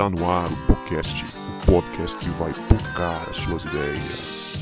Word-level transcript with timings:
Está 0.00 0.08
no 0.08 0.30
ar 0.30 0.50
o 0.50 0.56
podcast, 0.66 1.26
o 1.26 1.66
podcast 1.66 2.16
que 2.16 2.30
vai 2.30 2.54
tocar 2.70 3.28
as 3.28 3.36
suas 3.36 3.62
ideias. 3.64 4.56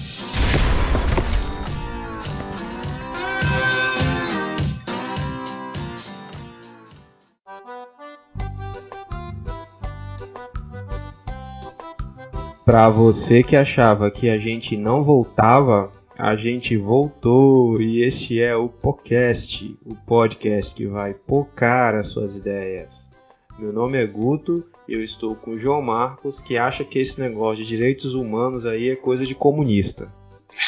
Para 12.65 12.91
você 12.91 13.45
que 13.45 13.55
achava 13.55 14.11
que 14.11 14.29
a 14.29 14.39
gente 14.39 14.77
não 14.77 15.05
voltava, 15.05 15.93
a 16.19 16.35
gente 16.35 16.77
voltou 16.77 17.81
e 17.81 18.03
este 18.03 18.43
é 18.43 18.57
o 18.57 18.69
podcast, 18.69 19.79
o 19.87 19.95
podcast 19.95 20.75
que 20.75 20.89
vai 20.89 21.15
pocar 21.15 21.95
as 21.95 22.09
suas 22.09 22.35
ideias. 22.35 23.09
Meu 23.57 23.73
nome 23.73 23.99
é 23.99 24.05
Guto 24.05 24.67
eu 24.89 25.05
estou 25.05 25.37
com 25.37 25.51
o 25.51 25.59
João 25.59 25.83
Marcos, 25.83 26.41
que 26.41 26.57
acha 26.57 26.85
que 26.85 26.99
esse 26.99 27.21
negócio 27.21 27.63
de 27.63 27.69
direitos 27.69 28.15
humanos 28.15 28.65
aí 28.65 28.89
é 28.89 28.97
coisa 28.97 29.27
de 29.27 29.35
comunista. 29.35 30.13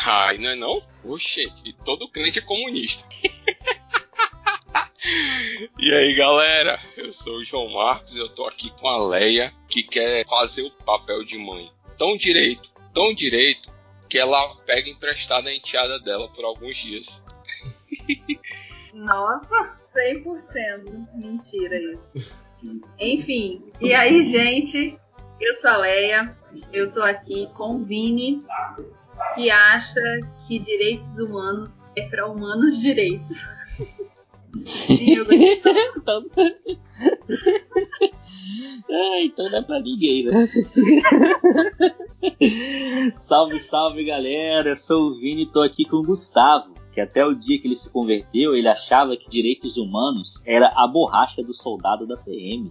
Ai, 0.04 0.38
não 0.38 0.50
é 0.50 0.54
não? 0.54 0.82
Oxente, 1.02 1.74
todo 1.84 2.08
crente 2.08 2.38
é 2.38 2.42
comunista. 2.42 3.08
e 5.78 5.92
aí, 5.92 6.14
galera? 6.14 6.78
Eu 6.96 7.10
sou 7.10 7.38
o 7.38 7.44
João 7.44 7.70
Marcos 7.70 8.14
e 8.14 8.18
eu 8.18 8.28
tô 8.28 8.46
aqui 8.46 8.70
com 8.78 8.88
a 8.88 9.08
Leia, 9.08 9.52
que 9.66 9.82
quer 9.82 10.26
fazer 10.28 10.62
o 10.62 10.70
papel 10.70 11.24
de 11.24 11.38
mãe 11.38 11.70
tão 11.96 12.16
direito, 12.16 12.70
tão 12.92 13.14
direito, 13.14 13.70
que 14.08 14.18
ela 14.18 14.56
pega 14.66 14.90
emprestada 14.90 15.48
a 15.48 15.54
enteada 15.54 15.98
dela 16.00 16.28
por 16.28 16.44
alguns 16.44 16.76
dias. 16.76 17.24
Nossa, 18.92 19.79
100% 19.94 21.08
mentira 21.14 21.76
isso. 22.14 22.50
Enfim, 22.98 23.62
e 23.80 23.94
aí, 23.94 24.24
gente? 24.24 24.98
Eu 25.40 25.56
sou 25.56 25.70
a 25.70 25.76
Leia, 25.78 26.36
eu 26.72 26.92
tô 26.92 27.00
aqui 27.02 27.48
com 27.54 27.76
o 27.76 27.84
Vini, 27.84 28.42
que 29.34 29.50
acha 29.50 30.00
que 30.46 30.58
direitos 30.58 31.16
humanos 31.18 31.70
é 31.96 32.06
para 32.08 32.28
humanos 32.28 32.78
direitos. 32.78 33.46
então... 35.96 36.26
ah, 38.90 39.20
então 39.22 39.48
não 39.48 39.58
é 39.58 39.62
pra 39.62 39.80
ninguém, 39.80 40.24
né? 40.24 40.32
salve, 43.16 43.58
salve 43.58 44.04
galera, 44.04 44.70
eu 44.70 44.76
sou 44.76 45.04
o 45.04 45.18
Vini 45.18 45.46
tô 45.46 45.62
aqui 45.62 45.84
com 45.84 45.96
o 45.96 46.04
Gustavo. 46.04 46.79
Que 46.92 47.00
até 47.00 47.24
o 47.24 47.34
dia 47.34 47.58
que 47.58 47.68
ele 47.68 47.76
se 47.76 47.88
converteu, 47.90 48.54
ele 48.54 48.68
achava 48.68 49.16
que 49.16 49.28
direitos 49.28 49.76
humanos 49.76 50.42
era 50.44 50.72
a 50.76 50.86
borracha 50.86 51.42
do 51.42 51.54
soldado 51.54 52.06
da 52.06 52.16
PM. 52.16 52.70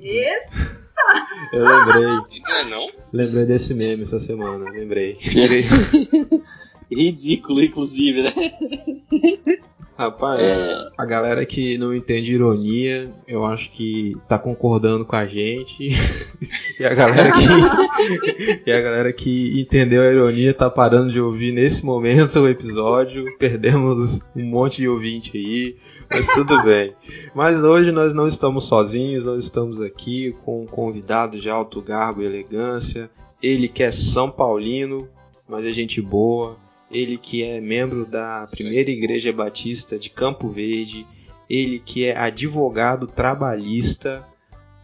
Isso! 0.00 0.82
Eu 1.52 1.64
lembrei. 1.64 2.40
Não 2.40 2.54
é 2.54 2.64
não? 2.64 2.90
Lembrei 3.12 3.44
desse 3.44 3.74
meme 3.74 4.02
essa 4.02 4.20
semana, 4.20 4.70
lembrei. 4.70 5.18
Ridículo, 6.94 7.62
inclusive, 7.62 8.22
né? 8.22 8.32
Rapaz, 9.96 10.64
é... 10.64 10.88
a 10.96 11.04
galera 11.04 11.44
que 11.44 11.76
não 11.76 11.94
entende 11.94 12.32
ironia, 12.32 13.14
eu 13.28 13.44
acho 13.44 13.70
que 13.70 14.16
tá 14.26 14.38
concordando 14.38 15.04
com 15.04 15.14
a 15.14 15.26
gente. 15.26 15.90
e 16.80 16.84
a 16.84 16.94
galera 16.94 17.30
que 17.30 18.62
e 18.66 18.72
a 18.72 18.80
galera 18.80 19.12
que 19.12 19.60
entendeu 19.60 20.02
a 20.02 20.10
ironia 20.10 20.54
tá 20.54 20.70
parando 20.70 21.12
de 21.12 21.20
ouvir 21.20 21.52
nesse 21.52 21.84
momento 21.84 22.40
o 22.40 22.48
episódio. 22.48 23.26
Perdemos 23.38 24.20
um 24.34 24.44
monte 24.44 24.78
de 24.78 24.88
ouvinte 24.88 25.36
aí, 25.36 25.76
mas 26.10 26.26
tudo 26.28 26.62
bem. 26.64 26.94
Mas 27.34 27.62
hoje 27.62 27.92
nós 27.92 28.14
não 28.14 28.26
estamos 28.26 28.64
sozinhos, 28.64 29.24
nós 29.24 29.44
estamos 29.44 29.80
aqui 29.80 30.34
com 30.44 30.62
um 30.62 30.66
convidado 30.66 31.38
de 31.38 31.50
alto 31.50 31.82
garbo 31.82 32.22
e 32.22 32.26
elegância. 32.26 33.10
Ele 33.42 33.68
que 33.68 33.82
é 33.82 33.92
São 33.92 34.30
Paulino, 34.30 35.06
mas 35.46 35.66
é 35.66 35.72
gente 35.72 36.00
boa 36.00 36.61
ele 36.92 37.16
que 37.16 37.42
é 37.42 37.60
membro 37.60 38.04
da 38.04 38.44
Primeira 38.50 38.90
Igreja 38.90 39.32
Batista 39.32 39.98
de 39.98 40.10
Campo 40.10 40.48
Verde, 40.48 41.06
ele 41.48 41.78
que 41.78 42.06
é 42.06 42.16
advogado 42.16 43.06
trabalhista 43.06 44.24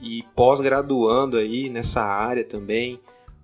e 0.00 0.24
pós-graduando 0.34 1.36
aí 1.36 1.68
nessa 1.68 2.02
área 2.02 2.44
também, 2.44 2.98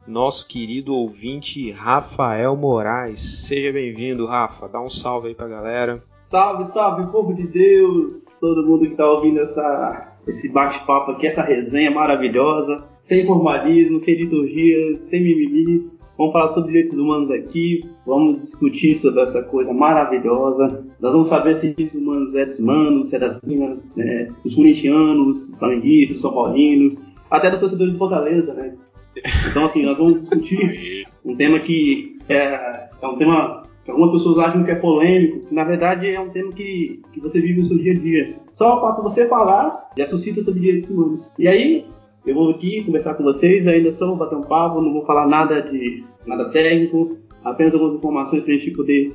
nosso 0.06 0.48
querido 0.48 0.94
ouvinte 0.94 1.70
Rafael 1.70 2.56
Moraes. 2.56 3.20
Seja 3.46 3.72
bem-vindo, 3.72 4.26
Rafa. 4.26 4.68
Dá 4.68 4.80
um 4.80 4.88
salve 4.88 5.28
aí 5.28 5.34
pra 5.34 5.48
galera. 5.48 6.02
Salve, 6.24 6.64
salve, 6.72 7.10
povo 7.12 7.34
de 7.34 7.46
Deus! 7.46 8.24
Todo 8.40 8.66
mundo 8.66 8.88
que 8.88 8.96
tá 8.96 9.10
ouvindo 9.10 9.40
essa, 9.40 10.16
esse 10.26 10.48
bate-papo 10.50 11.12
aqui, 11.12 11.26
essa 11.26 11.42
resenha 11.42 11.90
maravilhosa, 11.90 12.88
sem 13.04 13.26
formalismo, 13.26 14.00
sem 14.00 14.14
liturgia, 14.14 14.98
sem 15.04 15.22
mimimi. 15.22 15.90
Vamos 16.16 16.32
falar 16.32 16.48
sobre 16.48 16.72
direitos 16.72 16.96
humanos 16.96 17.30
aqui, 17.30 17.84
vamos 18.06 18.40
discutir 18.40 18.94
sobre 18.94 19.22
essa 19.22 19.42
coisa 19.42 19.72
maravilhosa. 19.72 20.86
Nós 21.00 21.12
vamos 21.12 21.28
saber 21.28 21.56
se 21.56 21.74
direitos 21.74 22.00
humanos 22.00 22.34
é 22.36 22.46
dos 22.46 22.58
humanos, 22.58 23.08
se 23.08 23.16
é 23.16 23.18
das 23.18 23.40
minas, 23.42 23.82
né, 23.96 24.28
dos 24.44 24.54
corintianos, 24.54 25.46
dos 25.48 25.58
flamenguistas, 25.58 26.14
dos 26.14 26.22
são 26.22 26.32
paulinos, 26.32 26.96
até 27.30 27.50
dos 27.50 27.60
torcedores 27.60 27.92
de 27.92 27.98
Fortaleza, 27.98 28.54
né? 28.54 28.74
Então, 29.50 29.64
assim, 29.66 29.84
nós 29.84 29.98
vamos 29.98 30.20
discutir 30.20 31.04
um 31.24 31.36
tema 31.36 31.58
que 31.60 32.16
é, 32.28 32.88
é 33.02 33.06
um 33.06 33.16
tema 33.16 33.62
que 33.84 33.90
algumas 33.90 34.12
pessoas 34.12 34.38
acham 34.38 34.64
que 34.64 34.70
é 34.70 34.76
polêmico, 34.76 35.46
que 35.46 35.54
na 35.54 35.64
verdade 35.64 36.08
é 36.08 36.18
um 36.18 36.30
tema 36.30 36.52
que, 36.52 37.02
que 37.12 37.20
você 37.20 37.40
vive 37.40 37.60
no 37.60 37.66
seu 37.66 37.78
dia 37.78 37.92
a 37.92 37.96
dia. 37.96 38.36
Só 38.54 38.92
de 38.92 39.02
você 39.02 39.26
falar 39.28 39.90
já 39.96 40.06
suscita 40.06 40.42
sobre 40.42 40.60
direitos 40.60 40.90
humanos. 40.90 41.30
E 41.38 41.46
aí, 41.46 41.86
eu 42.26 42.34
vou 42.34 42.50
aqui 42.50 42.84
conversar 42.84 43.14
com 43.14 43.22
vocês, 43.22 43.66
ainda 43.66 43.92
só 43.92 44.06
vou 44.06 44.16
bater 44.16 44.36
um 44.36 44.42
papo, 44.42 44.80
não 44.80 44.92
vou 44.92 45.04
falar 45.04 45.26
nada 45.26 45.60
de 45.60 46.04
nada 46.26 46.50
técnico, 46.50 47.18
apenas 47.44 47.74
algumas 47.74 47.96
informações 47.96 48.42
para 48.42 48.54
a 48.54 48.56
gente 48.56 48.70
poder 48.72 49.12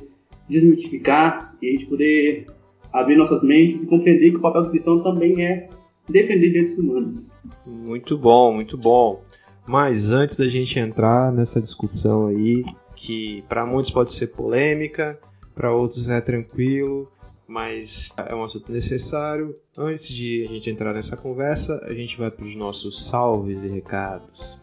desmitificar 0.48 1.54
e 1.60 1.68
a 1.68 1.72
gente 1.72 1.86
poder 1.86 2.46
abrir 2.92 3.16
nossas 3.16 3.42
mentes 3.42 3.82
e 3.82 3.86
compreender 3.86 4.30
que 4.30 4.36
o 4.36 4.40
papel 4.40 4.62
do 4.62 4.70
cristão 4.70 5.02
também 5.02 5.44
é 5.44 5.68
defender 6.08 6.50
direitos 6.50 6.78
humanos. 6.78 7.30
Muito 7.66 8.16
bom, 8.18 8.52
muito 8.52 8.76
bom. 8.76 9.22
Mas 9.66 10.10
antes 10.10 10.36
da 10.36 10.48
gente 10.48 10.78
entrar 10.78 11.32
nessa 11.32 11.60
discussão 11.60 12.26
aí, 12.26 12.64
que 12.96 13.44
para 13.48 13.64
muitos 13.64 13.90
pode 13.90 14.12
ser 14.12 14.28
polêmica, 14.28 15.18
para 15.54 15.72
outros 15.72 16.08
é 16.08 16.20
tranquilo, 16.20 17.08
mas 17.50 18.12
é 18.16 18.32
um 18.32 18.44
assunto 18.44 18.70
necessário. 18.70 19.56
Antes 19.76 20.08
de 20.08 20.46
a 20.48 20.52
gente 20.52 20.70
entrar 20.70 20.94
nessa 20.94 21.16
conversa, 21.16 21.84
a 21.84 21.92
gente 21.92 22.16
vai 22.16 22.30
para 22.30 22.44
os 22.46 22.54
nossos 22.54 23.06
salves 23.06 23.64
e 23.64 23.68
recados. 23.68 24.56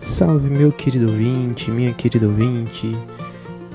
Salve 0.00 0.48
meu 0.48 0.72
querido 0.72 1.08
ouvinte, 1.08 1.70
minha 1.70 1.92
querida 1.92 2.26
ouvinte. 2.26 2.86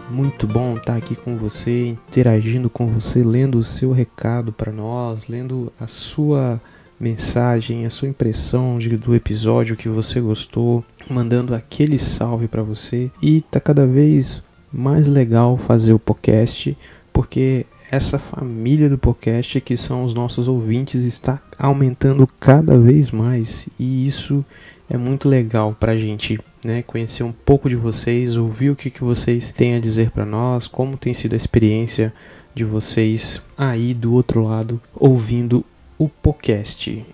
Muito 0.09 0.47
bom 0.47 0.75
estar 0.75 0.95
aqui 0.95 1.15
com 1.15 1.35
você, 1.35 1.89
interagindo 1.89 2.67
com 2.67 2.87
você, 2.87 3.23
lendo 3.23 3.59
o 3.59 3.63
seu 3.63 3.91
recado 3.91 4.51
para 4.51 4.71
nós, 4.71 5.27
lendo 5.27 5.71
a 5.79 5.85
sua 5.85 6.59
mensagem, 6.99 7.85
a 7.85 7.89
sua 7.89 8.09
impressão 8.09 8.77
de, 8.77 8.97
do 8.97 9.15
episódio 9.15 9.75
que 9.75 9.87
você 9.87 10.19
gostou, 10.19 10.83
mandando 11.09 11.55
aquele 11.55 11.97
salve 11.97 12.47
para 12.47 12.61
você. 12.61 13.09
E 13.21 13.41
tá 13.41 13.59
cada 13.59 13.87
vez 13.87 14.43
mais 14.71 15.07
legal 15.07 15.57
fazer 15.57 15.93
o 15.93 15.99
podcast, 15.99 16.77
porque 17.13 17.65
essa 17.91 18.19
família 18.19 18.87
do 18.87 18.97
podcast, 18.97 19.59
que 19.61 19.75
são 19.75 20.03
os 20.03 20.13
nossos 20.13 20.47
ouvintes, 20.47 21.03
está 21.03 21.41
aumentando 21.57 22.27
cada 22.39 22.77
vez 22.77 23.09
mais 23.09 23.67
e 23.79 24.05
isso 24.05 24.45
é 24.87 24.97
muito 24.97 25.27
legal 25.27 25.75
para 25.79 25.93
a 25.93 25.97
gente 25.97 26.39
né, 26.63 26.83
conhecer 26.83 27.23
um 27.23 27.31
pouco 27.31 27.69
de 27.69 27.75
vocês, 27.75 28.35
ouvir 28.35 28.69
o 28.69 28.75
que, 28.75 28.89
que 28.89 29.03
vocês 29.03 29.51
têm 29.51 29.75
a 29.75 29.79
dizer 29.79 30.11
para 30.11 30.25
nós, 30.25 30.67
como 30.67 30.97
tem 30.97 31.13
sido 31.13 31.33
a 31.33 31.37
experiência 31.37 32.13
de 32.53 32.63
vocês 32.63 33.41
aí 33.57 33.93
do 33.93 34.13
outro 34.13 34.43
lado 34.43 34.81
ouvindo 34.95 35.63
o 35.99 36.07
podcast. 36.07 37.05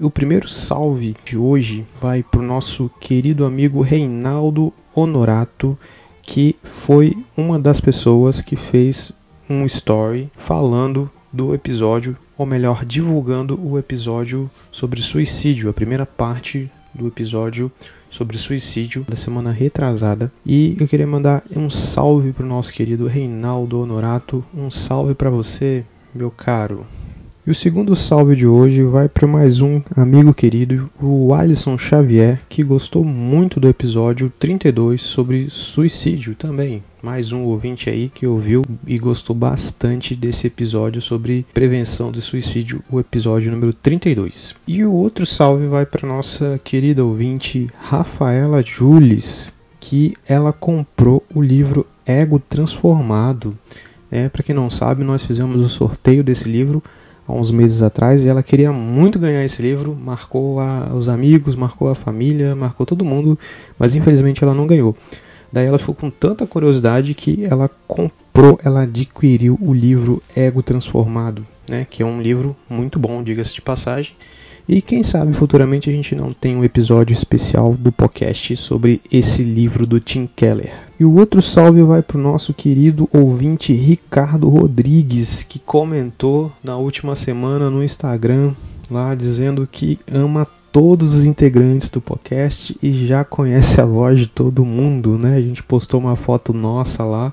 O 0.00 0.10
primeiro 0.10 0.48
salve 0.48 1.14
de 1.24 1.38
hoje 1.38 1.86
vai 2.00 2.24
para 2.24 2.40
o 2.40 2.44
nosso 2.44 2.90
querido 3.00 3.46
amigo 3.46 3.80
Reinaldo 3.82 4.72
Honorato, 4.92 5.78
que 6.20 6.56
foi 6.64 7.14
uma 7.36 7.56
das 7.56 7.80
pessoas 7.80 8.42
que 8.42 8.56
fez 8.56 9.12
um 9.48 9.64
story 9.64 10.28
falando 10.34 11.08
do 11.32 11.54
episódio, 11.54 12.16
ou 12.36 12.44
melhor, 12.44 12.84
divulgando 12.84 13.58
o 13.64 13.78
episódio 13.78 14.50
sobre 14.72 15.00
suicídio, 15.00 15.70
a 15.70 15.72
primeira 15.72 16.04
parte 16.04 16.68
do 16.92 17.06
episódio 17.06 17.70
sobre 18.10 18.36
suicídio 18.38 19.06
da 19.08 19.14
semana 19.14 19.52
retrasada. 19.52 20.32
E 20.44 20.76
eu 20.80 20.88
queria 20.88 21.06
mandar 21.06 21.44
um 21.56 21.70
salve 21.70 22.32
para 22.32 22.44
o 22.44 22.48
nosso 22.48 22.72
querido 22.72 23.06
Reinaldo 23.06 23.80
Honorato, 23.80 24.44
um 24.52 24.68
salve 24.68 25.14
para 25.14 25.30
você, 25.30 25.84
meu 26.12 26.30
caro. 26.30 26.84
E 27.44 27.50
o 27.50 27.54
segundo 27.54 27.96
salve 27.96 28.36
de 28.36 28.46
hoje 28.46 28.84
vai 28.84 29.08
para 29.08 29.26
mais 29.26 29.60
um 29.60 29.82
amigo 29.96 30.32
querido, 30.32 30.88
o 31.00 31.34
Alisson 31.34 31.76
Xavier, 31.76 32.40
que 32.48 32.62
gostou 32.62 33.02
muito 33.02 33.58
do 33.58 33.68
episódio 33.68 34.32
32 34.38 35.00
sobre 35.00 35.50
suicídio 35.50 36.36
também. 36.36 36.84
Mais 37.02 37.32
um 37.32 37.42
ouvinte 37.42 37.90
aí 37.90 38.08
que 38.08 38.28
ouviu 38.28 38.62
e 38.86 38.96
gostou 38.96 39.34
bastante 39.34 40.14
desse 40.14 40.46
episódio 40.46 41.02
sobre 41.02 41.44
prevenção 41.52 42.12
de 42.12 42.22
suicídio, 42.22 42.80
o 42.88 43.00
episódio 43.00 43.50
número 43.50 43.72
32. 43.72 44.54
E 44.64 44.84
o 44.84 44.92
outro 44.92 45.26
salve 45.26 45.66
vai 45.66 45.84
para 45.84 46.06
nossa 46.06 46.60
querida 46.62 47.04
ouvinte 47.04 47.66
Rafaela 47.76 48.62
Jules, 48.62 49.52
que 49.80 50.14
ela 50.28 50.52
comprou 50.52 51.24
o 51.34 51.42
livro 51.42 51.84
Ego 52.06 52.38
Transformado. 52.38 53.58
É, 54.12 54.28
para 54.28 54.44
quem 54.44 54.54
não 54.54 54.70
sabe, 54.70 55.02
nós 55.02 55.24
fizemos 55.24 55.60
o 55.60 55.68
sorteio 55.68 56.22
desse 56.22 56.48
livro 56.48 56.80
há 57.26 57.32
uns 57.32 57.50
meses 57.50 57.82
atrás 57.82 58.24
e 58.24 58.28
ela 58.28 58.42
queria 58.42 58.72
muito 58.72 59.18
ganhar 59.18 59.44
esse 59.44 59.62
livro, 59.62 59.94
marcou 59.94 60.60
a, 60.60 60.92
os 60.94 61.08
amigos, 61.08 61.54
marcou 61.56 61.88
a 61.88 61.94
família, 61.94 62.54
marcou 62.54 62.84
todo 62.84 63.04
mundo, 63.04 63.38
mas 63.78 63.94
infelizmente 63.94 64.42
ela 64.42 64.54
não 64.54 64.66
ganhou. 64.66 64.96
Daí 65.52 65.66
ela 65.66 65.78
ficou 65.78 65.94
com 65.94 66.10
tanta 66.10 66.46
curiosidade 66.46 67.14
que 67.14 67.44
ela 67.44 67.68
comprou, 67.86 68.58
ela 68.64 68.82
adquiriu 68.82 69.58
o 69.60 69.74
livro 69.74 70.22
Ego 70.34 70.62
Transformado, 70.62 71.46
né, 71.68 71.86
que 71.88 72.02
é 72.02 72.06
um 72.06 72.22
livro 72.22 72.56
muito 72.68 72.98
bom, 72.98 73.22
diga-se 73.22 73.52
de 73.52 73.60
passagem. 73.60 74.16
E 74.68 74.80
quem 74.80 75.02
sabe 75.02 75.32
futuramente 75.32 75.90
a 75.90 75.92
gente 75.92 76.14
não 76.14 76.32
tem 76.32 76.56
um 76.56 76.62
episódio 76.62 77.12
especial 77.12 77.74
do 77.74 77.90
podcast 77.90 78.56
sobre 78.56 79.00
esse 79.10 79.42
livro 79.42 79.86
do 79.86 79.98
Tim 79.98 80.28
Keller. 80.36 80.72
E 81.00 81.04
o 81.04 81.14
outro 81.16 81.42
salve 81.42 81.82
vai 81.82 82.00
para 82.00 82.16
o 82.16 82.20
nosso 82.20 82.54
querido 82.54 83.08
ouvinte 83.12 83.72
Ricardo 83.72 84.48
Rodrigues, 84.48 85.42
que 85.42 85.58
comentou 85.58 86.52
na 86.62 86.76
última 86.76 87.16
semana 87.16 87.68
no 87.68 87.82
Instagram 87.82 88.52
lá 88.88 89.14
dizendo 89.14 89.66
que 89.70 89.98
ama 90.10 90.46
todos 90.70 91.12
os 91.12 91.26
integrantes 91.26 91.90
do 91.90 92.00
podcast 92.00 92.76
e 92.82 93.06
já 93.06 93.24
conhece 93.24 93.80
a 93.80 93.84
voz 93.84 94.18
de 94.18 94.26
todo 94.26 94.64
mundo, 94.64 95.18
né? 95.18 95.36
A 95.36 95.40
gente 95.40 95.62
postou 95.62 96.00
uma 96.00 96.16
foto 96.16 96.52
nossa 96.52 97.04
lá, 97.04 97.32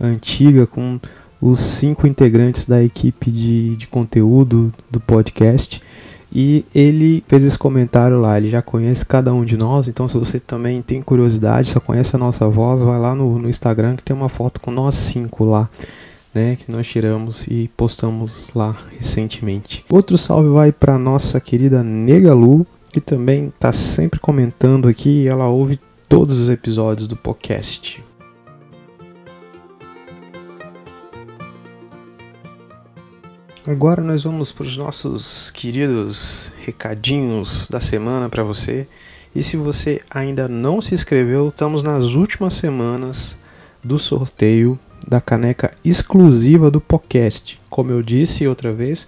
antiga, 0.00 0.66
com 0.66 0.98
os 1.40 1.58
cinco 1.58 2.06
integrantes 2.06 2.66
da 2.66 2.82
equipe 2.82 3.30
de, 3.30 3.76
de 3.76 3.86
conteúdo 3.86 4.72
do 4.90 5.00
podcast. 5.00 5.82
E 6.32 6.64
ele 6.74 7.24
fez 7.26 7.42
esse 7.42 7.58
comentário 7.58 8.20
lá, 8.20 8.38
ele 8.38 8.48
já 8.48 8.62
conhece 8.62 9.04
cada 9.04 9.32
um 9.34 9.44
de 9.44 9.56
nós, 9.56 9.88
então 9.88 10.06
se 10.06 10.16
você 10.16 10.38
também 10.38 10.80
tem 10.80 11.02
curiosidade, 11.02 11.70
só 11.70 11.80
conhece 11.80 12.14
a 12.14 12.18
nossa 12.18 12.48
voz, 12.48 12.82
vai 12.82 12.98
lá 12.98 13.14
no, 13.14 13.38
no 13.38 13.48
Instagram 13.48 13.96
que 13.96 14.04
tem 14.04 14.14
uma 14.14 14.28
foto 14.28 14.60
com 14.60 14.70
nós 14.70 14.94
cinco 14.94 15.44
lá. 15.44 15.68
Né, 16.32 16.54
que 16.54 16.70
nós 16.70 16.86
tiramos 16.86 17.48
e 17.48 17.68
postamos 17.76 18.52
lá 18.54 18.76
recentemente. 18.96 19.84
Outro 19.90 20.16
salve 20.16 20.48
vai 20.48 20.70
para 20.70 20.96
nossa 20.96 21.40
querida 21.40 21.82
Negalu, 21.82 22.64
que 22.92 23.00
também 23.00 23.48
está 23.48 23.72
sempre 23.72 24.20
comentando 24.20 24.86
aqui, 24.86 25.26
ela 25.26 25.48
ouve 25.48 25.80
todos 26.08 26.38
os 26.38 26.48
episódios 26.48 27.08
do 27.08 27.16
podcast. 27.16 28.00
Agora 33.66 34.02
nós 34.02 34.24
vamos 34.24 34.50
para 34.50 34.64
os 34.64 34.74
nossos 34.78 35.50
queridos 35.50 36.50
recadinhos 36.64 37.68
da 37.68 37.78
semana 37.78 38.26
para 38.26 38.42
você. 38.42 38.88
E 39.34 39.42
se 39.42 39.58
você 39.58 40.00
ainda 40.10 40.48
não 40.48 40.80
se 40.80 40.94
inscreveu, 40.94 41.50
estamos 41.50 41.82
nas 41.82 42.14
últimas 42.14 42.54
semanas 42.54 43.36
do 43.84 43.98
sorteio 43.98 44.78
da 45.06 45.20
caneca 45.20 45.72
exclusiva 45.84 46.70
do 46.70 46.80
podcast. 46.80 47.60
Como 47.68 47.90
eu 47.90 48.02
disse 48.02 48.46
outra 48.46 48.72
vez, 48.72 49.06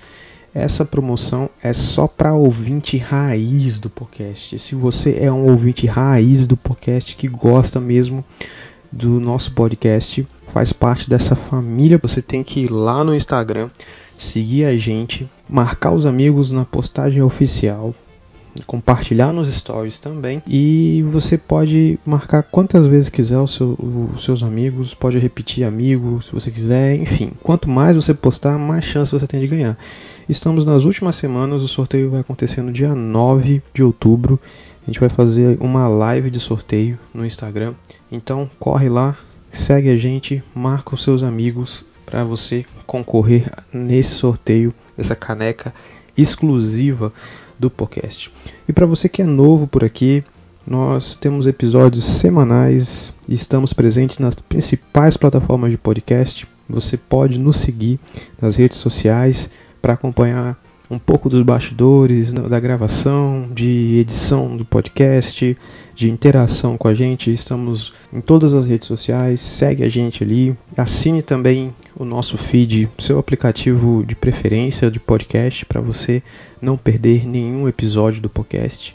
essa 0.54 0.84
promoção 0.84 1.48
é 1.62 1.72
só 1.72 2.06
para 2.06 2.34
ouvinte 2.34 2.98
raiz 2.98 3.80
do 3.80 3.88
podcast. 3.88 4.58
Se 4.58 4.74
você 4.74 5.16
é 5.18 5.32
um 5.32 5.46
ouvinte 5.46 5.86
raiz 5.86 6.46
do 6.46 6.58
podcast 6.58 7.16
que 7.16 7.26
gosta 7.26 7.80
mesmo 7.80 8.22
do 8.92 9.18
nosso 9.18 9.52
podcast, 9.52 10.26
faz 10.48 10.72
parte 10.72 11.08
dessa 11.08 11.34
família, 11.34 11.98
você 12.00 12.20
tem 12.20 12.42
que 12.42 12.60
ir 12.60 12.70
lá 12.70 13.02
no 13.02 13.14
Instagram 13.14 13.70
seguir 14.16 14.64
a 14.64 14.76
gente, 14.76 15.28
marcar 15.48 15.92
os 15.92 16.06
amigos 16.06 16.52
na 16.52 16.64
postagem 16.64 17.22
oficial, 17.22 17.94
compartilhar 18.66 19.32
nos 19.32 19.48
stories 19.48 19.98
também. 19.98 20.42
E 20.46 21.02
você 21.06 21.38
pode 21.38 21.98
marcar 22.04 22.42
quantas 22.42 22.86
vezes 22.86 23.08
quiser 23.08 23.38
os, 23.38 23.52
seu, 23.52 23.76
seus 24.18 24.42
amigos, 24.42 24.94
pode 24.94 25.18
repetir 25.18 25.64
amigos 25.64 26.26
se 26.26 26.32
você 26.32 26.50
quiser, 26.50 26.96
enfim. 26.96 27.32
Quanto 27.42 27.68
mais 27.68 27.96
você 27.96 28.12
postar, 28.14 28.58
mais 28.58 28.84
chance 28.84 29.12
você 29.12 29.26
tem 29.26 29.40
de 29.40 29.48
ganhar. 29.48 29.76
Estamos 30.28 30.64
nas 30.64 30.84
últimas 30.84 31.16
semanas, 31.16 31.62
o 31.62 31.68
sorteio 31.68 32.10
vai 32.10 32.20
acontecer 32.20 32.62
no 32.62 32.72
dia 32.72 32.94
9 32.94 33.62
de 33.74 33.82
outubro. 33.82 34.38
A 34.82 34.86
gente 34.86 35.00
vai 35.00 35.08
fazer 35.08 35.56
uma 35.60 35.86
live 35.86 36.30
de 36.30 36.40
sorteio 36.40 36.98
no 37.14 37.24
Instagram. 37.24 37.74
Então 38.10 38.50
corre 38.58 38.88
lá, 38.88 39.16
segue 39.52 39.88
a 39.90 39.96
gente, 39.96 40.42
marca 40.54 40.94
os 40.94 41.02
seus 41.02 41.22
amigos 41.22 41.84
para 42.04 42.24
você 42.24 42.66
concorrer 42.86 43.50
nesse 43.72 44.10
sorteio 44.10 44.74
dessa 44.96 45.14
caneca 45.14 45.72
exclusiva 46.16 47.12
do 47.58 47.70
podcast. 47.70 48.32
E 48.68 48.72
para 48.72 48.84
você 48.86 49.08
que 49.08 49.22
é 49.22 49.24
novo 49.24 49.66
por 49.66 49.84
aqui, 49.84 50.24
nós 50.66 51.14
temos 51.14 51.46
episódios 51.46 52.04
semanais 52.04 53.12
e 53.28 53.34
estamos 53.34 53.72
presentes 53.72 54.18
nas 54.18 54.34
principais 54.34 55.16
plataformas 55.16 55.70
de 55.70 55.78
podcast. 55.78 56.46
Você 56.68 56.96
pode 56.96 57.38
nos 57.38 57.56
seguir 57.56 57.98
nas 58.40 58.56
redes 58.56 58.78
sociais 58.78 59.48
para 59.80 59.94
acompanhar 59.94 60.56
um 60.92 60.98
pouco 60.98 61.30
dos 61.30 61.40
bastidores 61.42 62.34
da 62.34 62.60
gravação, 62.60 63.48
de 63.50 63.96
edição 63.98 64.54
do 64.54 64.62
podcast, 64.62 65.56
de 65.94 66.10
interação 66.10 66.76
com 66.76 66.86
a 66.86 66.94
gente. 66.94 67.32
Estamos 67.32 67.94
em 68.12 68.20
todas 68.20 68.52
as 68.52 68.66
redes 68.66 68.88
sociais, 68.88 69.40
segue 69.40 69.82
a 69.84 69.88
gente 69.88 70.22
ali, 70.22 70.54
assine 70.76 71.22
também 71.22 71.72
o 71.96 72.04
nosso 72.04 72.36
feed, 72.36 72.90
seu 72.98 73.18
aplicativo 73.18 74.04
de 74.04 74.14
preferência 74.14 74.90
de 74.90 75.00
podcast 75.00 75.64
para 75.64 75.80
você 75.80 76.22
não 76.60 76.76
perder 76.76 77.26
nenhum 77.26 77.66
episódio 77.66 78.20
do 78.20 78.28
podcast. 78.28 78.94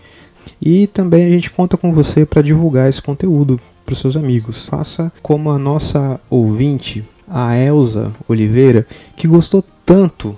E 0.62 0.86
também 0.86 1.26
a 1.26 1.30
gente 1.32 1.50
conta 1.50 1.78
com 1.78 1.92
você 1.92 2.28
para 2.28 2.44
divulgar 2.44 2.88
esse 2.88 3.02
conteúdo 3.02 3.60
para 3.84 3.94
os 3.94 4.00
seus 4.00 4.16
amigos. 4.16 4.68
Faça 4.68 5.12
como 5.24 5.50
a 5.50 5.58
nossa 5.58 6.22
ouvinte, 6.30 7.04
a 7.28 7.58
Elza 7.58 8.14
Oliveira, 8.28 8.86
que 9.16 9.28
gostou 9.28 9.64
tanto 9.84 10.36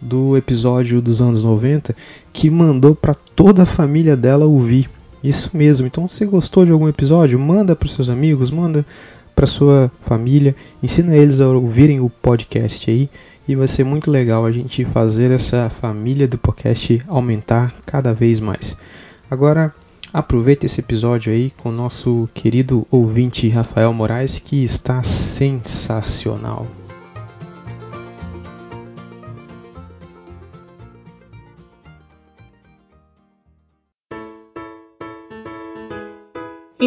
do 0.00 0.36
episódio 0.36 1.02
dos 1.02 1.20
anos 1.20 1.42
90 1.42 1.94
que 2.32 2.48
mandou 2.50 2.94
para 2.94 3.14
toda 3.14 3.62
a 3.62 3.66
família 3.66 4.16
dela 4.16 4.46
ouvir. 4.46 4.88
Isso 5.22 5.50
mesmo. 5.52 5.86
Então, 5.86 6.06
se 6.06 6.24
gostou 6.24 6.64
de 6.64 6.70
algum 6.70 6.88
episódio, 6.88 7.38
manda 7.38 7.74
para 7.74 7.88
seus 7.88 8.08
amigos, 8.08 8.50
manda 8.50 8.86
para 9.34 9.46
sua 9.46 9.90
família, 10.00 10.54
ensina 10.82 11.16
eles 11.16 11.40
a 11.40 11.48
ouvirem 11.48 12.00
o 12.00 12.10
podcast 12.10 12.90
aí 12.90 13.08
e 13.46 13.54
vai 13.54 13.66
ser 13.66 13.84
muito 13.84 14.10
legal 14.10 14.44
a 14.44 14.52
gente 14.52 14.84
fazer 14.84 15.30
essa 15.30 15.70
família 15.70 16.28
do 16.28 16.36
podcast 16.36 17.00
aumentar 17.06 17.72
cada 17.86 18.12
vez 18.12 18.40
mais. 18.40 18.76
Agora, 19.30 19.72
aproveita 20.12 20.66
esse 20.66 20.80
episódio 20.80 21.32
aí 21.32 21.50
com 21.50 21.68
o 21.68 21.72
nosso 21.72 22.28
querido 22.34 22.86
ouvinte 22.90 23.48
Rafael 23.48 23.92
Moraes 23.92 24.38
que 24.38 24.64
está 24.64 25.02
sensacional. 25.02 26.66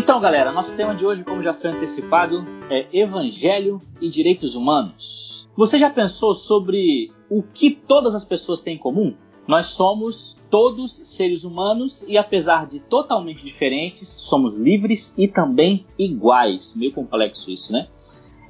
Então, 0.04 0.20
galera, 0.20 0.52
nosso 0.52 0.76
tema 0.76 0.96
de 0.96 1.06
hoje, 1.06 1.24
como 1.24 1.44
já 1.44 1.54
foi 1.54 1.70
antecipado, 1.70 2.44
é 2.72 2.88
Evangelho 2.92 3.80
e 4.02 4.10
Direitos 4.10 4.56
Humanos. 4.56 5.48
Você 5.56 5.78
já 5.78 5.92
pensou 5.92 6.34
sobre 6.34 7.12
o 7.30 7.44
que 7.44 7.70
todas 7.70 8.16
as 8.16 8.26
pessoas 8.26 8.62
têm 8.62 8.78
em 8.78 8.80
comum? 8.80 9.14
Nós 9.48 9.68
somos 9.68 10.40
todos 10.50 10.92
seres 10.92 11.44
humanos 11.44 12.04
e, 12.08 12.18
apesar 12.18 12.66
de 12.66 12.80
totalmente 12.80 13.46
diferentes, 13.46 14.08
somos 14.08 14.58
livres 14.58 15.14
e 15.20 15.28
também 15.28 15.86
iguais. 16.00 16.76
Meio 16.76 16.94
complexo 16.94 17.52
isso, 17.52 17.72
né? 17.72 17.88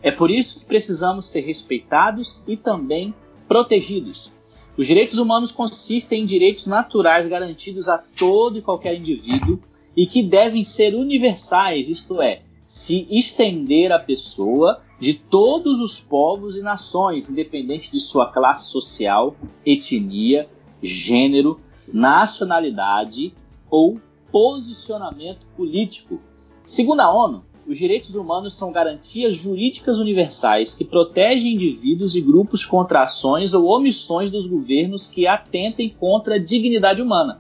É 0.01 0.09
por 0.09 0.31
isso 0.31 0.61
que 0.61 0.65
precisamos 0.65 1.25
ser 1.25 1.41
respeitados 1.41 2.45
e 2.47 2.55
também 2.55 3.13
protegidos. 3.45 4.31
Os 4.77 4.87
direitos 4.87 5.19
humanos 5.19 5.51
consistem 5.51 6.21
em 6.21 6.25
direitos 6.25 6.65
naturais 6.65 7.27
garantidos 7.27 7.89
a 7.89 7.97
todo 7.97 8.57
e 8.57 8.61
qualquer 8.61 8.95
indivíduo 8.95 9.59
e 9.95 10.05
que 10.05 10.23
devem 10.23 10.63
ser 10.63 10.95
universais, 10.95 11.89
isto 11.89 12.21
é, 12.21 12.41
se 12.65 13.07
estender 13.11 13.91
à 13.91 13.99
pessoa 13.99 14.81
de 14.99 15.13
todos 15.13 15.79
os 15.79 15.99
povos 15.99 16.55
e 16.55 16.61
nações, 16.61 17.29
independente 17.29 17.91
de 17.91 17.99
sua 17.99 18.31
classe 18.31 18.69
social, 18.69 19.35
etnia, 19.65 20.47
gênero, 20.81 21.59
nacionalidade 21.91 23.33
ou 23.69 23.99
posicionamento 24.31 25.45
político. 25.57 26.19
Segundo 26.63 27.01
a 27.01 27.13
ONU, 27.13 27.43
os 27.67 27.77
direitos 27.77 28.15
humanos 28.15 28.53
são 28.53 28.71
garantias 28.71 29.35
jurídicas 29.35 29.97
universais 29.97 30.73
que 30.73 30.85
protegem 30.85 31.53
indivíduos 31.53 32.15
e 32.15 32.21
grupos 32.21 32.65
contra 32.65 33.01
ações 33.01 33.53
ou 33.53 33.65
omissões 33.65 34.31
dos 34.31 34.45
governos 34.47 35.09
que 35.09 35.27
atentem 35.27 35.89
contra 35.89 36.35
a 36.35 36.39
dignidade 36.39 37.01
humana. 37.01 37.39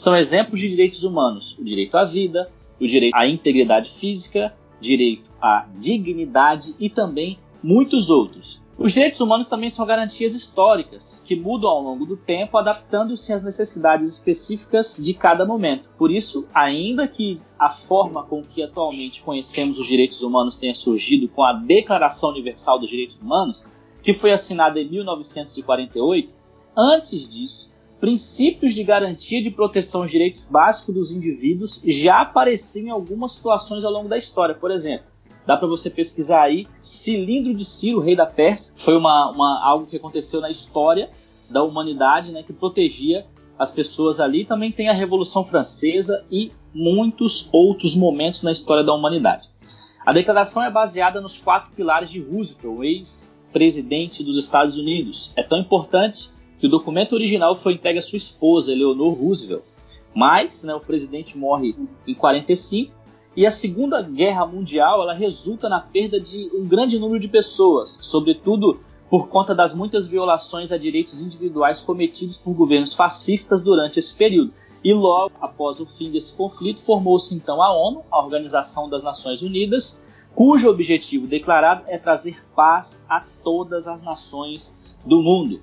São 0.00 0.16
exemplos 0.16 0.58
de 0.58 0.70
direitos 0.70 1.04
humanos: 1.04 1.58
o 1.58 1.62
direito 1.62 1.94
à 1.94 2.06
vida, 2.06 2.50
o 2.80 2.86
direito 2.86 3.14
à 3.14 3.26
integridade 3.26 3.90
física, 3.90 4.50
direito 4.80 5.30
à 5.42 5.66
dignidade 5.76 6.74
e 6.80 6.88
também 6.88 7.38
muitos 7.62 8.08
outros. 8.08 8.62
Os 8.78 8.94
direitos 8.94 9.20
humanos 9.20 9.46
também 9.46 9.68
são 9.68 9.84
garantias 9.84 10.34
históricas, 10.34 11.22
que 11.26 11.36
mudam 11.36 11.68
ao 11.68 11.82
longo 11.82 12.06
do 12.06 12.16
tempo, 12.16 12.56
adaptando-se 12.56 13.30
às 13.30 13.42
necessidades 13.42 14.10
específicas 14.10 14.96
de 14.98 15.12
cada 15.12 15.44
momento. 15.44 15.90
Por 15.98 16.10
isso, 16.10 16.48
ainda 16.54 17.06
que 17.06 17.38
a 17.58 17.68
forma 17.68 18.22
com 18.22 18.42
que 18.42 18.62
atualmente 18.62 19.22
conhecemos 19.22 19.78
os 19.78 19.86
direitos 19.86 20.22
humanos 20.22 20.56
tenha 20.56 20.74
surgido 20.74 21.28
com 21.28 21.44
a 21.44 21.52
Declaração 21.52 22.30
Universal 22.30 22.78
dos 22.78 22.88
Direitos 22.88 23.18
Humanos, 23.18 23.66
que 24.02 24.14
foi 24.14 24.32
assinada 24.32 24.80
em 24.80 24.88
1948, 24.88 26.34
antes 26.74 27.28
disso, 27.28 27.69
princípios 28.00 28.74
de 28.74 28.82
garantia 28.82 29.42
de 29.42 29.50
proteção 29.50 30.02
aos 30.02 30.10
direitos 30.10 30.44
básicos 30.44 30.94
dos 30.94 31.10
indivíduos 31.12 31.80
já 31.84 32.22
apareciam 32.22 32.86
em 32.86 32.90
algumas 32.90 33.32
situações 33.32 33.84
ao 33.84 33.92
longo 33.92 34.08
da 34.08 34.16
história. 34.16 34.54
Por 34.54 34.70
exemplo, 34.70 35.10
Dá 35.46 35.56
para 35.56 35.66
você 35.66 35.90
pesquisar 35.90 36.42
aí. 36.42 36.68
Cilindro 36.80 37.54
de 37.54 37.64
Ciro, 37.64 37.98
rei 37.98 38.14
da 38.14 38.26
Pérsia, 38.26 38.74
foi 38.78 38.96
uma, 38.96 39.30
uma, 39.30 39.64
algo 39.64 39.86
que 39.86 39.96
aconteceu 39.96 40.40
na 40.40 40.50
história 40.50 41.10
da 41.48 41.62
humanidade, 41.62 42.30
né, 42.30 42.42
que 42.42 42.52
protegia 42.52 43.26
as 43.58 43.70
pessoas 43.70 44.20
ali. 44.20 44.44
Também 44.44 44.70
tem 44.70 44.88
a 44.88 44.92
Revolução 44.92 45.44
Francesa 45.44 46.24
e 46.30 46.52
muitos 46.72 47.48
outros 47.52 47.96
momentos 47.96 48.42
na 48.42 48.52
história 48.52 48.84
da 48.84 48.94
humanidade. 48.94 49.48
A 50.06 50.12
declaração 50.12 50.62
é 50.62 50.70
baseada 50.70 51.20
nos 51.20 51.36
quatro 51.36 51.72
pilares 51.74 52.10
de 52.10 52.20
Roosevelt, 52.20 52.84
ex-presidente 52.84 54.22
dos 54.22 54.38
Estados 54.38 54.76
Unidos. 54.76 55.32
É 55.34 55.42
tão 55.42 55.58
importante 55.58 56.30
que 56.60 56.66
o 56.66 56.70
documento 56.70 57.14
original 57.14 57.56
foi 57.56 57.72
entregue 57.72 57.98
à 57.98 58.02
sua 58.02 58.18
esposa, 58.18 58.70
Eleanor 58.70 59.14
Roosevelt. 59.14 59.62
Mas 60.14 60.62
né, 60.62 60.74
o 60.74 60.80
presidente 60.80 61.38
morre 61.38 61.74
em 62.06 62.14
45 62.14 62.92
e 63.34 63.46
a 63.46 63.50
Segunda 63.50 64.02
Guerra 64.02 64.44
Mundial 64.44 65.02
ela 65.02 65.14
resulta 65.14 65.68
na 65.68 65.80
perda 65.80 66.20
de 66.20 66.50
um 66.52 66.68
grande 66.68 66.98
número 66.98 67.18
de 67.18 67.28
pessoas, 67.28 67.98
sobretudo 68.02 68.80
por 69.08 69.28
conta 69.28 69.54
das 69.54 69.74
muitas 69.74 70.06
violações 70.06 70.70
a 70.70 70.76
direitos 70.76 71.22
individuais 71.22 71.80
cometidos 71.80 72.36
por 72.36 72.54
governos 72.54 72.92
fascistas 72.92 73.62
durante 73.62 73.98
esse 73.98 74.12
período. 74.14 74.52
E 74.84 74.92
logo 74.92 75.32
após 75.40 75.80
o 75.80 75.86
fim 75.86 76.10
desse 76.10 76.34
conflito, 76.34 76.80
formou-se 76.80 77.34
então 77.34 77.62
a 77.62 77.72
ONU, 77.72 78.02
a 78.10 78.22
Organização 78.22 78.88
das 78.88 79.02
Nações 79.02 79.40
Unidas, 79.42 80.06
cujo 80.34 80.68
objetivo 80.68 81.26
declarado 81.26 81.84
é 81.86 81.96
trazer 81.98 82.42
paz 82.54 83.04
a 83.08 83.24
todas 83.42 83.88
as 83.88 84.02
nações 84.02 84.78
do 85.04 85.22
mundo. 85.22 85.60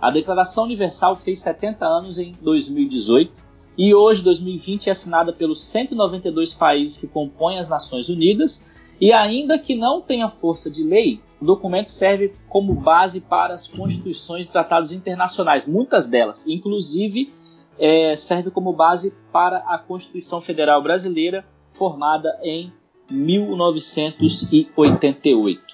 A 0.00 0.10
Declaração 0.10 0.64
Universal 0.64 1.16
fez 1.16 1.40
70 1.40 1.86
anos 1.86 2.18
em 2.18 2.32
2018 2.40 3.50
e 3.76 3.94
hoje, 3.94 4.22
2020, 4.22 4.88
é 4.88 4.92
assinada 4.92 5.32
pelos 5.32 5.62
192 5.62 6.54
países 6.54 6.96
que 6.96 7.06
compõem 7.06 7.58
as 7.58 7.68
Nações 7.68 8.08
Unidas. 8.08 8.66
E 9.00 9.12
ainda 9.12 9.58
que 9.58 9.74
não 9.74 10.00
tenha 10.00 10.28
força 10.28 10.70
de 10.70 10.82
lei, 10.82 11.20
o 11.40 11.44
documento 11.44 11.88
serve 11.88 12.34
como 12.48 12.74
base 12.74 13.22
para 13.22 13.54
as 13.54 13.66
constituições 13.66 14.44
e 14.44 14.48
tratados 14.48 14.92
internacionais, 14.92 15.66
muitas 15.66 16.06
delas, 16.06 16.46
inclusive 16.46 17.32
é, 17.78 18.14
serve 18.14 18.50
como 18.50 18.74
base 18.74 19.16
para 19.32 19.56
a 19.66 19.78
Constituição 19.78 20.42
Federal 20.42 20.82
Brasileira, 20.82 21.46
formada 21.66 22.38
em 22.42 22.70
1988. 23.10 25.69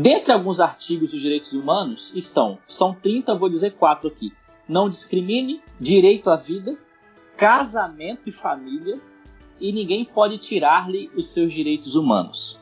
Dentre 0.00 0.32
alguns 0.32 0.60
artigos 0.60 1.10
dos 1.10 1.20
direitos 1.20 1.54
humanos 1.54 2.12
estão, 2.14 2.56
são 2.68 2.94
30, 2.94 3.34
vou 3.34 3.48
dizer 3.48 3.72
quatro 3.72 4.06
aqui. 4.06 4.32
Não 4.68 4.88
discrimine, 4.88 5.60
direito 5.80 6.30
à 6.30 6.36
vida, 6.36 6.78
casamento 7.36 8.20
e 8.28 8.30
família, 8.30 9.00
e 9.60 9.72
ninguém 9.72 10.04
pode 10.04 10.38
tirar-lhe 10.38 11.10
os 11.16 11.26
seus 11.26 11.52
direitos 11.52 11.96
humanos. 11.96 12.60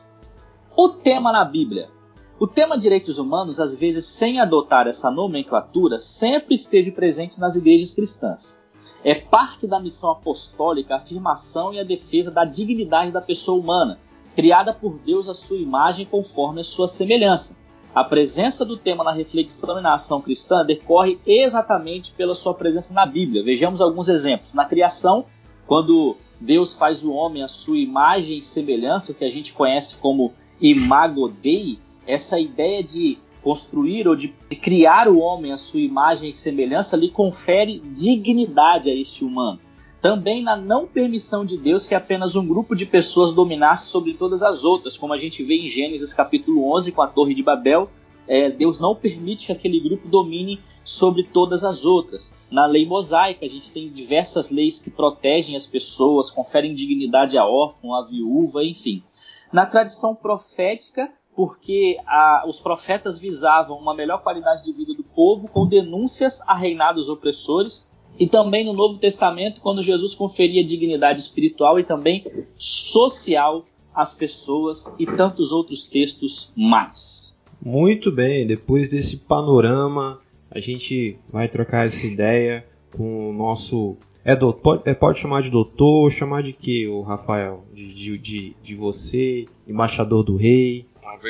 O 0.75 0.89
tema 0.89 1.31
na 1.31 1.45
Bíblia. 1.45 1.91
O 2.39 2.47
tema 2.47 2.75
direitos 2.75 3.19
humanos, 3.19 3.59
às 3.59 3.75
vezes 3.75 4.05
sem 4.05 4.39
adotar 4.39 4.87
essa 4.87 5.11
nomenclatura, 5.11 5.99
sempre 5.99 6.55
esteve 6.55 6.89
presente 6.89 7.39
nas 7.39 7.55
igrejas 7.55 7.93
cristãs. 7.93 8.65
É 9.03 9.13
parte 9.13 9.67
da 9.67 9.79
missão 9.79 10.09
apostólica 10.09 10.95
a 10.95 10.97
afirmação 10.97 11.71
e 11.71 11.79
a 11.79 11.83
defesa 11.83 12.31
da 12.31 12.45
dignidade 12.45 13.11
da 13.11 13.21
pessoa 13.21 13.61
humana, 13.61 13.99
criada 14.37 14.71
por 14.71 14.99
Deus 14.99 15.27
à 15.27 15.33
sua 15.33 15.57
imagem 15.57 16.05
conforme 16.05 16.61
a 16.61 16.63
sua 16.63 16.87
semelhança. 16.87 17.59
A 17.95 18.03
presença 18.03 18.63
do 18.63 18.77
tema 18.77 19.03
na 19.03 19.11
reflexão 19.11 19.79
e 19.79 19.81
na 19.81 19.95
ação 19.95 20.21
cristã 20.21 20.63
decorre 20.63 21.17
exatamente 21.25 22.11
pela 22.11 22.35
sua 22.35 22.53
presença 22.53 22.93
na 22.93 23.03
Bíblia. 23.03 23.43
Vejamos 23.43 23.81
alguns 23.81 24.07
exemplos. 24.07 24.53
Na 24.53 24.63
criação, 24.63 25.25
quando 25.65 26.15
Deus 26.39 26.75
faz 26.75 27.03
o 27.03 27.13
homem 27.13 27.41
à 27.41 27.47
sua 27.47 27.79
imagem 27.79 28.37
e 28.37 28.43
semelhança, 28.43 29.11
o 29.11 29.15
que 29.15 29.25
a 29.25 29.29
gente 29.31 29.53
conhece 29.53 29.97
como 29.97 30.31
imago 30.61 31.27
Dei, 31.29 31.79
essa 32.05 32.39
ideia 32.39 32.83
de 32.83 33.17
construir 33.41 34.07
ou 34.07 34.15
de 34.15 34.27
criar 34.61 35.07
o 35.07 35.17
homem 35.17 35.51
à 35.51 35.57
sua 35.57 35.79
imagem 35.79 36.29
e 36.29 36.35
semelhança 36.35 36.95
lhe 36.95 37.09
confere 37.09 37.81
dignidade 37.91 38.91
a 38.91 38.93
este 38.93 39.25
humano. 39.25 39.59
Também 40.01 40.43
na 40.43 40.55
não 40.55 40.85
permissão 40.85 41.45
de 41.45 41.57
Deus 41.57 41.85
que 41.85 41.95
apenas 41.95 42.35
um 42.35 42.47
grupo 42.47 42.75
de 42.75 42.85
pessoas 42.85 43.33
dominasse 43.33 43.89
sobre 43.89 44.13
todas 44.13 44.43
as 44.43 44.63
outras, 44.63 44.95
como 44.97 45.13
a 45.13 45.17
gente 45.17 45.43
vê 45.43 45.55
em 45.55 45.69
Gênesis 45.69 46.13
capítulo 46.13 46.71
11 46.75 46.91
com 46.91 47.01
a 47.01 47.07
Torre 47.07 47.33
de 47.33 47.43
Babel. 47.43 47.89
É, 48.27 48.49
Deus 48.49 48.79
não 48.79 48.95
permite 48.95 49.47
que 49.47 49.51
aquele 49.51 49.79
grupo 49.79 50.07
domine 50.07 50.59
sobre 50.87 51.23
todas 51.23 51.65
as 51.65 51.83
outras. 51.83 52.33
Na 52.49 52.65
lei 52.65 52.85
mosaica, 52.85 53.45
a 53.45 53.49
gente 53.49 53.73
tem 53.73 53.89
diversas 53.89 54.49
leis 54.49 54.79
que 54.79 54.89
protegem 54.89 55.55
as 55.55 55.65
pessoas, 55.65 56.31
conferem 56.31 56.73
dignidade 56.73 57.37
a 57.37 57.45
órfão, 57.45 57.93
a 57.93 58.05
viúva, 58.05 58.63
enfim. 58.63 59.03
Na 59.51 59.65
tradição 59.65 60.15
profética, 60.15 61.11
porque 61.35 61.99
a, 62.07 62.45
os 62.47 62.59
profetas 62.59 63.19
visavam 63.19 63.77
uma 63.77 63.93
melhor 63.93 64.23
qualidade 64.23 64.63
de 64.63 64.71
vida 64.71 64.93
do 64.93 65.03
povo 65.03 65.49
com 65.49 65.67
denúncias 65.67 66.41
a 66.47 66.55
reinados 66.55 67.09
opressores, 67.09 67.91
e 68.19 68.27
também 68.27 68.65
no 68.65 68.73
Novo 68.73 68.97
Testamento, 68.97 69.61
quando 69.61 69.83
Jesus 69.83 70.13
conferia 70.13 70.63
dignidade 70.63 71.21
espiritual 71.21 71.79
e 71.79 71.83
também 71.83 72.25
social 72.55 73.65
às 73.93 74.13
pessoas 74.13 74.93
e 74.99 75.05
tantos 75.05 75.51
outros 75.51 75.87
textos 75.87 76.51
mais. 76.55 77.37
Muito 77.63 78.11
bem, 78.11 78.45
depois 78.45 78.89
desse 78.89 79.17
panorama, 79.17 80.19
a 80.49 80.59
gente 80.59 81.17
vai 81.31 81.47
trocar 81.47 81.87
essa 81.87 82.05
ideia 82.05 82.65
com 82.95 83.29
o 83.29 83.33
nosso. 83.33 83.97
É, 84.23 84.35
doutor, 84.35 84.61
pode, 84.61 84.89
é, 84.89 84.93
pode 84.93 85.19
chamar 85.19 85.41
de 85.41 85.49
doutor, 85.49 86.11
chamar 86.11 86.43
de 86.43 86.53
que, 86.53 86.87
o 86.87 87.01
Rafael? 87.01 87.65
De, 87.73 87.93
de, 87.93 88.17
de, 88.17 88.55
de 88.61 88.75
você, 88.75 89.45
embaixador 89.67 90.23
do 90.23 90.35
rei. 90.35 90.85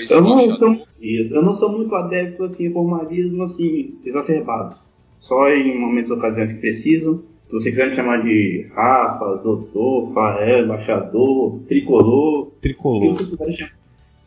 Eu 0.09 0.21
não, 0.21 0.57
sou, 0.57 0.75
eu 0.99 1.41
não 1.43 1.53
sou 1.53 1.71
muito 1.71 1.93
adepto 1.95 2.43
assim, 2.43 2.73
formalismo 2.73 3.43
assim, 3.43 3.99
exacerbados 4.03 4.86
só 5.19 5.49
em 5.49 5.79
momentos 5.79 6.09
e 6.09 6.13
ocasiões 6.13 6.51
que 6.51 6.59
precisam. 6.59 7.23
Se 7.47 7.53
você 7.53 7.69
quiser 7.69 7.89
me 7.89 7.95
chamar 7.95 8.23
de 8.23 8.67
Rafa, 8.73 9.37
Doutor, 9.37 10.13
Fael, 10.13 10.65
Embaixador, 10.65 11.59
Tricolor. 11.67 12.51
Tricolor. 12.61 13.13
Se 13.17 13.23
você 13.23 13.37
puder 13.37 13.53
chamar, 13.53 13.71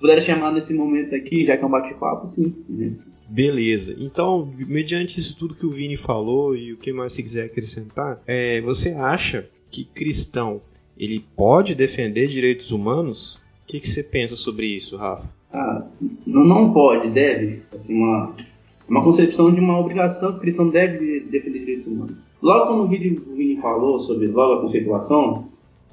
puder 0.00 0.22
chamar 0.22 0.52
nesse 0.52 0.72
momento 0.72 1.14
aqui, 1.14 1.44
já 1.44 1.56
que 1.56 1.62
é 1.62 1.66
um 1.66 1.70
bate-papo, 1.70 2.26
sim. 2.26 2.54
Né? 2.68 2.92
Beleza. 3.28 3.94
Então, 3.98 4.52
mediante 4.66 5.20
isso 5.20 5.36
tudo 5.36 5.54
que 5.54 5.66
o 5.66 5.70
Vini 5.70 5.96
falou 5.96 6.56
e 6.56 6.72
o 6.72 6.76
que 6.76 6.92
mais 6.92 7.12
você 7.12 7.22
quiser 7.22 7.44
acrescentar, 7.44 8.20
é, 8.26 8.60
você 8.62 8.90
acha 8.90 9.48
que 9.70 9.84
cristão 9.84 10.60
ele 10.98 11.24
pode 11.36 11.74
defender 11.74 12.26
direitos 12.26 12.72
humanos? 12.72 13.34
O 13.34 13.66
que, 13.68 13.80
que 13.80 13.88
você 13.88 14.02
pensa 14.02 14.34
sobre 14.34 14.66
isso, 14.66 14.96
Rafa? 14.96 15.32
Ah, 15.52 15.86
não, 16.26 16.44
não 16.44 16.72
pode, 16.72 17.10
deve. 17.10 17.62
Assim, 17.72 17.94
uma, 17.94 18.34
uma 18.90 19.04
concepção 19.04 19.54
de 19.54 19.60
uma 19.60 19.78
obrigação 19.78 20.32
que 20.32 20.38
o 20.38 20.40
cristão 20.40 20.68
deve 20.68 21.20
defender 21.20 21.60
direitos 21.60 21.86
humanos. 21.86 22.26
Logo 22.42 22.66
como 22.66 22.82
o 22.82 22.88
Vini 22.88 23.56
falou 23.62 24.00
sobre 24.00 24.26
logo 24.26 24.54
a 24.54 24.60
conceituação, 24.62 25.48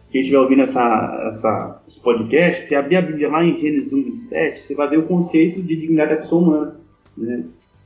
quem 0.10 0.22
estiver 0.22 0.40
ouvindo 0.40 0.64
essa, 0.64 1.30
essa, 1.30 1.84
esse 1.88 2.02
podcast, 2.02 2.68
se 2.68 2.74
abrir 2.74 2.96
a 2.96 3.02
Bíblia 3.04 3.30
lá 3.30 3.44
em 3.44 3.60
Gênesis 3.60 3.94
1, 3.94 4.04
27, 4.04 4.60
você 4.60 4.74
vai 4.74 4.88
ver 4.88 4.98
o 4.98 5.04
conceito 5.04 5.62
de 5.62 5.76
dignidade 5.76 6.16
da 6.16 6.22
pessoa 6.22 6.42
humana. 6.42 6.80
Né? 7.16 7.44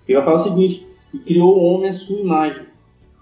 Ele 0.08 0.18
vai 0.18 0.24
falar 0.24 0.38
o 0.38 0.44
seguinte, 0.44 0.88
que 1.12 1.20
criou 1.20 1.58
o 1.58 1.62
homem 1.62 1.90
à 1.90 1.94
sua 1.94 2.18
imagem. 2.18 2.64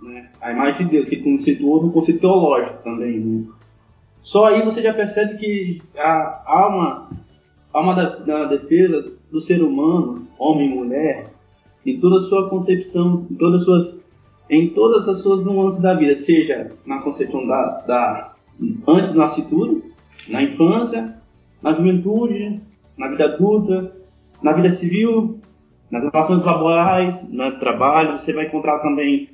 Né? 0.03 0.29
A 0.41 0.51
imagem 0.51 0.85
de 0.85 0.91
Deus, 0.91 1.09
que 1.09 1.17
conceituou 1.17 1.81
no 1.81 1.91
conceito 1.91 2.19
teológico 2.19 2.83
também. 2.83 3.19
Né? 3.19 3.45
Só 4.21 4.45
aí 4.45 4.63
você 4.63 4.83
já 4.83 4.93
percebe 4.93 5.39
que 5.39 5.81
há 5.97 6.67
uma, 6.67 7.09
há 7.73 7.81
uma 7.81 7.95
da, 7.95 8.15
da 8.17 8.45
defesa 8.45 9.11
do 9.31 9.41
ser 9.41 9.63
humano, 9.63 10.27
homem 10.37 10.69
e 10.69 10.75
mulher, 10.75 11.38
em 11.85 11.99
toda 11.99 12.17
a 12.17 12.29
sua 12.29 12.49
concepção, 12.49 13.25
em 13.29 13.35
todas 13.35 13.61
as 13.61 13.65
suas, 13.65 13.99
em 14.49 14.69
todas 14.69 15.07
as 15.07 15.21
suas 15.21 15.43
nuances 15.43 15.81
da 15.81 15.93
vida, 15.93 16.15
seja 16.15 16.71
na 16.85 16.99
concepção 16.99 17.45
da, 17.47 17.77
da 17.87 18.33
antes 18.87 19.11
do 19.11 19.17
nascituro, 19.17 19.83
na 20.27 20.43
infância, 20.43 21.15
na 21.61 21.73
juventude, 21.73 22.61
na 22.97 23.07
vida 23.07 23.25
adulta, 23.25 23.95
na 24.41 24.51
vida 24.53 24.69
civil, 24.69 25.39
nas 25.89 26.03
relações 26.03 26.43
laborais, 26.43 27.27
no 27.29 27.57
trabalho. 27.59 28.19
Você 28.19 28.33
vai 28.33 28.47
encontrar 28.47 28.79
também 28.79 29.29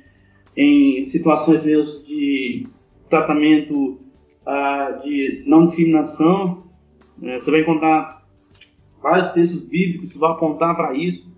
em 0.56 1.04
situações 1.04 1.64
mesmo 1.64 2.06
de 2.06 2.66
tratamento 3.10 4.00
uh, 4.46 5.02
de 5.02 5.44
não 5.46 5.66
discriminação. 5.66 6.64
Uh, 7.20 7.34
você 7.34 7.50
vai 7.50 7.60
encontrar 7.60 8.24
vários 9.02 9.30
textos 9.30 9.62
bíblicos 9.62 10.12
que 10.12 10.18
vão 10.18 10.30
apontar 10.30 10.74
para 10.74 10.94
isso, 10.94 11.30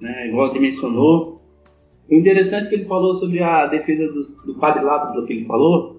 né, 0.00 0.28
igual 0.28 0.50
ele 0.50 0.60
mencionou. 0.60 1.40
O 2.08 2.14
interessante 2.14 2.66
é 2.66 2.68
que 2.68 2.74
ele 2.76 2.84
falou 2.84 3.14
sobre 3.14 3.42
a 3.42 3.66
defesa 3.66 4.06
do, 4.12 4.20
do 4.52 4.60
quadrilátero, 4.60 5.26
que 5.26 5.32
ele 5.32 5.44
falou, 5.44 5.96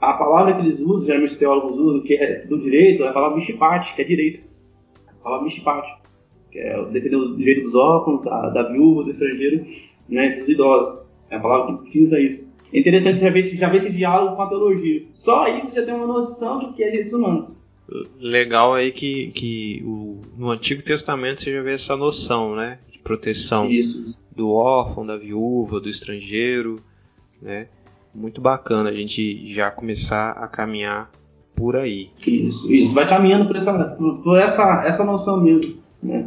a 0.00 0.12
palavra 0.14 0.54
que 0.54 0.60
eles 0.62 0.80
usam, 0.80 1.06
geralmente 1.06 1.32
os 1.32 1.38
teólogos 1.38 1.78
usam, 1.78 2.00
que 2.02 2.14
é 2.14 2.44
do 2.46 2.58
direito, 2.58 3.04
é 3.04 3.08
a 3.08 3.12
palavra 3.12 3.36
mishpat, 3.36 3.94
que 3.94 4.02
é 4.02 4.04
direito. 4.04 4.40
A 5.08 5.22
palavra 5.22 5.44
mishpat, 5.46 5.86
que 6.50 6.58
é 6.58 6.84
defender 6.86 7.16
o 7.16 7.36
direito 7.36 7.62
dos 7.62 7.74
órfãos, 7.74 8.22
da, 8.22 8.50
da 8.50 8.62
viúva, 8.64 9.04
do 9.04 9.10
estrangeiro, 9.10 9.64
né, 10.08 10.30
dos 10.30 10.48
idosos. 10.48 11.04
É 11.30 11.36
a 11.36 11.40
palavra 11.40 11.78
que 11.78 11.88
utiliza 11.88 12.20
isso. 12.20 12.52
É 12.72 12.80
interessante 12.80 13.18
já 13.18 13.30
ver, 13.30 13.42
já 13.42 13.68
ver 13.68 13.76
esse 13.78 13.92
diálogo 13.92 14.36
com 14.36 14.42
a 14.42 14.48
teologia. 14.48 15.04
Só 15.12 15.44
você 15.60 15.80
já 15.80 15.86
tem 15.86 15.94
uma 15.94 16.06
noção 16.06 16.58
do 16.58 16.72
que 16.72 16.82
é 16.82 16.90
direitos 16.90 17.12
humanos. 17.12 17.48
Legal 18.18 18.72
aí 18.72 18.90
que, 18.90 19.28
que 19.28 19.82
o, 19.84 20.20
no 20.36 20.50
Antigo 20.50 20.82
Testamento 20.82 21.42
você 21.42 21.52
já 21.52 21.62
vê 21.62 21.74
essa 21.74 21.96
noção, 21.96 22.56
né? 22.56 22.78
De 22.90 22.98
proteção 22.98 23.70
isso. 23.70 24.22
do 24.34 24.50
órfão, 24.50 25.04
da 25.04 25.16
viúva, 25.16 25.80
do 25.80 25.88
estrangeiro, 25.88 26.80
né? 27.42 27.68
Muito 28.14 28.40
bacana 28.40 28.90
a 28.90 28.94
gente 28.94 29.52
já 29.52 29.70
começar 29.70 30.30
a 30.30 30.46
caminhar 30.46 31.10
por 31.54 31.76
aí. 31.76 32.08
Isso, 32.26 32.72
isso. 32.72 32.94
Vai 32.94 33.08
caminhando 33.08 33.46
por 33.46 33.56
essa, 33.56 33.72
por 33.72 34.38
essa, 34.38 34.84
essa 34.86 35.04
noção 35.04 35.42
mesmo, 35.42 35.76
né? 36.02 36.26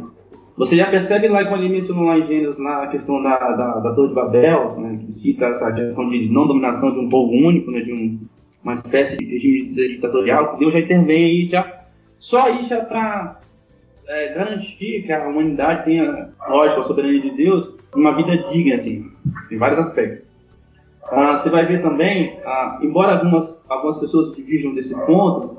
Você 0.56 0.76
já 0.76 0.90
percebe 0.90 1.28
lá 1.28 1.44
quando 1.44 1.62
ele 1.62 1.74
mencionou 1.74 2.04
lá 2.04 2.18
em 2.18 2.26
Gênesis, 2.26 2.58
na 2.58 2.88
questão 2.88 3.22
da, 3.22 3.36
da, 3.36 3.78
da 3.78 3.94
Torre 3.94 4.08
de 4.08 4.14
Babel, 4.14 4.76
né, 4.76 4.98
que 5.04 5.12
cita 5.12 5.46
essa 5.46 5.70
questão 5.70 6.10
de 6.10 6.28
não 6.28 6.48
dominação 6.48 6.90
de 6.90 6.98
um 6.98 7.08
povo 7.08 7.32
único, 7.32 7.70
né, 7.70 7.80
de 7.80 7.92
um, 7.92 8.18
uma 8.68 8.74
espécie 8.74 9.16
de 9.16 9.24
regime 9.24 9.72
ditatorial, 9.74 10.52
que 10.52 10.58
Deus 10.58 10.72
já 10.74 10.80
intervém 10.80 11.24
aí, 11.24 11.46
já, 11.46 11.84
só 12.18 12.46
aí 12.46 12.66
já 12.66 12.84
para 12.84 13.40
é, 14.06 14.34
garantir 14.34 15.02
que 15.04 15.12
a 15.12 15.26
humanidade 15.26 15.86
tenha, 15.86 16.30
lógico, 16.48 16.82
a 16.82 16.84
soberania 16.84 17.20
de 17.22 17.30
Deus, 17.30 17.74
uma 17.94 18.14
vida 18.14 18.36
digna, 18.50 18.76
assim, 18.76 19.10
em 19.50 19.56
vários 19.56 19.78
aspectos. 19.78 20.28
Ah, 21.10 21.34
você 21.34 21.48
vai 21.48 21.64
ver 21.64 21.80
também, 21.80 22.38
ah, 22.44 22.78
embora 22.82 23.14
algumas, 23.14 23.64
algumas 23.70 23.98
pessoas 23.98 24.36
dividam 24.36 24.74
desse 24.74 24.94
ponto, 25.06 25.56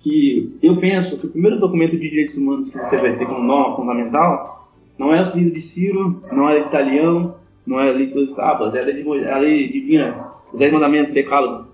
que 0.00 0.58
eu 0.60 0.76
penso 0.78 1.16
que 1.18 1.26
o 1.26 1.30
primeiro 1.30 1.60
documento 1.60 1.92
de 1.92 2.10
direitos 2.10 2.36
humanos 2.36 2.68
que 2.68 2.78
você 2.78 2.96
vai 2.96 3.16
ter 3.16 3.26
como 3.26 3.42
norma 3.42 3.76
fundamental 3.76 4.68
não 4.98 5.14
é 5.14 5.22
o 5.22 5.36
livro 5.36 5.54
de 5.54 5.62
Ciro, 5.62 6.22
não 6.32 6.48
é 6.48 6.58
italiano, 6.60 7.36
não 7.64 7.80
é 7.80 7.90
a 7.90 7.92
lei 7.92 8.06
dos 8.06 8.34
tábuas, 8.34 8.74
é 8.74 8.80
a 8.80 8.84
lei, 8.84 9.24
é 9.24 9.32
a 9.32 9.38
lei 9.38 9.68
divina, 9.68 10.26
os 10.52 10.58
dez 10.58 10.72
mandamentos, 10.72 11.12
decálogo. 11.12 11.66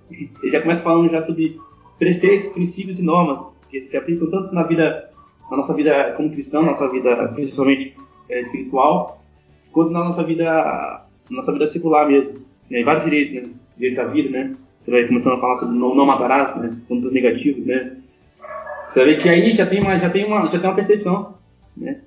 Ele 0.43 0.53
já 0.53 0.61
começa 0.61 0.83
falando 0.83 1.11
já 1.11 1.21
sobre 1.23 1.59
preceitos, 1.99 2.51
princípios 2.51 2.99
e 2.99 3.03
normas 3.03 3.41
que 3.71 3.87
se 3.87 3.97
aplicam 3.97 4.31
tanto 4.31 4.55
na 4.55 4.63
vida, 4.65 5.11
na 5.51 5.57
nossa 5.57 5.75
vida 5.75 6.13
como 6.17 6.31
cristão, 6.31 6.63
nossa 6.63 6.89
vida 6.89 7.29
principalmente 7.29 7.95
é, 8.29 8.41
espiritual, 8.41 9.23
quanto 9.73 9.91
na 9.91 10.05
nossa 10.05 10.23
vida, 10.23 11.07
nossa 11.31 11.53
vida 11.53 11.67
secular 11.67 12.07
mesmo. 12.07 12.35
Né? 12.71 12.83
Vários 12.85 13.05
direitos, 13.05 13.35
né? 13.35 13.55
Direito 13.77 14.01
à 14.01 14.05
vida, 14.05 14.31
né? 14.31 14.53
Você 14.83 14.91
vai 14.91 15.07
começando 15.07 15.35
a 15.35 15.41
falar 15.41 15.57
sobre 15.57 15.79
não, 15.79 15.95
não 15.95 16.07
matarás, 16.07 16.57
né? 16.57 16.77
Pontos 16.89 17.13
negativos, 17.13 17.65
né? 17.65 17.97
Você 18.89 19.05
vê 19.05 19.17
que 19.17 19.29
aí 19.29 19.53
já 19.53 19.67
tem 19.67 19.81
uma, 19.81 19.99
já 19.99 20.11
tem 20.11 20.25
uma, 20.27 20.45
já 20.51 20.59
tem 20.59 20.69
uma 20.69 20.75
percepção, 20.75 21.39
né? 21.77 22.01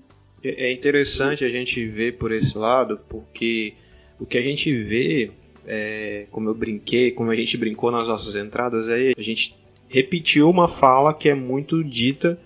É, 0.43 0.67
é 0.67 0.73
interessante 0.73 1.43
a 1.43 1.49
gente 1.49 1.83
ver 1.87 2.17
por 2.17 2.31
esse 2.31 2.57
lado, 2.57 2.99
porque 3.09 3.73
o 4.19 4.25
que 4.25 4.37
a 4.37 4.41
gente 4.41 4.71
vê, 4.71 5.31
é, 5.67 6.27
como 6.31 6.49
eu 6.49 6.53
brinquei, 6.53 7.11
como 7.11 7.31
a 7.31 7.35
gente 7.35 7.57
brincou 7.57 7.91
nas 7.91 8.07
nossas 8.07 8.35
entradas, 8.35 8.87
aí 8.87 9.13
a 9.17 9.21
gente 9.21 9.55
repetiu 9.87 10.49
uma 10.49 10.67
fala 10.67 11.13
que 11.13 11.29
é 11.29 11.35
muito 11.35 11.83
dita 11.83 12.39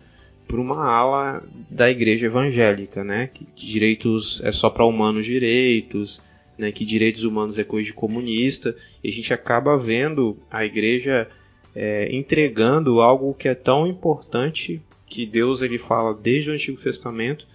por 0.48 0.60
uma 0.60 0.84
ala 0.84 1.48
da 1.70 1.90
igreja 1.90 2.26
evangélica, 2.26 3.04
né? 3.04 3.30
Que 3.34 3.46
direitos 3.56 4.42
é 4.44 4.52
só 4.52 4.70
para 4.70 4.86
humanos 4.86 5.26
direitos, 5.26 6.22
né? 6.58 6.72
Que 6.72 6.84
direitos 6.84 7.24
humanos 7.24 7.58
é 7.58 7.64
coisa 7.64 7.86
de 7.88 7.94
comunista. 7.94 8.76
E 9.04 9.10
a 9.10 9.12
gente 9.12 9.32
acaba 9.32 9.78
vendo 9.78 10.38
a 10.50 10.66
igreja 10.66 11.30
é, 11.76 12.10
entregando 12.12 13.00
algo 13.00 13.34
que 13.34 13.48
é 13.48 13.54
tão 13.54 13.86
importante 13.86 14.82
que 15.06 15.26
Deus 15.26 15.62
ele 15.62 15.78
fala 15.78 16.14
desde 16.14 16.50
o 16.50 16.54
Antigo 16.54 16.82
Testamento 16.82 17.46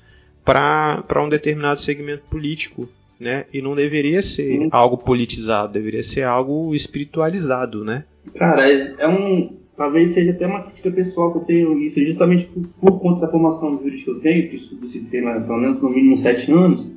para 0.45 1.23
um 1.25 1.29
determinado 1.29 1.81
segmento 1.81 2.25
político, 2.31 2.89
né? 3.19 3.45
E 3.53 3.63
não 3.63 3.75
deveria 3.75 4.23
ser 4.23 4.59
Sim. 4.59 4.69
algo 4.71 4.99
politizado, 4.99 5.73
deveria 5.73 6.03
ser 6.03 6.23
algo 6.23 6.75
espiritualizado, 6.75 7.85
né? 7.85 8.05
Cara, 8.35 8.69
é, 8.69 8.95
é 8.99 9.09
um 9.09 9.51
talvez 9.77 10.11
seja 10.11 10.31
até 10.31 10.47
uma 10.47 10.63
crítica 10.63 10.91
pessoal 10.91 11.33
que 11.33 11.39
eu 11.39 11.43
tenho 11.43 11.79
isso, 11.81 12.01
justamente 12.05 12.47
por, 12.47 12.63
por 12.81 13.01
conta 13.01 13.23
da 13.23 13.33
formação 13.33 13.73
jurídica 13.73 14.05
que 14.05 14.11
eu 14.11 14.21
tenho, 14.21 14.49
que 14.49 14.57
estudo 14.57 14.85
esse 14.85 15.01
tema 15.07 15.41
pelo 15.41 15.59
menos 15.59 15.83
no 15.83 15.91
mínimo 15.91 16.17
sete 16.17 16.51
anos, 16.51 16.93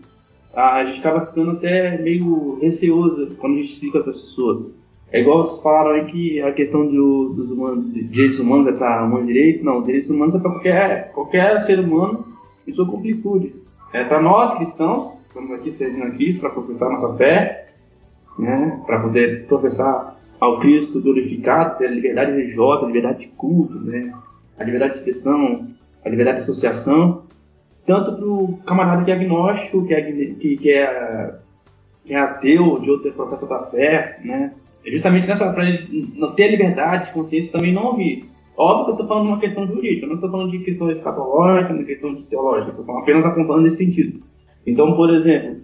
a 0.54 0.86
gente 0.86 1.00
acaba 1.00 1.26
ficando 1.26 1.52
até 1.52 1.98
meio 2.02 2.60
receoso 2.60 3.36
quando 3.38 3.54
a 3.54 3.58
gente 3.58 3.74
explica 3.74 4.00
para 4.00 4.10
as 4.10 4.22
pessoas. 4.22 4.72
É 5.12 5.22
igual 5.22 5.44
vocês 5.44 5.62
falaram 5.62 5.92
aí 5.92 6.06
que 6.06 6.42
a 6.42 6.52
questão 6.52 6.86
do, 6.86 7.30
dos 7.30 7.52
humanos, 7.52 7.94
de 7.94 8.04
direitos 8.04 8.40
humanos 8.40 8.68
é 8.68 8.74
para 8.74 9.06
humano 9.06 9.26
direito. 9.26 9.64
Não, 9.64 9.82
direitos 9.82 10.10
humanos 10.10 10.36
é 10.36 10.40
para 10.40 10.52
qualquer, 10.52 11.12
qualquer 11.14 11.62
ser 11.62 11.80
humano 11.80 12.26
em 12.68 12.72
sua 12.74 12.86
completude. 12.86 13.54
É 13.94 14.04
para 14.04 14.22
nós 14.22 14.54
cristãos, 14.56 15.22
estamos 15.28 15.52
aqui 15.52 15.72
servindo 15.72 16.04
a 16.04 16.12
Cristo 16.12 16.42
para 16.42 16.50
professar 16.50 16.90
nossa 16.90 17.16
fé, 17.16 17.70
né, 18.38 18.82
para 18.86 19.00
poder 19.00 19.46
professar 19.48 20.18
ao 20.40 20.60
Cristo 20.60 21.02
glorificado, 21.02 21.78
ter 21.78 21.88
a 21.88 21.92
liberdade 21.92 22.32
religiosa, 22.32 22.84
a 22.84 22.88
liberdade 22.88 23.20
de 23.20 23.28
culto, 23.28 23.80
né, 23.80 24.14
a 24.60 24.64
liberdade 24.64 24.94
de 24.94 25.00
expressão, 25.00 25.68
a 26.04 26.10
liberdade 26.10 26.38
de 26.38 26.44
associação, 26.44 27.24
tanto 27.86 28.14
para 28.14 28.26
o 28.26 28.58
camarada 28.66 29.06
que 29.06 29.12
é 29.12 29.14
agnóstico, 29.14 29.88
que 29.88 29.94
é, 29.94 30.02
que, 30.02 30.58
que 30.58 30.74
é, 30.74 31.36
que 32.04 32.14
é 32.14 32.20
ateu, 32.20 32.80
de 32.80 32.92
outra 32.92 33.12
professor 33.12 33.48
da 33.48 33.64
fé, 33.68 34.20
né, 34.24 34.52
é 34.86 34.92
justamente 34.92 35.28
nessa 35.28 35.52
para 35.52 35.66
ele 35.66 36.12
ter 36.36 36.44
a 36.44 36.52
liberdade 36.52 37.06
de 37.06 37.14
consciência 37.14 37.52
também 37.52 37.74
não 37.74 37.86
ouvir. 37.86 38.30
Óbvio 38.58 38.86
que 38.86 38.92
eu 38.92 38.94
estou 38.94 39.08
falando 39.08 39.24
de 39.26 39.30
uma 39.34 39.40
questão 39.40 39.68
jurídica, 39.68 40.06
eu 40.06 40.10
não 40.10 40.16
estou 40.16 40.32
falando 40.32 40.50
de 40.50 40.60
questão 40.60 40.90
escatológica, 40.90 41.74
de 41.76 41.86
questão 41.86 42.16
teológica, 42.24 42.72
estou 42.72 42.98
apenas 42.98 43.26
apontando 43.26 43.62
nesse 43.62 43.78
sentido. 43.78 44.24
Então, 44.66 44.96
por 44.96 45.14
exemplo, 45.14 45.58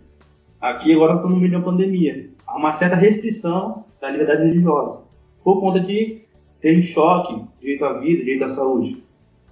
aqui 0.62 0.94
agora 0.94 1.16
estamos 1.16 1.34
no 1.34 1.40
meio 1.40 1.50
de 1.50 1.56
uma 1.56 1.66
pandemia, 1.66 2.30
há 2.46 2.56
uma 2.56 2.72
certa 2.72 2.96
restrição 2.96 3.84
da 4.00 4.12
liberdade 4.12 4.44
religiosa, 4.44 5.00
por 5.44 5.60
conta 5.60 5.80
de 5.80 6.22
ter 6.62 6.84
choque 6.84 7.42
direito 7.60 7.84
à 7.84 7.94
vida, 7.94 8.24
direito 8.24 8.46
à 8.46 8.50
saúde. 8.50 9.04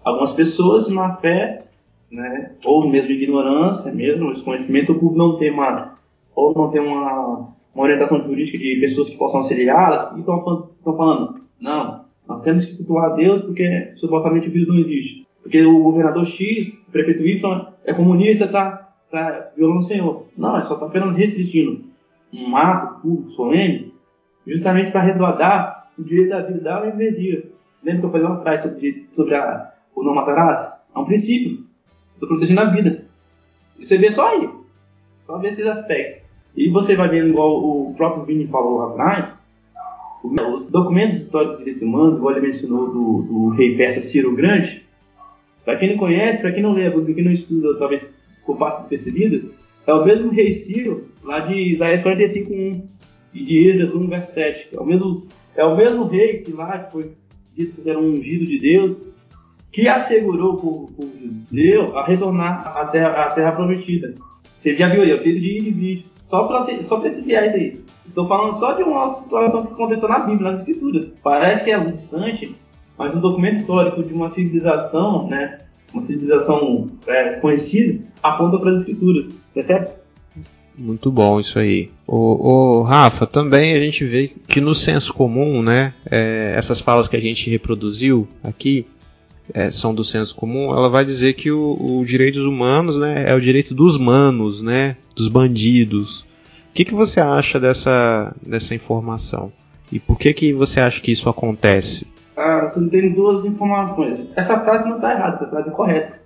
Algumas 0.04 0.34
pessoas, 0.34 0.88
na 0.88 1.16
fé, 1.16 1.64
né, 2.12 2.52
ou 2.64 2.88
mesmo 2.88 3.10
ignorância, 3.10 3.92
mesmo 3.92 4.34
desconhecimento, 4.34 4.94
por 4.94 5.16
não 5.16 5.38
ter 5.38 5.52
uma, 5.52 5.98
ou 6.36 6.54
não 6.54 6.70
ter 6.70 6.80
uma 6.80 7.52
uma 7.74 7.86
orientação 7.86 8.22
jurídica 8.22 8.58
de 8.58 8.80
pessoas 8.82 9.10
que 9.10 9.18
possam 9.18 9.40
auxiliá-las, 9.40 10.16
e 10.16 10.20
estão 10.20 10.44
falando, 10.84 11.42
não, 11.60 12.06
nós 12.28 12.42
temos 12.42 12.66
que 12.66 12.78
cultuar 12.78 13.16
Deus 13.16 13.42
porque 13.42 13.92
supostamente 13.96 14.48
o 14.48 14.52
vírus 14.52 14.68
não 14.68 14.80
existe. 14.80 15.28
Porque 15.42 15.64
o 15.66 15.84
governador 15.84 16.26
X, 16.26 16.74
o 16.88 16.92
prefeito 16.92 17.26
Y 17.26 17.68
é 17.84 17.94
comunista, 17.94 18.46
está 18.46 18.94
tá 19.10 19.52
violando 19.56 19.80
o 19.80 19.84
Senhor. 19.84 20.26
Não, 20.38 20.58
é 20.58 20.64
só 20.64 20.76
está 20.76 20.86
apenas 20.86 21.16
restringindo 21.16 21.92
um 22.34 22.56
ato 22.56 23.02
público, 23.02 23.32
solene, 23.32 23.94
justamente 24.48 24.92
para 24.92 25.02
resguardar 25.02 25.90
o 25.98 26.04
direito 26.04 26.30
da 26.30 26.42
vida 26.42 26.62
da 26.62 26.88
heresia. 26.88 27.52
Lembra 27.84 28.02
que 28.02 28.06
eu 28.06 28.12
falei 28.12 28.28
lá 28.28 28.36
atrás 28.36 28.62
sobre, 28.62 29.08
sobre 29.12 29.36
a, 29.36 29.72
o 29.96 30.04
não 30.04 30.16
matarás? 30.16 30.60
É 30.96 31.00
um 31.00 31.06
princípio. 31.06 31.66
Estou 32.14 32.30
protegendo 32.30 32.62
a 32.62 32.66
vida. 32.66 33.06
E 33.78 33.86
você 33.86 33.98
vê 33.98 34.10
só 34.12 34.28
aí. 34.28 34.50
Só 35.26 35.38
ver 35.38 35.50
esses 35.50 35.66
aspectos. 35.66 36.22
E 36.56 36.70
você 36.70 36.96
vai 36.96 37.10
vendo, 37.10 37.30
igual 37.30 37.58
o 37.58 37.94
próprio 37.96 38.26
Vini 38.26 38.48
falou 38.48 38.80
lá 38.80 38.90
atrás, 38.90 39.38
os 40.24 40.70
documentos 40.70 41.22
históricos 41.22 41.58
de 41.58 41.66
direitos 41.66 41.88
humanos, 41.88 42.18
igual 42.18 42.32
ele 42.34 42.48
mencionou 42.48 42.88
do, 42.88 43.22
do 43.24 43.50
rei 43.50 43.76
persa 43.76 44.02
Ciro 44.02 44.36
Grande, 44.36 44.84
para 45.66 45.78
quem 45.78 45.92
não 45.92 45.98
conhece, 45.98 46.42
para 46.42 46.52
quem 46.52 46.64
não 46.64 46.74
lembra, 46.74 47.02
para 47.02 47.14
quem 47.14 47.24
não 47.24 47.32
estuda, 47.32 47.78
talvez 47.78 48.08
por 48.46 48.58
passo 48.58 48.80
despercebido, 48.80 49.52
é 49.86 49.94
o 49.94 50.06
mesmo 50.06 50.32
rei 50.32 50.52
Ciro, 50.52 51.08
lá 51.24 51.40
de 51.42 51.54
Isaías 51.74 52.04
45.1 52.04 52.84
e 53.34 53.44
de 53.44 53.70
Esdras 53.70 53.94
1, 53.94 54.08
verso 54.08 54.34
7. 54.34 54.70
É 54.76 54.80
o 54.80 54.86
mesmo, 54.86 55.28
é 55.56 55.66
o 55.66 55.76
mesmo 55.76 56.08
rei 56.08 56.40
que 56.40 56.52
lá 56.52 56.88
foi 56.92 57.12
dito 57.56 57.82
que 57.82 57.90
era 57.90 58.00
um 58.00 58.14
ungido 58.14 58.46
de 58.46 58.60
Deus, 58.60 58.96
que 59.72 59.88
assegurou 59.88 60.54
o 60.54 60.58
povo 60.58 61.12
judeu 61.50 61.98
a 61.98 62.06
retornar 62.06 62.78
à 62.78 62.86
terra, 62.86 63.10
à 63.10 63.32
terra 63.32 63.52
prometida. 63.54 64.14
Você 64.60 64.76
já 64.76 64.88
viu 64.90 65.02
aí, 65.02 65.12
é 65.12 65.16
o 65.16 65.24
filho 65.24 65.40
de 65.40 65.60
indivíduo. 65.60 66.11
Só 66.32 66.46
para 66.46 66.84
só 66.84 66.98
pra 66.98 67.10
esse 67.10 67.22
viés 67.22 67.54
aí. 67.54 67.82
Estou 68.08 68.26
falando 68.26 68.58
só 68.58 68.72
de 68.72 68.84
uma 68.84 69.15
situação 69.15 69.65
que 69.65 69.74
aconteceu 69.74 70.08
na 70.08 70.20
Bíblia, 70.20 70.50
nas 70.50 70.60
Escrituras. 70.60 71.08
Parece 71.22 71.62
que 71.62 71.72
é 71.72 71.78
distante, 71.78 72.56
mas 72.98 73.13
um 73.13 73.20
documento 73.20 73.60
histórico 73.60 74.02
de 74.02 74.13
uma 74.13 74.30
civilização, 74.30 75.28
né, 75.28 75.60
uma 75.91 76.02
civilização 76.02 76.89
é, 77.06 77.34
conhecida, 77.34 78.02
aponta 78.24 78.58
para 78.58 78.72
as 78.72 78.78
escrituras, 78.78 79.28
percebe? 79.54 79.88
Muito 80.78 81.12
bom 81.12 81.38
isso 81.38 81.60
aí. 81.60 81.91
O, 82.08 82.78
o, 82.78 82.82
Rafa, 82.84 83.28
também 83.28 83.74
a 83.74 83.80
gente 83.82 84.06
vê 84.06 84.32
que 84.48 84.62
no 84.62 84.74
senso 84.74 85.13
comum, 85.13 85.62
né, 85.62 85.94
é, 86.10 86.54
essas 86.56 86.80
falas 86.80 87.10
que 87.10 87.17
a 87.17 87.22
gente 87.22 87.50
reproduziu 87.50 88.26
aqui 88.41 88.86
é, 89.54 89.72
são 89.72 89.94
do 89.94 90.04
senso 90.04 90.36
comum, 90.36 90.72
ela 90.72 90.90
vai 90.90 91.06
dizer 91.06 91.34
que 91.34 91.52
o, 91.52 91.78
o 91.80 92.06
direitos 92.06 92.44
humanos, 92.44 92.98
né, 92.98 93.26
é 93.28 93.34
o 93.34 93.42
direito 93.42 93.74
dos 93.74 93.98
manos, 93.98 94.62
né, 94.62 94.98
dos 95.16 95.28
bandidos. 95.28 96.22
O 96.70 96.74
que, 96.74 96.86
que 96.86 96.94
você 96.94 97.20
acha 97.20 97.60
dessa, 97.60 98.36
dessa 98.42 98.74
informação? 98.74 99.52
E 99.92 100.00
por 100.00 100.18
que, 100.18 100.34
que 100.34 100.54
você 100.54 100.80
acha 100.80 101.02
que 101.02 101.12
isso 101.12 101.28
acontece? 101.28 102.08
Ah, 102.36 102.70
você 102.70 102.90
tem 102.90 103.14
duas 103.14 103.46
informações. 103.46 104.28
Essa 104.36 104.60
frase 104.62 104.88
não 104.88 104.96
está 104.96 105.12
errada, 105.14 105.36
essa 105.36 105.48
frase 105.48 105.70
é 105.70 105.72
correta. 105.74 106.22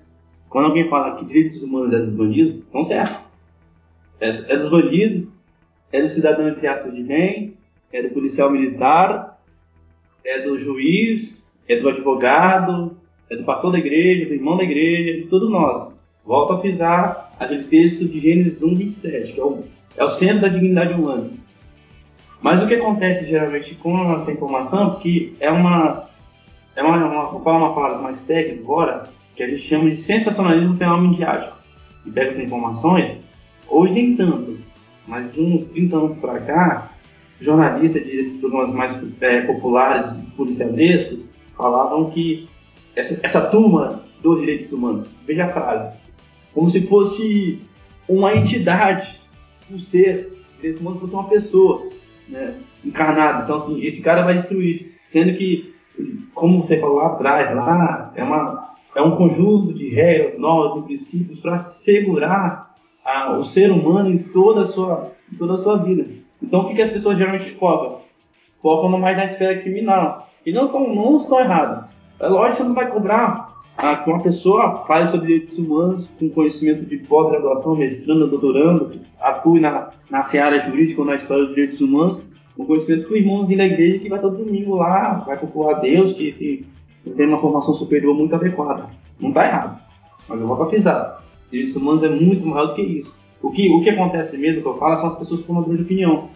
Quando 0.49 0.65
alguém 0.65 0.87
fala 0.87 1.17
que 1.17 1.25
direitos 1.25 1.61
humanos 1.63 1.91
é 1.93 1.99
dos 1.99 2.13
bandidos, 2.13 2.55
estão 2.55 2.85
certo. 2.85 3.25
É, 4.21 4.29
é 4.29 4.57
dos 4.57 4.69
bandidos, 4.69 5.27
é 5.91 6.01
do 6.01 6.09
cidadão 6.09 6.47
entre 6.47 6.67
aspas 6.67 6.93
de 6.93 7.03
bem, 7.03 7.57
é 7.91 8.03
do 8.03 8.13
policial 8.13 8.51
militar, 8.51 9.39
é 10.23 10.41
do 10.41 10.57
juiz, 10.57 11.43
é 11.67 11.79
do 11.79 11.89
advogado, 11.89 12.97
é 13.29 13.35
do 13.35 13.43
pastor 13.43 13.71
da 13.71 13.79
igreja, 13.79 14.25
do 14.25 14.33
irmão 14.33 14.57
da 14.57 14.63
igreja, 14.63 15.21
de 15.21 15.27
todos 15.27 15.49
nós. 15.49 15.93
Volto 16.25 16.53
a 16.53 16.57
pisar 16.59 17.35
aquele 17.39 17.63
texto 17.65 18.05
de 18.07 18.19
Gênesis 18.19 18.61
1, 18.61 18.75
27, 18.75 19.33
que 19.33 19.39
é 19.39 19.43
o, 19.43 19.63
é 19.97 20.03
o 20.03 20.09
centro 20.09 20.41
da 20.41 20.47
dignidade 20.47 20.93
humana. 20.93 21.29
Mas 22.41 22.61
o 22.61 22.67
que 22.67 22.75
acontece 22.75 23.25
geralmente 23.25 23.75
com 23.75 24.13
essa 24.13 24.31
informação, 24.31 24.99
que 24.99 25.35
é 25.39 25.49
uma, 25.49 26.07
é 26.75 26.83
uma, 26.83 26.97
uma, 26.97 27.31
vou 27.31 27.41
falar 27.41 27.57
uma 27.57 27.73
palavra 27.73 27.99
mais 27.99 28.21
técnica 28.21 28.61
agora, 28.61 29.09
que 29.35 29.43
a 29.43 29.47
gente 29.47 29.63
chama 29.63 29.89
de 29.89 29.97
sensacionalismo 29.97 30.77
penal 30.77 31.01
midiático. 31.01 31.57
E 32.05 32.11
pega 32.11 32.29
essas 32.29 32.43
informações, 32.43 33.17
hoje 33.67 33.93
nem 33.93 34.15
tanto, 34.15 34.57
mas 35.07 35.31
de 35.33 35.41
uns 35.41 35.65
30 35.65 35.97
anos 35.97 36.17
para 36.17 36.39
cá, 36.41 36.91
jornalistas 37.39 38.03
desses 38.03 38.37
programas 38.37 38.73
mais 38.73 38.97
é, 39.21 39.41
populares, 39.41 40.15
policialescos, 40.37 41.27
falavam 41.57 42.11
que 42.11 42.47
essa, 42.95 43.19
essa 43.23 43.41
turma 43.41 44.03
dos 44.21 44.39
direitos 44.39 44.71
humanos, 44.71 45.11
veja 45.25 45.45
a 45.45 45.53
frase, 45.53 45.95
como 46.53 46.69
se 46.69 46.87
fosse 46.87 47.61
uma 48.07 48.33
entidade, 48.35 49.19
um 49.69 49.77
ser, 49.77 50.33
direitos 50.57 50.81
humanos 50.81 51.01
fosse 51.01 51.13
uma 51.13 51.27
pessoa, 51.27 51.89
né, 52.29 52.55
encarnada. 52.83 53.43
Então, 53.43 53.57
assim, 53.57 53.83
esse 53.83 54.01
cara 54.01 54.23
vai 54.23 54.35
destruir, 54.35 54.95
sendo 55.05 55.37
que, 55.37 55.73
como 56.33 56.63
você 56.63 56.79
falou 56.79 56.97
lá 56.97 57.07
atrás, 57.07 57.55
lá 57.55 58.13
é, 58.15 58.23
uma, 58.23 58.75
é 58.95 59.01
um 59.01 59.15
conjunto 59.15 59.73
de 59.73 59.89
regras, 59.89 60.39
normas 60.39 60.83
e 60.83 60.87
princípios 60.87 61.39
para 61.39 61.57
segurar 61.57 62.75
a, 63.03 63.37
o 63.37 63.43
ser 63.43 63.71
humano 63.71 64.09
em 64.09 64.19
toda 64.19 64.61
a 64.61 64.65
sua, 64.65 65.11
em 65.31 65.35
toda 65.35 65.53
a 65.53 65.57
sua 65.57 65.77
vida. 65.77 66.07
Então, 66.41 66.61
o 66.61 66.67
que, 66.67 66.75
que 66.75 66.81
as 66.81 66.91
pessoas 66.91 67.17
geralmente 67.17 67.51
focam? 67.55 68.01
Focam 68.61 68.97
mais 68.97 69.17
na 69.17 69.25
esfera 69.25 69.61
criminal. 69.61 70.29
E 70.45 70.51
não, 70.51 70.71
não 70.71 71.17
estão 71.17 71.39
errados. 71.39 71.94
É 72.19 72.27
lógico 72.27 72.51
que 72.51 72.57
você 72.57 72.63
não 72.63 72.75
vai 72.75 72.89
cobrar 72.89 73.55
ah, 73.77 73.97
que 73.97 74.09
uma 74.09 74.23
pessoa 74.23 74.85
fale 74.85 75.09
sobre 75.09 75.27
direitos 75.27 75.57
humanos 75.57 76.09
com 76.17 76.29
conhecimento 76.29 76.85
de 76.85 76.97
pós-graduação, 76.99 77.75
mestrando, 77.75 78.27
doutorando, 78.27 78.99
atue 79.19 79.59
na, 79.59 79.89
na 80.09 80.23
seara 80.23 80.63
jurídica 80.69 81.01
ou 81.01 81.07
na 81.07 81.15
história 81.15 81.45
dos 81.45 81.55
direitos 81.55 81.81
humanos, 81.81 82.21
com 82.55 82.65
conhecimento 82.65 83.07
que 83.07 83.13
o 83.13 83.17
irmãozinho 83.17 83.57
da 83.57 83.65
igreja 83.65 83.99
que 83.99 84.09
vai 84.09 84.19
todo 84.19 84.37
domingo 84.37 84.75
lá, 84.75 85.25
vai 85.25 85.37
a 85.37 85.73
Deus, 85.73 86.13
que, 86.13 86.65
tem 87.17 87.27
uma 87.27 87.39
formação 87.39 87.73
superior 87.73 88.15
muito 88.15 88.33
adequada. 88.33 88.89
Não 89.19 89.29
está 89.29 89.45
errado. 89.45 89.79
Mas 90.27 90.41
eu 90.41 90.47
vou 90.47 90.57
para 90.57 90.67
frisar. 90.67 91.23
Direitos 91.51 91.75
humanos 91.75 92.03
é 92.03 92.09
muito 92.09 92.47
maior 92.47 92.67
do 92.67 92.75
que 92.75 92.81
isso. 92.81 93.15
O 93.43 93.51
que, 93.51 93.69
o 93.69 93.81
que 93.81 93.89
acontece 93.89 94.35
mesmo, 94.37 94.61
que 94.61 94.67
eu 94.67 94.77
falo, 94.77 94.95
são 94.95 95.07
as 95.07 95.19
pessoas 95.19 95.41
formadoras 95.41 95.77
de 95.77 95.83
opinião 95.83 96.29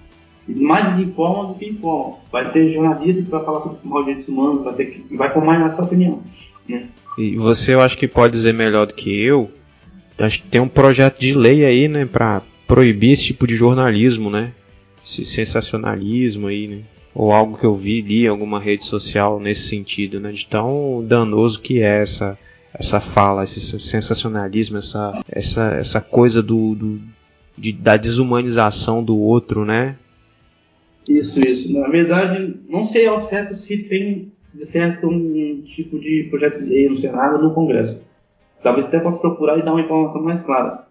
mais 0.56 0.96
desinformam 0.96 1.54
do 1.54 1.60
que 1.60 1.68
informam. 1.68 2.20
Vai 2.32 2.52
ter 2.52 2.70
jornalista 2.72 3.22
que 3.22 3.30
vai 3.30 3.44
falar 3.44 3.62
sobre 3.62 3.78
os 3.84 4.06
direitos 4.06 4.28
humanos, 4.28 4.64
vai 4.64 4.74
ter 4.74 4.86
que 4.86 5.16
vai 5.16 5.32
formar 5.32 5.66
essa 5.66 5.84
opinião. 5.84 6.22
Né? 6.68 6.88
E 7.18 7.36
você, 7.36 7.74
eu 7.74 7.82
acho 7.82 7.98
que 7.98 8.08
pode 8.08 8.34
dizer 8.34 8.54
melhor 8.54 8.88
do 8.88 8.94
que 8.94 9.22
eu. 9.22 9.52
Acho 10.18 10.42
que 10.42 10.48
tem 10.48 10.60
um 10.60 10.68
projeto 10.68 11.20
de 11.20 11.34
lei 11.34 11.66
aí, 11.66 11.88
né, 11.88 12.06
para 12.06 12.42
proibir 12.68 13.12
esse 13.12 13.26
tipo 13.26 13.48
de 13.48 13.56
jornalismo, 13.56 14.30
né? 14.30 14.54
Esse 15.04 15.26
sensacionalismo 15.26 16.48
aí, 16.48 16.68
né? 16.68 16.82
Ou 17.16 17.32
algo 17.32 17.58
que 17.58 17.66
eu 17.66 17.74
vi 17.74 18.02
li 18.02 18.26
em 18.26 18.28
alguma 18.28 18.60
rede 18.60 18.84
social 18.84 19.40
nesse 19.40 19.68
sentido, 19.68 20.20
né? 20.20 20.32
De 20.32 20.46
tão 20.46 21.04
danoso 21.08 21.62
que 21.62 21.82
é 21.82 22.02
essa 22.02 22.38
essa 22.72 23.00
fala, 23.00 23.44
esse 23.44 23.80
sensacionalismo, 23.80 24.78
essa 24.78 25.20
essa 25.30 25.74
essa 25.74 26.02
coisa 26.02 26.44
do, 26.44 26.76
do 26.76 27.02
de, 27.58 27.74
da 27.74 27.98
desumanização 27.98 29.04
do 29.04 29.18
outro, 29.18 29.66
né? 29.66 29.96
Isso, 31.10 31.40
isso. 31.40 31.74
Na 31.74 31.88
verdade, 31.88 32.56
não 32.70 32.86
sei 32.86 33.08
ao 33.08 33.22
certo 33.22 33.56
se 33.56 33.78
tem 33.90 34.32
certo 34.60 35.08
um 35.08 35.64
tipo 35.66 36.00
de 36.00 36.28
projeto 36.30 36.60
de 36.60 36.70
lei 36.70 36.88
no 36.88 36.96
Senado 36.96 37.38
ou 37.38 37.44
no 37.50 37.54
Congresso. 37.56 38.00
Talvez 38.62 38.86
até 38.86 39.00
possa 39.00 39.20
procurar 39.20 39.58
e 39.58 39.64
dar 39.64 39.72
uma 39.72 39.82
informação 39.82 40.24
mais 40.24 40.42
clara. 40.42 40.86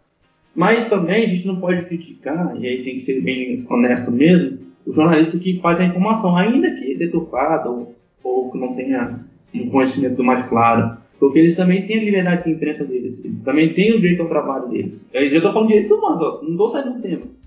Mas 0.56 0.88
também 0.88 1.24
a 1.24 1.28
gente 1.28 1.46
não 1.46 1.60
pode 1.60 1.84
criticar, 1.84 2.56
e 2.58 2.66
aí 2.66 2.82
tem 2.82 2.94
que 2.94 3.00
ser 3.00 3.20
bem 3.20 3.64
honesto 3.70 4.10
mesmo, 4.10 4.58
o 4.84 4.92
jornalista 4.92 5.38
que 5.38 5.60
faz 5.60 5.78
a 5.78 5.84
informação, 5.84 6.36
ainda 6.36 6.68
que 6.72 6.96
deturpada 6.96 7.70
ou, 7.70 7.94
ou 8.24 8.50
que 8.50 8.58
não 8.58 8.74
tenha 8.74 9.20
um 9.54 9.70
conhecimento 9.70 10.24
mais 10.24 10.42
claro. 10.42 10.96
Porque 11.20 11.38
eles 11.38 11.54
também 11.54 11.86
têm 11.86 11.98
a 11.98 12.04
liberdade 12.04 12.44
de 12.44 12.50
imprensa 12.50 12.84
deles, 12.84 13.22
eles 13.24 13.42
também 13.42 13.72
têm 13.74 13.92
o 13.92 14.00
direito 14.00 14.22
ao 14.22 14.28
trabalho 14.28 14.68
deles. 14.68 15.06
Eu 15.12 15.22
estou 15.26 15.52
falando 15.52 15.68
de 15.68 15.74
direitos 15.74 16.00
não 16.00 16.50
estou 16.50 16.68
saindo 16.68 16.94
do 16.94 17.02
tema. 17.02 17.37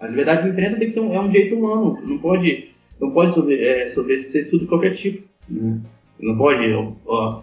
A 0.00 0.06
liberdade 0.06 0.44
de 0.44 0.48
imprensa 0.48 0.76
tem 0.76 0.88
que 0.88 0.94
ser 0.94 1.00
um, 1.00 1.14
é 1.14 1.20
um 1.20 1.28
direito 1.28 1.54
humano, 1.54 1.98
não 2.02 2.18
pode, 2.18 2.70
não 2.98 3.10
pode 3.10 3.34
sobre, 3.34 3.62
é, 3.62 3.86
sobre 3.88 4.16
de 4.16 4.66
qualquer 4.66 4.96
tipo. 4.96 5.28
Né? 5.48 5.78
Não 6.18 6.36
pode, 6.36 6.72
ó, 7.06 7.42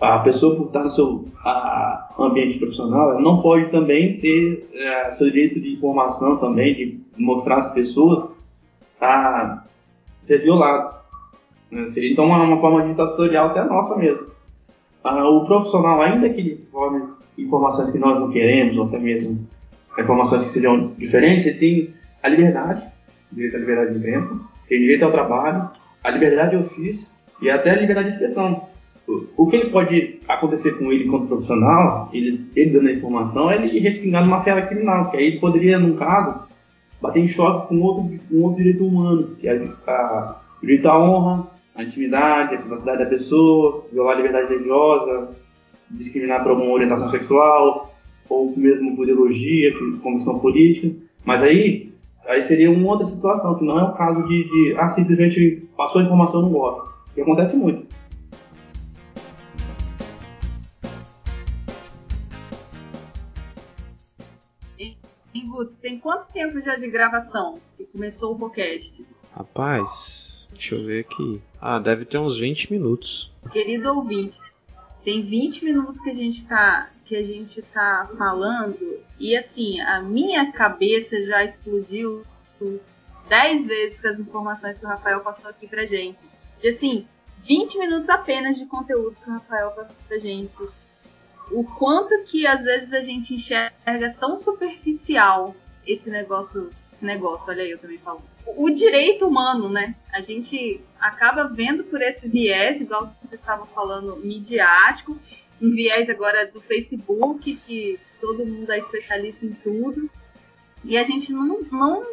a 0.00 0.18
pessoa 0.20 0.56
por 0.56 0.66
estar 0.66 0.84
no 0.84 0.90
seu 0.90 1.24
a, 1.44 2.14
ambiente 2.18 2.58
profissional, 2.58 3.10
ela 3.10 3.20
não 3.20 3.42
pode 3.42 3.70
também 3.70 4.18
ter 4.20 4.68
é, 4.72 5.10
seu 5.10 5.30
direito 5.30 5.60
de 5.60 5.72
informação 5.72 6.36
também, 6.36 6.74
de 6.74 7.00
mostrar 7.16 7.58
às 7.58 7.72
pessoas 7.72 8.30
a 9.00 9.64
ser 10.20 10.42
violado. 10.42 10.96
Né? 11.70 11.86
Seria 11.88 12.12
então 12.12 12.26
uma, 12.26 12.42
uma 12.42 12.60
forma 12.60 12.86
ditatorial 12.86 13.48
até 13.48 13.64
nossa 13.64 13.96
mesmo. 13.96 14.26
Ah, 15.02 15.28
o 15.28 15.44
profissional, 15.44 16.00
ainda 16.02 16.28
que 16.30 16.40
ele 16.40 16.66
forme 16.70 17.02
informações 17.38 17.90
que 17.90 17.98
nós 17.98 18.18
não 18.18 18.30
queremos, 18.30 18.76
ou 18.76 18.84
até 18.84 18.98
mesmo 18.98 19.46
informações 19.98 20.44
que 20.44 20.50
sejam 20.50 20.92
diferentes, 20.98 21.46
ele 21.46 21.58
tem 21.58 21.95
a 22.26 22.28
liberdade, 22.28 22.82
direito 23.32 23.56
à 23.56 23.58
liberdade 23.60 23.92
de 23.92 23.98
imprensa, 23.98 24.40
tem 24.68 24.80
direito 24.80 25.04
ao 25.04 25.12
trabalho, 25.12 25.70
a 26.02 26.10
liberdade 26.10 26.50
de 26.50 26.64
ofício 26.64 27.06
e 27.40 27.48
até 27.48 27.70
a 27.70 27.76
liberdade 27.76 28.08
de 28.08 28.14
expressão. 28.14 28.68
O 29.36 29.46
que 29.46 29.56
ele 29.56 29.70
pode 29.70 30.18
acontecer 30.26 30.72
com 30.76 30.92
ele 30.92 31.04
enquanto 31.04 31.28
profissional, 31.28 32.10
ele, 32.12 32.44
ele 32.56 32.70
dando 32.70 32.88
a 32.88 32.92
informação, 32.92 33.50
é 33.50 33.54
ele 33.54 33.78
respingar 33.78 34.24
numa 34.24 34.40
cela 34.40 34.62
criminal, 34.62 35.10
que 35.10 35.16
aí 35.16 35.26
ele 35.26 35.38
poderia, 35.38 35.78
num 35.78 35.96
caso, 35.96 36.40
bater 37.00 37.20
em 37.20 37.28
choque 37.28 37.68
com 37.68 37.80
outro, 37.80 38.18
com 38.28 38.42
outro 38.42 38.56
direito 38.56 38.84
humano, 38.84 39.36
que 39.38 39.46
é 39.46 39.52
a, 39.86 40.36
o 40.58 40.66
direito 40.66 40.88
à 40.88 40.98
honra, 40.98 41.46
a 41.76 41.84
intimidade, 41.84 42.56
a 42.56 42.58
privacidade 42.58 42.98
da 42.98 43.06
pessoa, 43.06 43.86
violar 43.92 44.14
a 44.14 44.16
liberdade 44.16 44.48
religiosa, 44.48 45.36
discriminar 45.92 46.42
por 46.42 46.50
alguma 46.50 46.72
orientação 46.72 47.08
sexual, 47.08 47.94
ou 48.28 48.52
mesmo 48.56 48.96
por 48.96 49.04
ideologia, 49.04 49.72
por 49.78 50.00
convicção 50.00 50.40
política. 50.40 50.92
Mas 51.24 51.42
aí 51.42 51.92
Aí 52.26 52.42
seria 52.42 52.70
uma 52.70 52.88
outra 52.90 53.06
situação, 53.06 53.56
que 53.56 53.64
não 53.64 53.78
é 53.78 53.84
o 53.84 53.94
caso 53.94 54.26
de, 54.26 54.44
de 54.44 54.76
ah, 54.78 54.90
simplesmente 54.90 55.68
passou 55.76 56.00
a 56.00 56.04
informação 56.04 56.42
não 56.42 56.50
gosta. 56.50 56.92
Que 57.14 57.20
acontece 57.20 57.56
muito. 57.56 57.86
Guto, 65.56 65.72
tem 65.80 65.98
quanto 65.98 66.30
tempo 66.32 66.60
já 66.60 66.76
de 66.76 66.86
gravação 66.90 67.58
que 67.78 67.84
começou 67.86 68.34
o 68.34 68.38
podcast? 68.38 69.02
Rapaz, 69.32 70.46
deixa 70.52 70.74
eu 70.74 70.84
ver 70.84 71.00
aqui. 71.00 71.40
Ah, 71.58 71.78
deve 71.78 72.04
ter 72.04 72.18
uns 72.18 72.38
20 72.38 72.72
minutos. 72.72 73.34
Querido 73.50 73.88
ouvinte, 73.88 74.38
tem 75.02 75.22
20 75.22 75.64
minutos 75.64 75.98
que 76.02 76.10
a 76.10 76.14
gente 76.14 76.44
tá 76.44 76.90
que 77.06 77.16
a 77.16 77.22
gente 77.22 77.62
tá 77.62 78.10
falando 78.18 79.00
e 79.18 79.36
assim, 79.36 79.80
a 79.80 80.00
minha 80.00 80.52
cabeça 80.52 81.24
já 81.24 81.44
explodiu 81.44 82.24
10 83.28 83.66
vezes 83.66 84.00
com 84.00 84.08
as 84.08 84.18
informações 84.18 84.78
que 84.78 84.84
o 84.84 84.88
Rafael 84.88 85.20
passou 85.20 85.48
aqui 85.48 85.66
pra 85.66 85.86
gente. 85.86 86.18
E 86.62 86.68
assim, 86.68 87.06
20 87.44 87.78
minutos 87.78 88.08
apenas 88.08 88.56
de 88.56 88.66
conteúdo 88.66 89.16
que 89.22 89.30
o 89.30 89.32
Rafael 89.32 89.70
passou 89.70 89.96
pra 90.08 90.18
gente. 90.18 90.56
O 91.50 91.62
quanto 91.64 92.24
que 92.24 92.46
às 92.46 92.62
vezes 92.62 92.92
a 92.92 93.00
gente 93.00 93.34
enxerga 93.34 94.16
tão 94.18 94.36
superficial 94.36 95.54
esse 95.86 96.10
negócio 96.10 96.70
negócio. 97.04 97.50
Olha 97.50 97.62
aí, 97.62 97.70
eu 97.70 97.78
também 97.78 97.98
falo. 97.98 98.22
O 98.46 98.70
direito 98.70 99.26
humano, 99.26 99.68
né? 99.68 99.94
A 100.12 100.20
gente 100.20 100.80
acaba 100.98 101.44
vendo 101.44 101.84
por 101.84 102.00
esse 102.00 102.28
viés, 102.28 102.80
igual 102.80 103.06
vocês 103.06 103.32
estavam 103.32 103.66
falando, 103.66 104.16
midiático, 104.16 105.18
um 105.60 105.70
viés 105.70 106.08
agora 106.08 106.46
do 106.46 106.60
Facebook, 106.60 107.56
que 107.66 107.98
todo 108.20 108.46
mundo 108.46 108.70
é 108.70 108.78
especialista 108.78 109.44
em 109.44 109.52
tudo. 109.52 110.10
E 110.84 110.96
a 110.96 111.04
gente 111.04 111.32
não, 111.32 111.62
não 111.70 112.06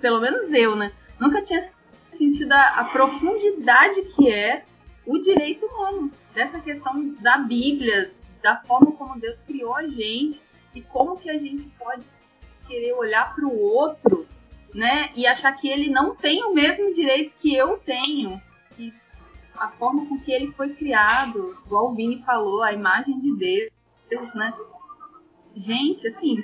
pelo 0.00 0.20
menos 0.20 0.52
eu, 0.52 0.74
né? 0.74 0.92
Nunca 1.20 1.42
tinha 1.42 1.68
sentido 2.12 2.52
a, 2.52 2.80
a 2.80 2.84
profundidade 2.84 4.02
que 4.14 4.30
é 4.30 4.64
o 5.06 5.18
direito 5.18 5.66
humano, 5.66 6.10
dessa 6.34 6.60
questão 6.60 7.14
da 7.20 7.38
Bíblia, 7.38 8.10
da 8.42 8.56
forma 8.62 8.92
como 8.92 9.20
Deus 9.20 9.40
criou 9.42 9.74
a 9.74 9.86
gente 9.86 10.40
e 10.74 10.80
como 10.82 11.16
que 11.16 11.30
a 11.30 11.38
gente 11.38 11.62
pode 11.78 12.04
querer 12.66 12.92
olhar 12.94 13.34
para 13.34 13.46
o 13.46 13.58
outro, 13.58 14.26
né, 14.74 15.10
e 15.14 15.26
achar 15.26 15.52
que 15.52 15.68
ele 15.68 15.88
não 15.88 16.16
tem 16.16 16.42
o 16.42 16.52
mesmo 16.52 16.92
direito 16.92 17.32
que 17.40 17.54
eu 17.54 17.78
tenho, 17.78 18.40
e 18.78 18.92
a 19.56 19.68
forma 19.68 20.06
com 20.06 20.18
que 20.20 20.32
ele 20.32 20.50
foi 20.52 20.74
criado, 20.74 21.56
igual 21.64 21.90
o 21.90 21.94
Vini 21.94 22.22
falou, 22.24 22.62
a 22.62 22.72
imagem 22.72 23.20
de 23.20 23.36
Deus, 23.36 24.34
né? 24.34 24.52
Gente, 25.54 26.08
assim, 26.08 26.42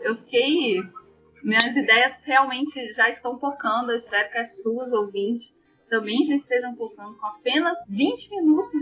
eu 0.00 0.16
fiquei 0.16 0.82
minhas 1.42 1.74
ideias 1.74 2.18
realmente 2.22 2.92
já 2.92 3.08
estão 3.08 3.36
tocando, 3.36 3.90
eu 3.90 3.96
espero 3.96 4.30
que 4.30 4.38
as 4.38 4.62
suas 4.62 4.92
ouvintes 4.92 5.52
também 5.88 6.24
já 6.24 6.36
estejam 6.36 6.74
tocando 6.74 7.14
com 7.18 7.26
apenas 7.26 7.76
20 7.88 8.30
minutos 8.30 8.80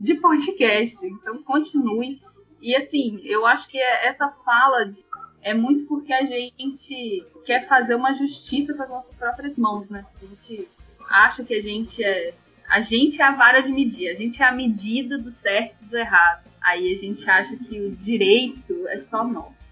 de 0.00 0.14
podcast. 0.14 1.06
Então 1.06 1.42
continue. 1.42 2.20
E 2.60 2.74
assim, 2.74 3.20
eu 3.22 3.46
acho 3.46 3.68
que 3.68 3.78
essa 3.78 4.28
fala 4.44 4.84
de, 4.86 5.04
é 5.48 5.54
muito 5.54 5.84
porque 5.84 6.12
a 6.12 6.26
gente 6.26 7.24
quer 7.46 7.66
fazer 7.66 7.94
uma 7.94 8.12
justiça 8.12 8.74
com 8.74 8.82
as 8.82 8.88
nossas 8.88 9.14
próprias 9.16 9.56
mãos, 9.56 9.88
né? 9.88 10.04
A 10.20 10.26
gente 10.26 10.68
acha 11.08 11.42
que 11.42 11.54
a 11.54 11.62
gente 11.62 12.04
é. 12.04 12.34
A 12.68 12.82
gente 12.82 13.22
é 13.22 13.24
a 13.24 13.30
vara 13.30 13.62
de 13.62 13.72
medir, 13.72 14.10
a 14.10 14.14
gente 14.14 14.42
é 14.42 14.44
a 14.44 14.52
medida 14.52 15.16
do 15.16 15.30
certo 15.30 15.74
e 15.82 15.86
do 15.86 15.96
errado. 15.96 16.44
Aí 16.60 16.92
a 16.92 16.96
gente 16.96 17.28
acha 17.28 17.56
que 17.56 17.80
o 17.80 17.96
direito 17.96 18.86
é 18.88 19.00
só 19.08 19.24
nosso. 19.24 19.68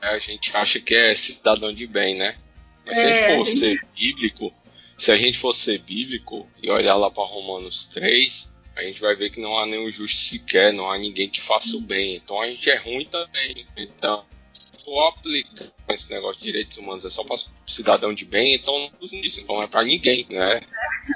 É, 0.00 0.10
a 0.10 0.18
gente 0.18 0.56
acha 0.56 0.78
que 0.78 0.94
é 0.94 1.12
cidadão 1.12 1.74
de 1.74 1.88
bem, 1.88 2.14
né? 2.14 2.36
Mas 2.84 2.98
é, 2.98 3.00
se 3.00 3.06
a 3.06 3.16
gente 3.16 3.36
for 3.36 3.46
ser 3.46 3.80
bíblico, 3.98 4.54
se 4.96 5.10
a 5.10 5.16
gente 5.16 5.38
for 5.38 5.52
ser 5.52 5.78
bíblico 5.78 6.48
e 6.62 6.70
olhar 6.70 6.94
lá 6.94 7.10
para 7.10 7.24
Romanos 7.24 7.86
3, 7.86 8.54
a 8.76 8.82
gente 8.82 9.00
vai 9.00 9.16
ver 9.16 9.30
que 9.30 9.40
não 9.40 9.58
há 9.58 9.66
nenhum 9.66 9.90
justo 9.90 10.18
sequer, 10.18 10.72
não 10.72 10.88
há 10.88 10.96
ninguém 10.96 11.28
que 11.28 11.40
faça 11.40 11.76
o 11.76 11.80
bem. 11.80 12.14
Então 12.14 12.40
a 12.40 12.46
gente 12.46 12.70
é 12.70 12.76
ruim 12.76 13.06
também. 13.06 13.66
Então, 13.76 14.24
for 14.84 15.08
aplicar 15.08 15.72
esse 15.88 16.10
negócio 16.10 16.38
de 16.40 16.46
direitos 16.46 16.76
humanos 16.78 17.04
é 17.04 17.10
só 17.10 17.24
para 17.24 17.36
cidadão 17.66 18.12
de 18.12 18.24
bem, 18.24 18.54
então 18.54 18.78
não 18.78 18.90
usa 19.00 19.16
isso, 19.16 19.40
então 19.40 19.62
é 19.62 19.66
para 19.66 19.84
ninguém, 19.84 20.26
né? 20.28 20.60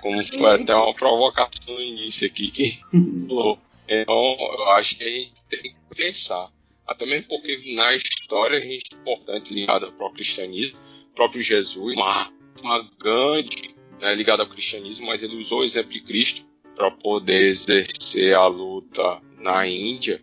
Como 0.03 0.27
foi 0.39 0.55
até 0.55 0.75
uma 0.75 0.95
provocação 0.95 1.75
no 1.75 1.81
início 1.81 2.27
aqui 2.27 2.51
que 2.51 2.81
falou. 3.29 3.59
Então, 3.89 4.37
eu 4.39 4.69
acho 4.71 4.97
que 4.97 5.05
a 5.05 5.11
gente 5.11 5.33
tem 5.49 5.63
que 5.63 5.97
pensar. 5.97 6.51
Até 6.87 7.07
mesmo 7.07 7.29
porque 7.29 7.75
na 7.75 7.95
história 7.95 8.59
a 8.59 8.61
gente 8.61 8.95
importante 8.95 9.55
ligada 9.55 9.87
ao 9.87 9.93
próprio 9.93 10.25
cristianismo, 10.25 10.79
próprio 11.15 11.43
Jesus, 11.43 11.97
uma 11.97 12.33
uma 12.63 12.79
Gandhi 12.99 13.75
né, 14.01 14.15
ligada 14.15 14.43
ao 14.43 14.49
cristianismo, 14.49 15.07
mas 15.07 15.23
ele 15.23 15.37
usou 15.37 15.61
o 15.61 15.65
exemplo 15.65 15.93
de 15.93 16.01
Cristo 16.01 16.47
para 16.75 16.91
poder 16.91 17.49
exercer 17.49 18.35
a 18.35 18.47
luta 18.47 19.21
na 19.39 19.67
Índia 19.67 20.23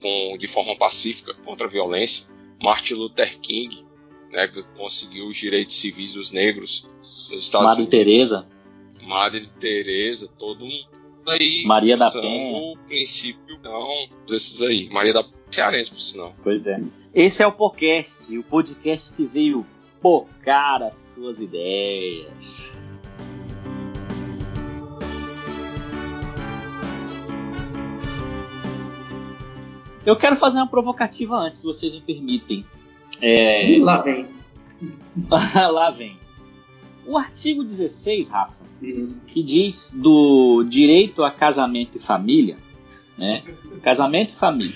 com, 0.00 0.36
de 0.38 0.46
forma 0.46 0.76
pacífica 0.76 1.34
contra 1.34 1.66
a 1.66 1.70
violência. 1.70 2.26
Martin 2.62 2.94
Luther 2.94 3.38
King 3.40 3.84
né, 4.30 4.48
conseguiu 4.76 5.26
os 5.28 5.36
direitos 5.36 5.76
civis 5.76 6.12
dos 6.12 6.32
negros 6.32 6.88
nos 6.98 7.32
Estados 7.32 7.68
Madre 7.68 7.82
Unidos. 7.82 7.98
Teresa. 7.98 8.46
Madre 9.02 9.46
Teresa, 9.58 10.28
todo 10.38 10.64
mundo 10.64 11.08
aí. 11.26 11.64
Maria 11.64 11.96
da 11.96 12.10
Penha. 12.10 12.56
O 12.56 12.76
princípio, 12.86 13.58
não, 13.62 14.08
esses 14.30 14.60
aí. 14.62 14.88
Maria 14.90 15.12
da 15.12 15.24
Cearense, 15.50 15.90
por 15.90 16.00
sinal. 16.00 16.34
Pois 16.42 16.66
é. 16.66 16.80
Esse 17.14 17.42
é 17.42 17.46
o 17.46 17.52
podcast, 17.52 18.36
o 18.36 18.42
podcast 18.42 19.12
que 19.12 19.24
veio 19.24 19.66
focar 20.02 20.82
as 20.82 21.14
suas 21.14 21.40
ideias. 21.40 22.72
Eu 30.08 30.16
quero 30.16 30.36
fazer 30.36 30.56
uma 30.56 30.66
provocativa 30.66 31.36
antes, 31.36 31.60
se 31.60 31.66
vocês 31.66 31.94
me 31.94 32.00
permitem. 32.00 32.64
É... 33.20 33.78
Lá 33.78 34.00
vem. 34.00 34.26
Lá 35.54 35.90
vem. 35.90 36.16
O 37.06 37.18
artigo 37.18 37.62
16, 37.62 38.30
Rafa, 38.30 38.64
uhum. 38.80 39.16
que 39.26 39.42
diz 39.42 39.92
do 39.94 40.64
direito 40.66 41.22
a 41.22 41.30
casamento 41.30 41.98
e 41.98 42.00
família, 42.00 42.56
né? 43.18 43.42
Casamento 43.82 44.30
e 44.30 44.34
família. 44.34 44.74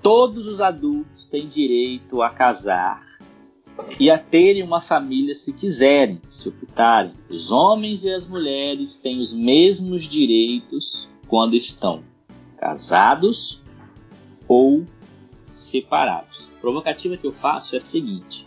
Todos 0.00 0.48
os 0.48 0.62
adultos 0.62 1.26
têm 1.26 1.46
direito 1.46 2.22
a 2.22 2.30
casar 2.30 3.02
e 4.00 4.10
a 4.10 4.16
terem 4.16 4.62
uma 4.62 4.80
família 4.80 5.34
se 5.34 5.52
quiserem, 5.52 6.22
se 6.26 6.48
optarem. 6.48 7.12
Os 7.28 7.52
homens 7.52 8.06
e 8.06 8.10
as 8.10 8.26
mulheres 8.26 8.96
têm 8.96 9.18
os 9.18 9.34
mesmos 9.34 10.08
direitos 10.08 11.06
quando 11.28 11.54
estão 11.54 12.02
casados 12.56 13.62
ou 14.48 14.84
separados. 15.48 16.50
A 16.58 16.60
provocativa 16.60 17.16
que 17.16 17.26
eu 17.26 17.32
faço 17.32 17.74
é 17.74 17.78
a 17.78 17.80
seguinte. 17.80 18.46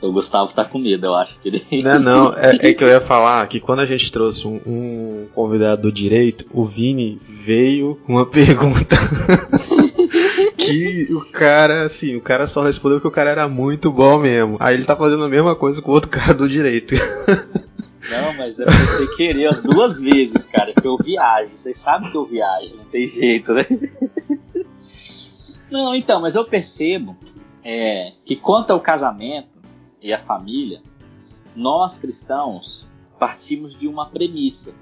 O 0.00 0.12
Gustavo 0.12 0.52
tá 0.52 0.64
com 0.64 0.78
medo, 0.78 1.06
eu 1.06 1.14
acho 1.14 1.40
que 1.40 1.48
ele. 1.48 1.82
Não, 1.82 1.98
não, 1.98 2.34
é, 2.34 2.70
é 2.70 2.74
que 2.74 2.84
eu 2.84 2.88
ia 2.88 3.00
falar 3.00 3.46
que 3.48 3.58
quando 3.58 3.80
a 3.80 3.86
gente 3.86 4.12
trouxe 4.12 4.46
um, 4.46 4.60
um 4.66 5.28
convidado 5.34 5.82
do 5.82 5.92
direito, 5.92 6.46
o 6.52 6.64
Vini 6.64 7.18
veio 7.20 7.98
com 8.04 8.14
uma 8.14 8.26
pergunta 8.28 8.96
que 10.56 11.08
o 11.12 11.20
cara, 11.24 11.82
assim, 11.82 12.16
o 12.16 12.20
cara 12.20 12.46
só 12.46 12.62
respondeu 12.62 13.00
que 13.00 13.06
o 13.06 13.10
cara 13.10 13.30
era 13.30 13.48
muito 13.48 13.90
bom 13.90 14.18
mesmo. 14.18 14.56
Aí 14.60 14.74
ele 14.74 14.84
tá 14.84 14.94
fazendo 14.94 15.24
a 15.24 15.28
mesma 15.28 15.56
coisa 15.56 15.80
com 15.80 15.90
o 15.90 15.94
outro 15.94 16.10
cara 16.10 16.34
do 16.34 16.48
direito. 16.48 16.94
Não, 18.10 18.34
mas 18.36 18.58
é 18.58 18.66
você 18.66 19.06
querer 19.16 19.46
as 19.46 19.62
duas 19.62 20.00
vezes, 20.00 20.44
cara, 20.46 20.72
que 20.74 20.86
eu 20.86 20.96
viajo. 20.96 21.48
Vocês 21.48 21.78
sabem 21.78 22.10
que 22.10 22.16
eu 22.16 22.24
viajo, 22.24 22.76
não 22.76 22.84
tem 22.84 23.06
jeito, 23.06 23.54
né? 23.54 23.64
Não, 25.72 25.94
então, 25.94 26.20
mas 26.20 26.34
eu 26.34 26.44
percebo 26.44 27.16
é, 27.64 28.12
que 28.24 28.36
quanto 28.36 28.72
ao 28.72 28.80
casamento 28.80 29.60
e 30.00 30.12
a 30.12 30.18
família, 30.18 30.82
nós 31.56 31.98
cristãos 31.98 32.86
partimos 33.18 33.74
de 33.74 33.88
uma 33.88 34.08
premissa 34.08 34.74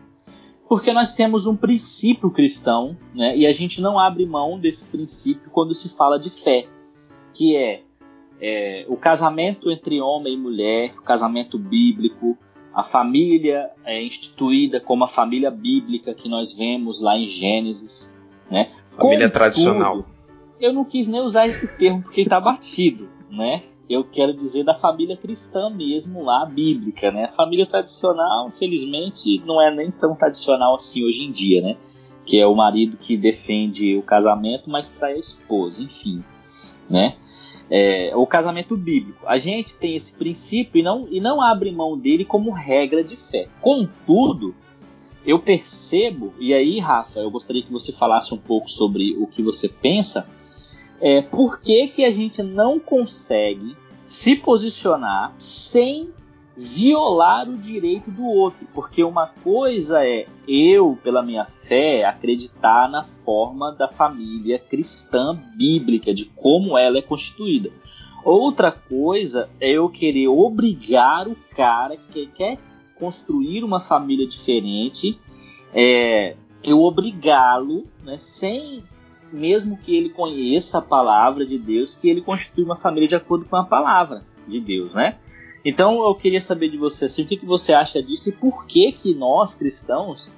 porque 0.70 0.92
nós 0.92 1.12
temos 1.16 1.48
um 1.48 1.57
princípio 1.57 2.31
cristão, 2.31 2.96
né? 3.12 3.37
E 3.37 3.44
a 3.44 3.53
gente 3.53 3.81
não 3.81 3.98
abre 3.98 4.24
mão 4.24 4.57
desse 4.57 4.87
princípio 4.87 5.50
quando 5.50 5.74
se 5.74 5.88
fala 5.96 6.16
de 6.16 6.31
fé, 6.31 6.68
que 7.35 7.57
é, 7.57 7.83
é 8.40 8.87
o 8.88 8.96
casamento 8.96 9.68
entre 9.68 10.00
homem 10.00 10.35
e 10.35 10.37
mulher, 10.37 10.94
o 10.96 11.03
casamento 11.03 11.59
bíblico, 11.59 12.38
a 12.72 12.85
família 12.85 13.68
é 13.85 14.00
instituída 14.00 14.81
como 14.81 15.03
a 15.03 15.09
família 15.09 15.50
bíblica 15.50 16.14
que 16.14 16.29
nós 16.29 16.53
vemos 16.53 17.00
lá 17.00 17.18
em 17.18 17.26
Gênesis, 17.26 18.16
né? 18.48 18.68
Família 18.87 19.26
Contudo, 19.26 19.33
tradicional. 19.33 20.05
Eu 20.61 20.73
não 20.73 20.85
quis 20.85 21.09
nem 21.09 21.20
usar 21.20 21.49
esse 21.49 21.79
termo 21.79 22.03
porque 22.03 22.20
está 22.20 22.40
batido, 22.40 23.09
né? 23.31 23.62
eu 23.90 24.05
quero 24.05 24.33
dizer 24.33 24.62
da 24.62 24.73
família 24.73 25.16
cristã 25.16 25.68
mesmo 25.68 26.23
lá, 26.23 26.46
bíblica, 26.46 27.11
né? 27.11 27.27
Família 27.27 27.66
tradicional, 27.66 28.46
infelizmente, 28.46 29.42
não 29.44 29.61
é 29.61 29.75
nem 29.75 29.90
tão 29.90 30.14
tradicional 30.14 30.77
assim 30.77 31.05
hoje 31.05 31.25
em 31.25 31.31
dia, 31.33 31.61
né? 31.61 31.77
Que 32.25 32.38
é 32.38 32.46
o 32.46 32.55
marido 32.55 32.96
que 32.96 33.16
defende 33.16 33.96
o 33.96 34.03
casamento, 34.03 34.70
mas 34.70 34.88
trai 34.88 35.14
a 35.14 35.18
esposa, 35.18 35.83
enfim, 35.83 36.23
né? 36.88 37.16
É, 37.68 38.12
o 38.14 38.25
casamento 38.29 38.77
bíblico. 38.77 39.27
A 39.27 39.38
gente 39.38 39.75
tem 39.75 39.96
esse 39.96 40.12
princípio 40.12 40.79
e 40.79 40.83
não, 40.85 41.09
e 41.11 41.20
não 41.20 41.42
abre 41.42 41.73
mão 41.73 41.99
dele 41.99 42.25
como 42.25 42.53
regra 42.53 43.03
de 43.03 43.16
fé. 43.16 43.49
Contudo, 43.61 44.55
eu 45.27 45.40
percebo, 45.40 46.33
e 46.38 46.55
aí, 46.55 46.79
Rafa, 46.79 47.18
eu 47.18 47.31
gostaria 47.31 47.62
que 47.62 47.73
você 47.73 47.92
falasse 47.92 48.33
um 48.33 48.38
pouco 48.38 48.70
sobre 48.70 49.16
o 49.18 49.27
que 49.27 49.42
você 49.42 49.68
pensa 49.68 50.29
é, 51.00 51.22
por 51.22 51.60
que, 51.60 51.88
que 51.88 52.04
a 52.04 52.10
gente 52.10 52.42
não 52.42 52.78
consegue 52.78 53.76
se 54.04 54.36
posicionar 54.36 55.34
sem 55.38 56.10
violar 56.56 57.48
o 57.48 57.56
direito 57.56 58.10
do 58.10 58.26
outro, 58.26 58.66
porque 58.74 59.02
uma 59.02 59.28
coisa 59.28 60.04
é 60.04 60.26
eu, 60.46 60.98
pela 61.02 61.22
minha 61.22 61.46
fé, 61.46 62.04
acreditar 62.04 62.90
na 62.90 63.02
forma 63.02 63.72
da 63.72 63.88
família 63.88 64.58
cristã 64.58 65.40
bíblica, 65.56 66.12
de 66.12 66.26
como 66.26 66.76
ela 66.76 66.98
é 66.98 67.02
constituída. 67.02 67.70
Outra 68.22 68.70
coisa 68.70 69.48
é 69.58 69.70
eu 69.70 69.88
querer 69.88 70.28
obrigar 70.28 71.26
o 71.26 71.36
cara 71.56 71.96
que 71.96 72.26
quer 72.26 72.58
construir 72.94 73.64
uma 73.64 73.80
família 73.80 74.26
diferente, 74.26 75.18
é, 75.72 76.36
eu 76.62 76.82
obrigá-lo, 76.82 77.86
né, 78.04 78.18
sem 78.18 78.84
mesmo 79.32 79.76
que 79.76 79.96
ele 79.96 80.08
conheça 80.10 80.78
a 80.78 80.82
palavra 80.82 81.44
de 81.44 81.58
Deus, 81.58 81.96
que 81.96 82.08
ele 82.08 82.20
constitui 82.20 82.64
uma 82.64 82.76
família 82.76 83.08
de 83.08 83.14
acordo 83.14 83.44
com 83.44 83.56
a 83.56 83.64
palavra 83.64 84.22
de 84.46 84.60
Deus, 84.60 84.94
né? 84.94 85.16
Então 85.64 86.02
eu 86.02 86.14
queria 86.14 86.40
saber 86.40 86.68
de 86.68 86.76
você 86.76 87.04
assim, 87.04 87.22
o 87.22 87.26
que, 87.26 87.36
que 87.36 87.46
você 87.46 87.72
acha 87.72 88.02
disso 88.02 88.30
e 88.30 88.32
por 88.32 88.66
que 88.66 88.92
que 88.92 89.14
nós 89.14 89.54
cristãos 89.54 90.32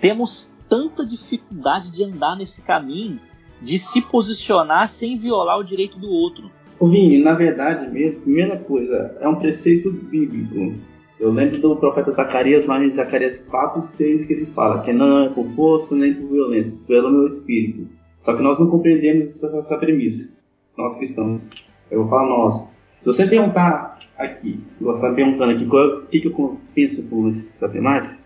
temos 0.00 0.56
tanta 0.68 1.06
dificuldade 1.06 1.92
de 1.92 2.02
andar 2.02 2.36
nesse 2.36 2.64
caminho, 2.64 3.20
de 3.60 3.78
se 3.78 4.00
posicionar 4.00 4.88
sem 4.88 5.16
violar 5.16 5.58
o 5.58 5.62
direito 5.62 5.98
do 5.98 6.10
outro. 6.10 6.50
Vini, 6.80 7.22
na 7.22 7.34
verdade 7.34 7.88
mesmo, 7.92 8.22
primeira 8.22 8.56
coisa, 8.56 9.16
é 9.20 9.28
um 9.28 9.36
preceito 9.36 9.90
bíblico. 9.92 10.74
Eu 11.20 11.30
lembro 11.30 11.60
do 11.60 11.76
profeta 11.76 12.10
Zacarias, 12.10 12.66
lá 12.66 12.84
em 12.84 12.90
Zacarias 12.90 13.38
4, 13.48 13.82
6, 13.82 14.26
que 14.26 14.32
ele 14.32 14.46
fala 14.46 14.82
que 14.82 14.92
não 14.92 15.26
é 15.26 15.28
por 15.28 15.46
força 15.54 15.94
nem 15.94 16.14
por 16.14 16.28
violência, 16.28 16.76
pelo 16.88 17.10
meu 17.10 17.28
espírito. 17.28 17.86
Só 18.22 18.34
que 18.36 18.42
nós 18.42 18.58
não 18.58 18.70
compreendemos 18.70 19.26
essa, 19.26 19.56
essa 19.58 19.76
premissa, 19.76 20.32
nós 20.76 20.96
cristãos. 20.96 21.46
Eu 21.90 22.00
vou 22.00 22.08
falar 22.08 22.28
nós. 22.28 22.68
Se 23.00 23.06
você 23.06 23.26
perguntar 23.26 23.98
aqui, 24.16 24.60
você 24.80 25.04
está 25.04 25.12
perguntando 25.12 25.52
aqui 25.52 25.64
o 25.64 26.06
que, 26.06 26.20
que 26.20 26.26
eu 26.28 26.60
penso 26.74 27.02
com 27.08 27.28
essa 27.28 27.68
temática, 27.68 28.16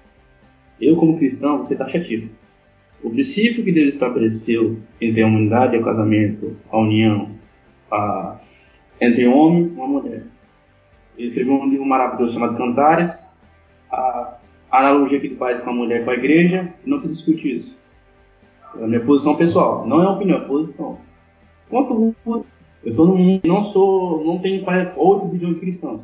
eu 0.81 0.97
como 0.97 1.19
cristão, 1.19 1.59
você 1.59 1.73
está 1.73 1.87
taxativo. 1.87 2.29
O 3.03 3.11
princípio 3.11 3.65
que 3.65 3.73
Deus 3.73 3.95
estabeleceu 3.95 4.79
entre 5.01 5.23
a 5.23 5.27
humanidade 5.27 5.77
e 5.77 5.79
o 5.79 5.85
casamento, 5.85 6.57
a 6.71 6.79
união, 6.79 7.31
a, 7.91 8.39
entre 9.01 9.27
homem 9.27 9.65
e 9.65 9.69
uma 9.69 9.87
mulher. 9.87 10.25
Ele 11.17 11.27
escreveu 11.27 11.55
um 11.55 11.69
livro 11.69 11.87
maravilhoso 11.87 12.35
chamado 12.35 12.57
Cantares, 12.57 13.25
a, 13.91 14.39
a 14.71 14.81
analogia 14.81 15.21
que 15.21 15.29
ele 15.29 15.37
faz 15.37 15.61
com 15.61 15.71
a 15.71 15.75
mulher 15.75 16.05
com 16.05 16.11
a 16.11 16.15
igreja, 16.15 16.73
não 16.85 17.01
se 17.01 17.09
discute 17.09 17.57
isso. 17.57 17.76
É 18.79 18.85
a 18.85 18.87
minha 18.87 19.05
posição 19.05 19.37
pessoal, 19.37 19.87
não 19.87 20.03
é 20.03 20.09
opinião, 20.09 20.39
é 20.39 20.45
posição. 20.45 20.99
Quanto 21.71 22.15
eu 22.85 22.95
tô 22.95 23.05
no, 23.05 23.41
não 23.45 23.65
sou, 23.67 24.25
não 24.25 24.39
tenho 24.39 24.65
8 24.97 25.27
bilhões 25.27 25.59
cristãos. 25.59 26.03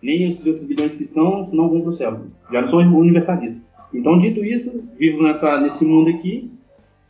Nem 0.00 0.28
esses 0.28 0.44
outros 0.46 0.64
bilhões 0.64 0.92
cristãos 0.92 1.52
não 1.52 1.68
vão 1.68 1.80
para 1.80 1.90
o 1.90 1.96
céu. 1.96 2.20
Já 2.52 2.62
não 2.62 2.68
sou 2.68 2.80
universalista. 2.80 3.60
Então, 3.92 4.18
dito 4.18 4.44
isso, 4.44 4.84
vivo 4.98 5.22
nessa, 5.22 5.60
nesse 5.60 5.84
mundo 5.84 6.10
aqui, 6.10 6.50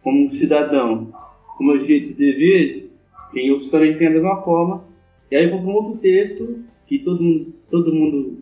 como 0.02 0.24
um 0.24 0.28
cidadão, 0.28 1.12
com 1.56 1.64
meus 1.64 1.80
direitos 1.80 2.10
e 2.10 2.14
deveres, 2.14 2.90
e 3.34 3.50
outros 3.50 3.70
também 3.70 3.96
têm 3.96 4.08
a 4.08 4.10
mesma 4.10 4.42
forma. 4.42 4.84
E 5.30 5.36
aí 5.36 5.48
vou 5.48 5.60
para 5.60 5.70
um 5.70 5.74
outro 5.74 5.98
texto 6.00 6.64
que 6.86 6.98
todo 6.98 7.22
mundo, 7.22 7.54
todo 7.70 7.94
mundo 7.94 8.38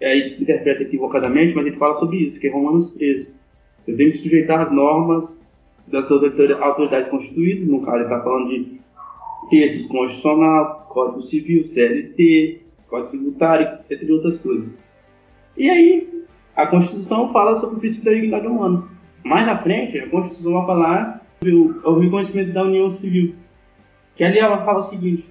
é, 0.00 0.40
interpreta 0.40 0.82
equivocadamente, 0.82 1.54
mas 1.54 1.66
ele 1.66 1.76
fala 1.76 1.98
sobre 1.98 2.18
isso, 2.18 2.40
que 2.40 2.46
é 2.46 2.50
Romanos 2.50 2.92
13. 2.92 3.28
Eu 3.86 3.96
tenho 3.96 4.12
que 4.12 4.18
sujeitar 4.18 4.60
as 4.60 4.72
normas 4.72 5.40
das 5.86 6.10
autoridades 6.10 7.10
constituídas, 7.10 7.66
no 7.66 7.82
caso 7.82 7.98
ele 7.98 8.04
está 8.04 8.20
falando 8.20 8.48
de 8.48 8.80
textos 9.50 9.86
constitucional, 9.86 10.86
Código 10.88 11.22
Civil, 11.22 11.64
CLT, 11.64 12.62
Código 12.88 13.10
Tributário, 13.10 13.78
entre 13.90 14.12
outras 14.12 14.38
coisas. 14.38 14.68
E 15.56 15.68
aí, 15.68 16.24
a 16.56 16.66
Constituição 16.66 17.32
fala 17.32 17.56
sobre 17.60 17.76
o 17.76 17.78
princípio 17.80 18.04
da 18.04 18.12
dignidade 18.12 18.46
humana. 18.46 18.84
Mais 19.24 19.48
à 19.48 19.58
frente, 19.58 19.98
a 19.98 20.08
Constituição 20.08 20.52
vai 20.52 20.66
falar 20.66 21.26
sobre 21.38 21.54
o, 21.54 21.98
reconhecimento 21.98 22.52
da 22.52 22.64
união 22.64 22.90
civil. 22.90 23.34
Que 24.16 24.24
ali 24.24 24.38
ela 24.38 24.64
fala 24.64 24.80
o 24.80 24.84
seguinte: 24.84 25.26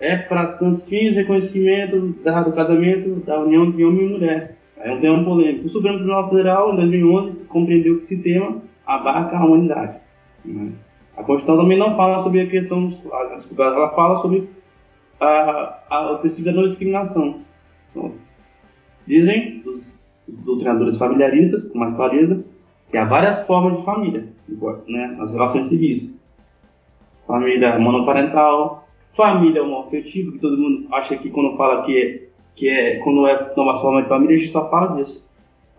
é 0.00 0.16
para 0.16 0.48
tantos 0.54 0.88
fins 0.88 1.14
reconhecimento 1.14 1.98
do 1.98 2.52
casamento 2.52 3.20
da 3.24 3.40
união 3.40 3.70
de 3.70 3.84
homem 3.84 4.06
e 4.06 4.12
mulher. 4.12 4.56
É 4.78 4.92
um 4.92 5.00
tema 5.00 5.22
polêmico. 5.24 5.66
O 5.66 5.70
Supremo 5.70 5.98
Tribunal 5.98 6.28
Federal, 6.28 6.72
em 6.72 6.76
2011, 6.76 7.32
compreendeu 7.48 7.98
que 7.98 8.04
esse 8.04 8.16
tema 8.18 8.60
abarca 8.86 9.36
a 9.36 9.44
humanidade. 9.44 9.98
Né? 10.44 10.72
A 11.16 11.22
Constituição 11.22 11.62
também 11.62 11.78
não 11.78 11.96
fala 11.96 12.22
sobre 12.22 12.40
a 12.40 12.46
questão, 12.46 12.92
ela 13.58 13.90
fala 13.90 14.22
sobre 14.22 14.48
a, 15.20 15.78
a, 15.90 16.12
o 16.12 16.18
princípio 16.18 16.46
da 16.46 16.52
não 16.52 16.66
discriminação. 16.66 17.40
Então, 17.90 18.12
dizem 19.06 19.62
os 19.66 19.92
doutrinadores 20.26 20.96
familiaristas, 20.96 21.64
com 21.66 21.78
mais 21.78 21.94
clareza, 21.94 22.44
que 22.90 22.96
há 22.96 23.04
várias 23.04 23.46
formas 23.46 23.78
de 23.78 23.84
família, 23.84 24.28
né, 24.88 25.14
nas 25.18 25.32
relações 25.32 25.68
civis. 25.68 26.14
Família 27.26 27.78
monoparental, 27.78 28.88
família 29.16 29.62
homoafetiva, 29.62 30.32
que 30.32 30.38
todo 30.38 30.58
mundo 30.58 30.88
acha 30.92 31.16
que 31.16 31.30
quando 31.30 31.56
fala 31.56 31.84
que 31.84 31.96
é, 31.96 32.28
que 32.54 32.68
é 32.68 32.98
quando 32.98 33.26
é 33.26 33.52
novas 33.56 33.80
formas 33.80 34.04
de 34.04 34.08
família, 34.08 34.36
a 34.36 34.38
gente 34.38 34.50
só 34.50 34.68
fala 34.70 34.96
disso. 34.96 35.24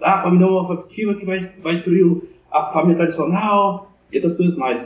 Ah, 0.01 0.21
família 0.21 0.47
homoafetiva 0.47 1.15
que 1.15 1.25
vai, 1.25 1.39
vai 1.61 1.73
destruir 1.73 2.21
a 2.53 2.71
família 2.71 2.97
tradicional 2.97 3.91
e 4.11 4.17
outras 4.17 4.37
coisas 4.37 4.55
mais. 4.55 4.85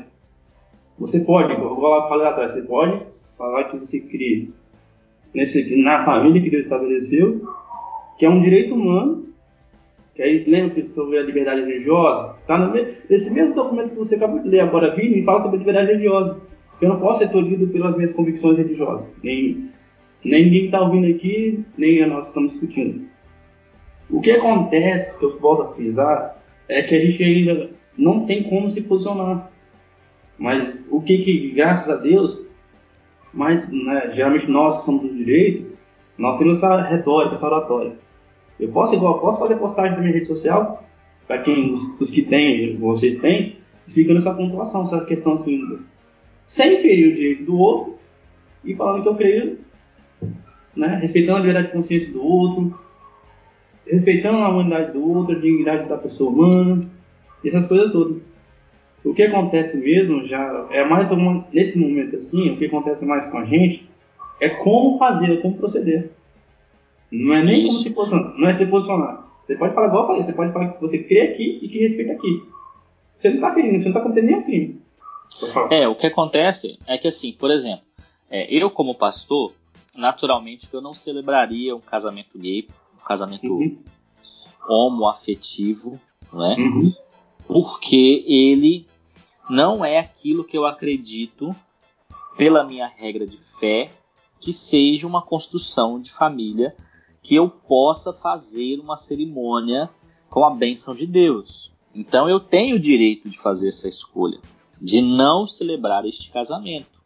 Você 0.97 1.19
pode, 1.19 1.53
eu 1.53 1.59
vou 1.59 1.89
lá 1.89 2.07
falar 2.07 2.29
atrás, 2.29 2.53
você 2.53 2.61
pode 2.61 3.01
falar 3.37 3.65
que 3.65 3.77
você 3.77 3.99
cria 3.99 4.47
nesse, 5.33 5.75
na 5.83 6.03
família 6.05 6.41
que 6.41 6.49
Deus 6.49 6.63
estabeleceu, 6.63 7.41
que 8.17 8.25
é 8.25 8.29
um 8.29 8.41
direito 8.41 8.73
humano, 8.73 9.27
que 10.15 10.23
aí 10.23 10.43
lembra 10.45 10.83
sobre 10.87 11.19
a 11.19 11.23
liberdade 11.23 11.61
religiosa, 11.61 12.35
está 12.39 12.57
nesse 13.09 13.29
mesmo 13.29 13.53
documento 13.53 13.89
que 13.89 13.97
você 13.97 14.15
acabou 14.15 14.39
de 14.39 14.49
ler 14.49 14.61
agora, 14.61 14.95
Vini, 14.95 15.23
fala 15.23 15.43
sobre 15.43 15.57
a 15.57 15.59
liberdade 15.59 15.91
religiosa. 15.91 16.41
Eu 16.81 16.89
não 16.89 16.99
posso 16.99 17.19
ser 17.19 17.29
tolhido 17.29 17.67
pelas 17.67 17.95
minhas 17.95 18.13
convicções 18.13 18.57
religiosas, 18.57 19.07
nem, 19.21 19.69
nem 20.23 20.45
ninguém 20.45 20.65
está 20.65 20.81
ouvindo 20.81 21.07
aqui, 21.07 21.63
nem 21.77 22.07
nós 22.07 22.27
estamos 22.27 22.53
discutindo. 22.53 23.05
O 24.09 24.21
que 24.21 24.31
acontece, 24.31 25.17
que 25.19 25.25
eu 25.25 25.37
volto 25.39 25.63
a 25.63 25.73
frisar, 25.73 26.36
é 26.67 26.81
que 26.83 26.95
a 26.95 26.99
gente 26.99 27.69
não 27.97 28.25
tem 28.25 28.43
como 28.43 28.69
se 28.69 28.81
posicionar. 28.81 29.51
Mas 30.37 30.85
o 30.89 31.01
que, 31.01 31.17
que 31.19 31.51
graças 31.51 31.89
a 31.89 31.95
Deus, 31.95 32.45
mas 33.33 33.71
né, 33.71 34.11
geralmente 34.13 34.49
nós 34.49 34.77
que 34.77 34.85
somos 34.85 35.03
do 35.03 35.13
direito, 35.13 35.77
nós 36.17 36.37
temos 36.37 36.57
essa 36.57 36.81
retórica, 36.81 37.35
essa 37.35 37.45
oratória. 37.45 37.93
Eu 38.59 38.69
posso 38.69 38.95
igual, 38.95 39.19
posso 39.19 39.39
fazer 39.39 39.55
postagem 39.55 39.93
na 39.93 39.99
minha 39.99 40.13
rede 40.13 40.25
social, 40.25 40.83
para 41.27 41.41
quem 41.41 41.73
os, 41.73 41.83
os, 41.99 42.09
que 42.09 42.23
têm, 42.23 42.75
vocês 42.77 43.19
têm, 43.19 43.57
explicando 43.85 44.19
essa 44.19 44.33
pontuação, 44.33 44.83
essa 44.83 45.05
questão 45.05 45.33
assim, 45.33 45.79
sem 46.47 46.81
ferir 46.81 47.11
o 47.11 47.15
direito 47.15 47.43
do 47.43 47.57
outro 47.57 47.99
e 48.63 48.73
falando 48.75 49.03
que 49.03 49.09
eu 49.09 49.15
creio, 49.15 49.59
né, 50.75 50.97
respeitando 51.01 51.37
a 51.37 51.39
liberdade 51.41 51.67
de 51.67 51.73
consciência 51.73 52.11
do 52.11 52.23
outro, 52.23 52.79
respeitando 53.89 54.37
a 54.37 54.49
humanidade 54.49 54.93
do 54.93 55.17
outro, 55.17 55.35
a 55.35 55.39
dignidade 55.39 55.87
da 55.87 55.97
pessoa 55.97 56.29
humana, 56.29 56.89
essas 57.43 57.67
coisas 57.67 57.91
todas. 57.91 58.21
O 59.03 59.13
que 59.13 59.23
acontece 59.23 59.77
mesmo 59.77 60.27
já 60.27 60.67
é 60.71 60.83
mais 60.83 61.11
uma, 61.11 61.45
nesse 61.53 61.77
momento 61.77 62.17
assim, 62.17 62.49
o 62.49 62.57
que 62.57 62.65
acontece 62.65 63.05
mais 63.05 63.25
com 63.27 63.37
a 63.37 63.45
gente 63.45 63.87
é 64.41 64.49
como 64.49 64.97
fazer, 64.97 65.41
como 65.41 65.57
proceder. 65.57 66.11
Não 67.11 67.33
é 67.33 67.43
nem 67.43 67.67
como 67.67 67.79
se 67.79 67.89
posicionar, 67.91 68.33
não 68.37 68.49
é 68.49 68.53
se 68.53 68.65
posicionar. 68.65 69.27
Você 69.45 69.55
pode 69.55 69.73
falar 69.73 69.87
igual 69.87 70.03
eu 70.03 70.07
falei, 70.07 70.23
você 70.23 70.33
pode 70.33 70.51
falar 70.51 70.73
que 70.73 70.81
você 70.81 70.99
crê 70.99 71.21
aqui 71.21 71.59
e 71.61 71.69
que 71.69 71.79
respeita 71.79 72.11
aqui. 72.11 72.43
Você 73.17 73.29
não 73.29 73.35
está 73.35 73.51
querendo, 73.51 73.81
você 73.81 73.89
não 73.89 73.97
está 73.97 74.01
cometendo 74.01 74.25
nenhum 74.25 74.43
crime. 74.43 74.81
É, 75.71 75.87
o 75.87 75.95
que 75.95 76.07
acontece 76.07 76.77
é 76.85 76.97
que 76.97 77.07
assim, 77.07 77.31
por 77.31 77.49
exemplo, 77.49 77.85
é, 78.29 78.53
eu 78.53 78.69
como 78.69 78.95
pastor, 78.95 79.53
naturalmente 79.95 80.67
eu 80.71 80.81
não 80.81 80.93
celebraria 80.93 81.75
um 81.75 81.79
casamento 81.79 82.37
gay, 82.37 82.67
casamento 83.07 83.47
uhum. 83.47 83.77
homoafetivo, 84.67 85.99
né? 86.33 86.55
Uhum. 86.59 86.93
Porque 87.47 88.25
ele 88.27 88.85
não 89.49 89.83
é 89.85 89.97
aquilo 89.97 90.43
que 90.43 90.57
eu 90.57 90.65
acredito, 90.65 91.55
pela 92.35 92.65
minha 92.65 92.85
regra 92.85 93.25
de 93.25 93.37
fé, 93.37 93.91
que 94.39 94.51
seja 94.51 95.07
uma 95.07 95.21
construção 95.21 95.99
de 95.99 96.11
família 96.11 96.75
que 97.21 97.33
eu 97.33 97.49
possa 97.49 98.13
fazer 98.13 98.79
uma 98.79 98.95
cerimônia 98.95 99.89
com 100.29 100.45
a 100.45 100.49
bênção 100.49 100.93
de 100.93 101.07
Deus. 101.07 101.73
Então 101.95 102.29
eu 102.29 102.39
tenho 102.39 102.75
o 102.75 102.79
direito 102.79 103.29
de 103.29 103.39
fazer 103.39 103.69
essa 103.69 103.87
escolha, 103.87 104.39
de 104.79 105.01
não 105.01 105.47
celebrar 105.47 106.05
este 106.05 106.29
casamento. 106.29 107.01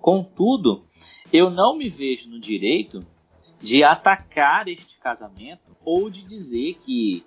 Contudo, 0.00 0.84
eu 1.32 1.50
não 1.50 1.76
me 1.76 1.90
vejo 1.90 2.28
no 2.28 2.40
direito 2.40 3.04
de 3.60 3.82
atacar 3.82 4.68
este 4.68 4.98
casamento 4.98 5.76
ou 5.84 6.08
de 6.08 6.22
dizer 6.22 6.74
que 6.84 7.24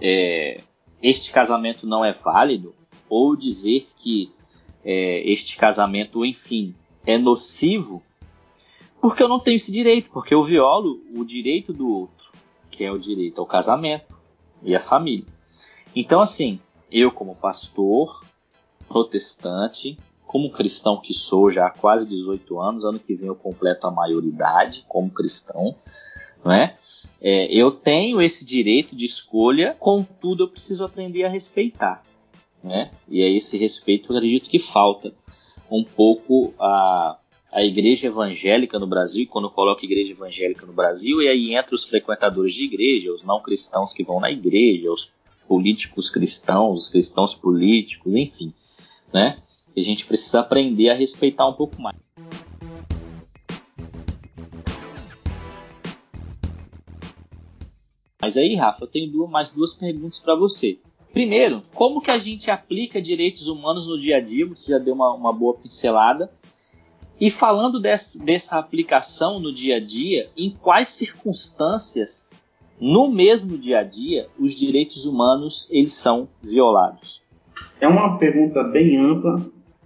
é, 0.00 0.62
este 1.02 1.32
casamento 1.32 1.86
não 1.86 2.04
é 2.04 2.12
válido 2.12 2.74
ou 3.08 3.36
dizer 3.36 3.86
que 3.96 4.32
é, 4.84 5.20
este 5.30 5.56
casamento, 5.56 6.24
enfim, 6.24 6.74
é 7.06 7.18
nocivo, 7.18 8.02
porque 9.00 9.22
eu 9.22 9.28
não 9.28 9.38
tenho 9.38 9.56
esse 9.56 9.70
direito, 9.70 10.10
porque 10.10 10.34
eu 10.34 10.42
violo 10.42 11.00
o 11.14 11.24
direito 11.24 11.72
do 11.72 11.88
outro, 11.88 12.32
que 12.70 12.84
é 12.84 12.90
o 12.90 12.98
direito 12.98 13.40
ao 13.40 13.46
casamento 13.46 14.18
e 14.62 14.74
à 14.74 14.80
família. 14.80 15.26
Então, 15.94 16.20
assim, 16.20 16.58
eu, 16.90 17.10
como 17.10 17.36
pastor 17.36 18.24
protestante, 18.88 19.98
como 20.34 20.50
cristão 20.50 21.00
que 21.00 21.14
sou 21.14 21.48
já 21.48 21.68
há 21.68 21.70
quase 21.70 22.08
18 22.08 22.60
anos, 22.60 22.84
ano 22.84 22.98
que 22.98 23.14
vem 23.14 23.28
eu 23.28 23.36
completo 23.36 23.86
a 23.86 23.90
maioridade 23.92 24.84
como 24.88 25.08
cristão, 25.08 25.76
não 26.44 26.50
é? 26.50 26.76
é 27.20 27.46
eu 27.54 27.70
tenho 27.70 28.20
esse 28.20 28.44
direito 28.44 28.96
de 28.96 29.04
escolha, 29.04 29.76
contudo, 29.78 30.42
eu 30.42 30.48
preciso 30.48 30.84
aprender 30.84 31.22
a 31.22 31.28
respeitar. 31.28 32.02
né? 32.64 32.90
E 33.08 33.22
a 33.22 33.28
esse 33.28 33.56
respeito 33.56 34.10
eu 34.10 34.16
acredito 34.16 34.50
que 34.50 34.58
falta 34.58 35.14
um 35.70 35.84
pouco 35.84 36.52
a, 36.58 37.16
a 37.52 37.62
igreja 37.62 38.08
evangélica 38.08 38.76
no 38.76 38.88
Brasil, 38.88 39.28
quando 39.30 39.44
eu 39.44 39.52
coloco 39.52 39.84
igreja 39.84 40.10
evangélica 40.10 40.66
no 40.66 40.72
Brasil, 40.72 41.22
e 41.22 41.28
aí 41.28 41.54
entra 41.54 41.76
os 41.76 41.84
frequentadores 41.84 42.54
de 42.54 42.64
igreja, 42.64 43.12
os 43.12 43.22
não 43.22 43.40
cristãos 43.40 43.92
que 43.92 44.02
vão 44.02 44.18
na 44.18 44.32
igreja, 44.32 44.90
os 44.90 45.12
políticos 45.46 46.10
cristãos, 46.10 46.80
os 46.80 46.88
cristãos 46.88 47.36
políticos, 47.36 48.16
enfim, 48.16 48.52
né? 49.14 49.38
E 49.76 49.80
a 49.80 49.84
gente 49.84 50.04
precisa 50.04 50.40
aprender 50.40 50.90
a 50.90 50.94
respeitar 50.94 51.46
um 51.46 51.52
pouco 51.52 51.80
mais. 51.80 51.96
Mas 58.20 58.36
aí, 58.36 58.56
Rafa, 58.56 58.84
eu 58.84 58.88
tenho 58.88 59.12
duas, 59.12 59.30
mais 59.30 59.50
duas 59.50 59.72
perguntas 59.74 60.18
para 60.18 60.34
você. 60.34 60.78
Primeiro, 61.12 61.62
como 61.74 62.00
que 62.00 62.10
a 62.10 62.18
gente 62.18 62.50
aplica 62.50 63.00
direitos 63.00 63.46
humanos 63.46 63.86
no 63.86 63.98
dia 63.98 64.16
a 64.16 64.20
dia? 64.20 64.46
Você 64.46 64.72
já 64.72 64.78
deu 64.78 64.94
uma, 64.94 65.12
uma 65.12 65.32
boa 65.32 65.54
pincelada. 65.54 66.32
E 67.20 67.30
falando 67.30 67.78
dessa, 67.78 68.18
dessa 68.24 68.58
aplicação 68.58 69.38
no 69.38 69.54
dia 69.54 69.76
a 69.76 69.80
dia, 69.80 70.28
em 70.36 70.50
quais 70.50 70.88
circunstâncias, 70.88 72.32
no 72.80 73.08
mesmo 73.08 73.56
dia 73.56 73.80
a 73.80 73.84
dia, 73.84 74.28
os 74.38 74.54
direitos 74.54 75.06
humanos 75.06 75.68
eles 75.70 75.94
são 75.94 76.28
violados? 76.42 77.23
É 77.80 77.88
uma 77.88 78.18
pergunta 78.18 78.62
bem 78.62 78.96
ampla, 78.96 79.40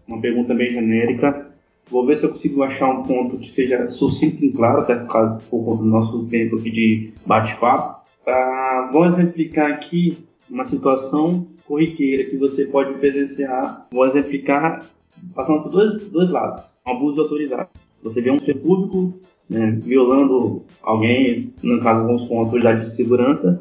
uma 0.06 0.20
pergunta 0.20 0.54
bem 0.54 0.72
genérica. 0.72 1.48
Vou 1.90 2.04
ver 2.04 2.16
se 2.16 2.24
eu 2.24 2.30
consigo 2.30 2.62
achar 2.62 2.88
um 2.88 3.02
ponto 3.02 3.38
que 3.38 3.48
seja 3.48 3.88
sucinto 3.88 4.44
e 4.44 4.52
claro, 4.52 4.80
até 4.80 4.94
por, 4.94 5.12
causa, 5.12 5.40
por 5.50 5.64
conta 5.64 5.82
do 5.82 5.88
nosso 5.88 6.26
tempo 6.26 6.56
aqui 6.56 6.70
de 6.70 7.12
bate-papo. 7.24 8.02
Ah, 8.26 8.90
vou 8.92 9.06
exemplificar 9.06 9.72
aqui 9.72 10.18
uma 10.50 10.64
situação 10.64 11.46
corriqueira 11.66 12.24
que 12.24 12.36
você 12.36 12.66
pode 12.66 12.94
presenciar. 12.94 13.86
Vou 13.90 14.06
exemplificar 14.06 14.86
passando 15.34 15.62
por 15.62 15.70
dois, 15.70 16.02
dois 16.10 16.30
lados. 16.30 16.62
Um 16.86 16.92
abuso 16.92 17.14
de 17.14 17.20
autoridade. 17.20 17.68
Você 18.02 18.20
vê 18.20 18.30
um 18.30 18.38
ser 18.38 18.54
público 18.54 19.18
né, 19.48 19.70
violando 19.82 20.62
alguém, 20.82 21.52
no 21.62 21.80
caso, 21.80 22.04
vamos 22.04 22.24
com 22.24 22.38
autoridade 22.38 22.80
de 22.80 22.94
segurança, 22.94 23.60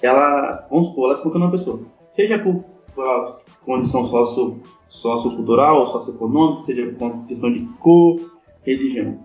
ela, 0.00 0.66
vamos 0.68 0.88
supor, 0.88 1.04
ela 1.04 1.14
espancando 1.14 1.44
uma 1.44 1.50
pessoa. 1.50 1.80
Seja 2.16 2.38
por, 2.38 2.64
por 2.94 3.40
condição 3.64 4.04
socio, 4.04 4.60
sociocultural, 4.88 5.86
socioeconômica, 5.88 6.62
seja 6.62 6.86
por 6.98 7.26
questão 7.26 7.52
de 7.52 7.60
cor, 7.80 8.20
religião. 8.62 9.18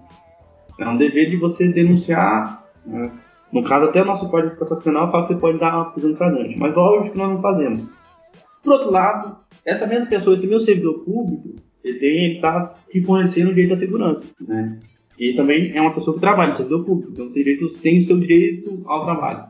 É 0.79 0.87
um 0.87 0.97
dever 0.97 1.29
de 1.29 1.37
você 1.37 1.67
denunciar 1.67 2.63
né, 2.85 3.11
no 3.51 3.63
caso, 3.63 3.85
até 3.85 4.01
o 4.01 4.05
nosso 4.05 4.29
Código 4.29 4.51
de 4.51 4.57
Processo 4.57 4.83
Penal 4.83 5.09
fala 5.09 5.23
que 5.23 5.33
você 5.33 5.39
pode 5.39 5.57
dar 5.57 5.75
uma 5.75 5.91
prisão 5.91 6.15
flagrante, 6.15 6.57
mas 6.57 6.75
lógico 6.75 7.11
que 7.11 7.17
nós 7.17 7.29
não 7.29 7.41
fazemos. 7.41 7.87
Por 8.63 8.73
outro 8.73 8.91
lado, 8.91 9.37
essa 9.65 9.87
mesma 9.87 10.07
pessoa, 10.07 10.33
esse 10.33 10.47
meu 10.47 10.59
servidor 10.59 11.05
público, 11.05 11.55
ele 11.83 12.35
está 12.35 12.75
te 12.91 13.01
fornecendo 13.01 13.51
o 13.51 13.53
direito 13.53 13.73
à 13.73 13.77
segurança, 13.77 14.27
né? 14.41 14.79
E 15.17 15.33
também 15.33 15.75
é 15.75 15.81
uma 15.81 15.93
pessoa 15.93 16.13
que 16.13 16.19
trabalha 16.19 16.51
no 16.51 16.57
servidor 16.57 16.85
público, 16.85 17.11
então 17.11 17.25
tem, 17.31 17.43
direito, 17.43 17.67
tem 17.79 17.97
o 17.97 18.01
seu 18.01 18.19
direito 18.19 18.83
ao 18.85 19.05
trabalho. 19.05 19.45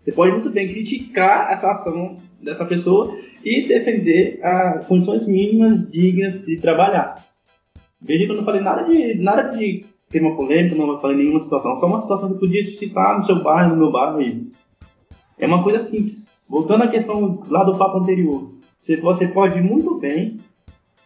Você 0.00 0.12
pode 0.12 0.32
muito 0.32 0.50
bem 0.50 0.68
criticar 0.68 1.50
essa 1.52 1.70
ação 1.70 2.16
dessa 2.42 2.64
pessoa 2.64 3.14
e 3.44 3.66
defender 3.66 4.40
as 4.42 4.86
condições 4.86 5.26
mínimas 5.26 5.90
dignas 5.90 6.44
de 6.44 6.56
trabalhar. 6.56 7.26
Veja 8.00 8.26
que 8.26 8.32
eu 8.32 8.36
não 8.36 8.44
falei 8.44 8.60
nada 8.60 8.82
de, 8.84 9.14
nada 9.14 9.42
de 9.56 9.84
tema 10.08 10.34
polêmico, 10.36 10.76
não 10.76 11.00
falei 11.00 11.16
nenhuma 11.16 11.40
situação, 11.40 11.76
só 11.76 11.86
uma 11.86 12.00
situação 12.00 12.32
que 12.32 12.40
podia 12.40 12.62
citar 12.62 13.18
no 13.18 13.24
seu 13.24 13.42
bairro, 13.42 13.70
no 13.70 13.76
meu 13.76 13.92
bairro 13.92 14.18
aí. 14.18 14.46
É 15.38 15.46
uma 15.46 15.62
coisa 15.62 15.80
simples. 15.80 16.24
Voltando 16.48 16.84
à 16.84 16.88
questão 16.88 17.42
lá 17.48 17.62
do 17.64 17.76
papo 17.76 17.98
anterior, 17.98 18.54
você, 18.78 18.96
você 18.96 19.28
pode 19.28 19.60
muito 19.60 19.96
bem, 19.96 20.38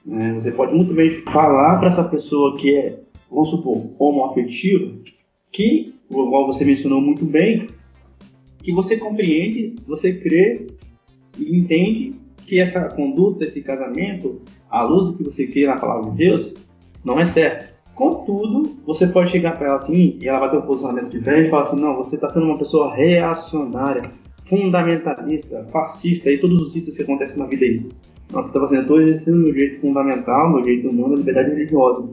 né, 0.04 0.34
você 0.34 0.52
pode 0.52 0.74
muito 0.74 0.94
bem 0.94 1.22
falar 1.22 1.78
para 1.78 1.88
essa 1.88 2.04
pessoa 2.04 2.56
que 2.56 2.76
é, 2.76 3.00
vamos 3.30 3.50
supor, 3.50 3.90
homoafetiva, 3.98 4.92
que, 5.50 5.94
igual 6.10 6.46
você 6.46 6.64
mencionou 6.64 7.00
muito 7.00 7.24
bem, 7.24 7.66
que 8.62 8.72
você 8.72 8.96
compreende, 8.96 9.74
você 9.86 10.12
crê 10.12 10.66
e 11.38 11.58
entende 11.58 12.14
que 12.46 12.60
essa 12.60 12.84
conduta, 12.88 13.44
esse 13.44 13.60
casamento, 13.62 14.40
à 14.70 14.82
luz 14.82 15.08
do 15.08 15.16
que 15.16 15.24
você 15.24 15.46
crê 15.46 15.66
na 15.66 15.76
palavra 15.76 16.10
de 16.10 16.16
Deus, 16.16 16.54
não 17.04 17.18
é 17.18 17.24
certo. 17.24 17.72
Contudo, 17.94 18.76
você 18.86 19.06
pode 19.06 19.30
chegar 19.30 19.58
para 19.58 19.68
ela 19.68 19.76
assim 19.76 20.18
e 20.20 20.26
ela 20.26 20.40
vai 20.40 20.50
ter 20.50 20.56
um 20.56 20.62
posicionamento 20.62 21.10
diferente 21.10 21.48
e 21.48 21.50
falar 21.50 21.64
assim: 21.64 21.80
não, 21.80 21.96
você 21.96 22.14
está 22.14 22.28
sendo 22.30 22.46
uma 22.46 22.56
pessoa 22.56 22.94
reacionária, 22.94 24.10
fundamentalista, 24.46 25.66
fascista 25.70 26.30
e 26.30 26.38
todos 26.38 26.60
os 26.62 26.74
itens 26.74 26.96
que 26.96 27.02
acontecem 27.02 27.38
na 27.38 27.46
vida 27.46 27.64
aí. 27.64 27.86
Nossa, 28.32 28.48
você 28.48 28.56
está 28.56 28.60
fazendo, 28.60 28.80
estou 28.82 29.02
exercendo 29.02 29.36
meu 29.38 29.52
direito 29.52 29.80
fundamental, 29.80 30.50
meu 30.50 30.62
direito 30.62 30.88
humano, 30.88 31.14
a 31.14 31.18
liberdade 31.18 31.50
religiosa. 31.50 32.08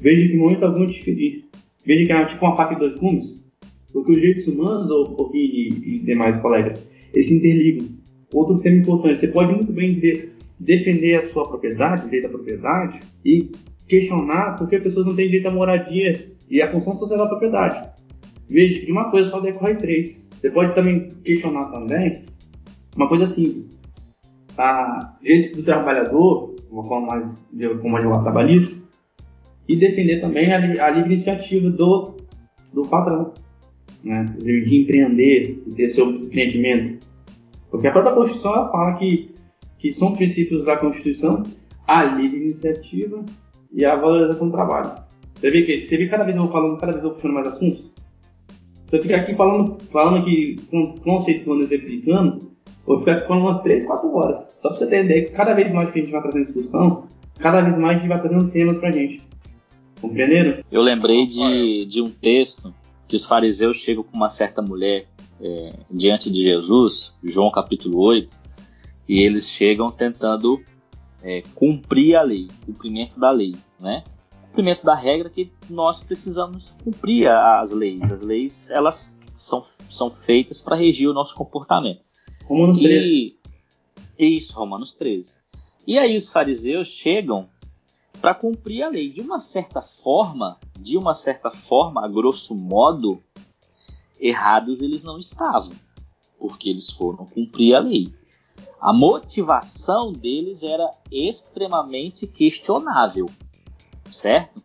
Veja 0.00 0.28
que 0.28 0.36
momento 0.36 0.64
algum 0.64 0.86
diferente. 0.86 1.48
Veja 1.84 2.06
que 2.06 2.12
é 2.12 2.24
tipo 2.26 2.44
uma 2.44 2.56
faca 2.56 2.74
de 2.74 2.80
dois 2.80 2.96
gumes. 2.96 3.45
Porque 3.96 4.12
os 4.12 4.18
direitos 4.18 4.46
humanos, 4.46 4.90
ou, 4.90 5.30
e, 5.32 5.68
e 5.68 5.98
demais 6.00 6.38
colegas, 6.40 6.78
eles 7.14 7.28
se 7.28 7.34
interligam. 7.34 7.88
Outro 8.34 8.58
tema 8.58 8.76
importante, 8.76 9.20
você 9.20 9.28
pode 9.28 9.54
muito 9.54 9.72
bem 9.72 9.94
de, 9.94 10.28
defender 10.60 11.14
a 11.14 11.22
sua 11.22 11.48
propriedade, 11.48 12.02
o 12.02 12.04
direito 12.04 12.26
à 12.26 12.28
propriedade, 12.28 13.00
e 13.24 13.50
questionar 13.88 14.56
por 14.58 14.68
que 14.68 14.80
pessoas 14.80 15.06
não 15.06 15.16
têm 15.16 15.28
direito 15.28 15.48
à 15.48 15.50
moradia 15.50 16.28
e 16.50 16.60
à 16.60 16.70
função 16.70 16.94
social 16.94 17.18
da 17.20 17.26
propriedade. 17.26 17.88
Veja 18.50 18.80
que 18.80 18.84
de 18.84 18.92
uma 18.92 19.10
coisa 19.10 19.30
só 19.30 19.40
decorre 19.40 19.76
três. 19.76 20.22
Você 20.38 20.50
pode 20.50 20.74
também 20.74 21.08
questionar 21.24 21.70
também 21.70 22.26
uma 22.94 23.08
coisa 23.08 23.24
simples. 23.24 23.66
A 24.58 25.16
direitos 25.22 25.52
do 25.52 25.62
trabalhador, 25.62 26.54
de 26.54 26.70
uma 26.70 26.84
forma 26.84 27.06
mais 27.06 27.42
como 27.80 27.96
advogado 27.96 28.24
trabalhista, 28.24 28.76
e 29.66 29.74
defender 29.74 30.20
também 30.20 30.52
a, 30.52 30.84
a 30.84 30.90
livre 30.90 31.14
iniciativa 31.14 31.70
do, 31.70 32.18
do 32.74 32.82
patrão, 32.82 33.32
né? 34.06 34.24
de 34.38 34.82
empreender, 34.82 35.62
de 35.66 35.74
ter 35.74 35.90
seu 35.90 36.08
empreendimento. 36.08 37.04
Porque 37.70 37.88
a 37.88 37.92
própria 37.92 38.14
Constituição 38.14 38.54
ela 38.54 38.70
fala 38.70 38.94
que, 38.94 39.34
que 39.78 39.90
são 39.90 40.12
princípios 40.12 40.64
da 40.64 40.76
Constituição 40.76 41.42
a 41.86 42.04
livre 42.04 42.36
iniciativa 42.36 43.24
e 43.72 43.84
a 43.84 43.96
valorização 43.96 44.46
do 44.46 44.52
trabalho. 44.52 44.92
Você 45.34 45.50
vê 45.50 45.62
que 45.62 45.82
você 45.82 45.96
vê 45.96 46.08
cada 46.08 46.24
vez 46.24 46.36
eu 46.36 46.42
vou 46.42 46.52
falando, 46.52 46.78
cada 46.78 46.92
vez 46.92 47.04
eu 47.04 47.10
vou 47.10 47.16
puxando 47.18 47.34
mais 47.34 47.48
assuntos. 47.48 47.84
Se 48.86 48.96
eu 48.96 49.02
ficar 49.02 49.16
aqui 49.16 49.34
falando, 49.34 49.76
falando 49.90 50.18
aqui, 50.18 50.56
conceituando, 51.02 51.64
exemplificando, 51.64 52.52
vou 52.86 53.00
ficar 53.00 53.26
falando 53.26 53.42
umas 53.42 53.62
3, 53.62 53.84
4 53.84 54.14
horas. 54.14 54.38
Só 54.58 54.68
pra 54.68 54.78
você 54.78 54.86
ter 54.86 55.04
ideia 55.04 55.24
que 55.24 55.32
cada 55.32 55.52
vez 55.52 55.72
mais 55.72 55.90
que 55.90 55.98
a 55.98 56.02
gente 56.02 56.12
vai 56.12 56.22
trazendo 56.22 56.44
discussão, 56.44 57.08
cada 57.38 57.60
vez 57.60 57.76
mais 57.76 57.96
a 57.96 58.00
gente 58.00 58.08
vai 58.08 58.20
trazendo 58.20 58.50
temas 58.50 58.78
pra 58.78 58.92
gente. 58.92 59.20
Compreenderam? 60.00 60.62
Eu 60.70 60.82
lembrei 60.82 61.26
de, 61.26 61.86
de 61.86 62.00
um 62.00 62.10
texto 62.10 62.72
que 63.08 63.16
os 63.16 63.24
fariseus 63.24 63.78
chegam 63.78 64.02
com 64.02 64.16
uma 64.16 64.30
certa 64.30 64.60
mulher 64.60 65.08
é, 65.40 65.74
diante 65.90 66.30
de 66.30 66.42
Jesus, 66.42 67.14
João 67.22 67.50
capítulo 67.50 67.98
8, 67.98 68.34
e 69.08 69.20
eles 69.20 69.48
chegam 69.48 69.90
tentando 69.90 70.60
é, 71.22 71.42
cumprir 71.54 72.16
a 72.16 72.22
lei, 72.22 72.48
cumprimento 72.64 73.18
da 73.18 73.30
lei, 73.30 73.54
né? 73.78 74.02
Cumprimento 74.48 74.84
da 74.84 74.94
regra 74.94 75.28
que 75.28 75.52
nós 75.68 76.00
precisamos 76.00 76.74
cumprir 76.82 77.28
as 77.28 77.72
leis. 77.72 78.10
As 78.10 78.22
leis 78.22 78.70
elas 78.70 79.22
são, 79.36 79.62
são 79.62 80.10
feitas 80.10 80.62
para 80.62 80.76
regir 80.76 81.08
o 81.08 81.12
nosso 81.12 81.34
comportamento. 81.34 82.00
Romanos 82.44 82.78
13. 82.78 83.36
E, 84.18 84.36
isso, 84.36 84.54
Romanos 84.54 84.94
13. 84.94 85.36
E 85.86 85.98
aí 85.98 86.16
os 86.16 86.30
fariseus 86.30 86.88
chegam 86.88 87.48
para 88.20 88.34
cumprir 88.34 88.82
a 88.82 88.88
lei. 88.88 89.10
De 89.10 89.20
uma 89.20 89.38
certa 89.38 89.80
forma, 89.80 90.58
de 90.78 90.96
uma 90.96 91.14
certa 91.14 91.50
forma, 91.50 92.04
a 92.04 92.08
grosso 92.08 92.54
modo, 92.54 93.22
errados 94.18 94.80
eles 94.80 95.04
não 95.04 95.18
estavam, 95.18 95.76
porque 96.38 96.68
eles 96.68 96.90
foram 96.90 97.26
cumprir 97.26 97.74
a 97.74 97.80
lei. 97.80 98.14
A 98.80 98.92
motivação 98.92 100.12
deles 100.12 100.62
era 100.62 100.90
extremamente 101.10 102.26
questionável, 102.26 103.26
certo? 104.10 104.62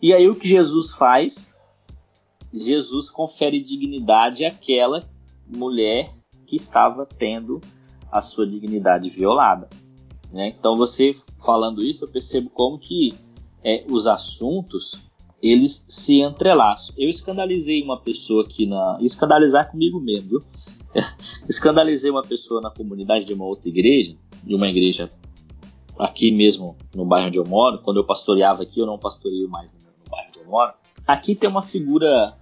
E 0.00 0.14
aí 0.14 0.28
o 0.28 0.34
que 0.34 0.48
Jesus 0.48 0.92
faz? 0.92 1.56
Jesus 2.52 3.10
confere 3.10 3.60
dignidade 3.60 4.44
àquela 4.44 5.08
mulher 5.46 6.12
que 6.46 6.56
estava 6.56 7.06
tendo 7.06 7.60
a 8.10 8.20
sua 8.20 8.46
dignidade 8.46 9.08
violada. 9.10 9.68
Né? 10.32 10.48
Então 10.48 10.76
você 10.76 11.12
falando 11.38 11.82
isso, 11.82 12.04
eu 12.04 12.08
percebo 12.08 12.50
como 12.50 12.78
que 12.78 13.14
é, 13.62 13.84
os 13.88 14.06
assuntos 14.06 15.00
eles 15.42 15.84
se 15.88 16.20
entrelaçam. 16.20 16.94
Eu 16.98 17.08
escandalizei 17.08 17.82
uma 17.82 17.98
pessoa 17.98 18.44
aqui 18.44 18.66
na. 18.66 18.98
Escandalizar 19.00 19.70
comigo 19.70 19.98
mesmo, 19.98 20.28
viu? 20.28 20.42
escandalizei 21.48 22.10
uma 22.10 22.22
pessoa 22.22 22.60
na 22.60 22.70
comunidade 22.70 23.24
de 23.24 23.32
uma 23.32 23.44
outra 23.44 23.68
igreja, 23.68 24.16
de 24.42 24.54
uma 24.54 24.68
igreja 24.68 25.10
aqui 25.98 26.30
mesmo 26.30 26.76
no 26.94 27.04
bairro 27.04 27.28
onde 27.28 27.38
eu 27.38 27.44
moro. 27.44 27.78
Quando 27.78 27.98
eu 27.98 28.04
pastoreava 28.04 28.62
aqui, 28.62 28.80
eu 28.80 28.86
não 28.86 28.98
pastoreio 28.98 29.48
mais 29.48 29.72
no 29.72 30.10
bairro 30.10 30.28
onde 30.28 30.38
eu 30.40 30.46
moro. 30.46 30.74
Aqui 31.06 31.34
tem 31.34 31.48
uma 31.48 31.62
figura 31.62 32.36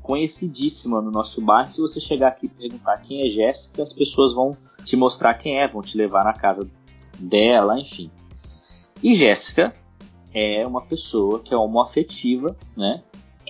conhecidíssima 0.00 1.00
no 1.00 1.10
nosso 1.10 1.40
bairro. 1.40 1.70
Se 1.70 1.80
você 1.80 2.00
chegar 2.00 2.28
aqui 2.28 2.46
e 2.46 2.48
perguntar 2.48 2.98
quem 2.98 3.26
é 3.26 3.30
Jéssica, 3.30 3.82
as 3.82 3.92
pessoas 3.92 4.32
vão 4.32 4.56
te 4.84 4.96
mostrar 4.96 5.34
quem 5.34 5.60
é, 5.60 5.68
vão 5.68 5.82
te 5.82 5.96
levar 5.96 6.24
na 6.24 6.32
casa 6.32 6.68
dela, 7.20 7.78
enfim. 7.78 8.10
E 9.02 9.14
Jéssica 9.14 9.74
é 10.32 10.66
uma 10.66 10.82
pessoa 10.82 11.40
que 11.40 11.52
é 11.52 11.56
homoafetiva, 11.56 12.56
né? 12.76 13.02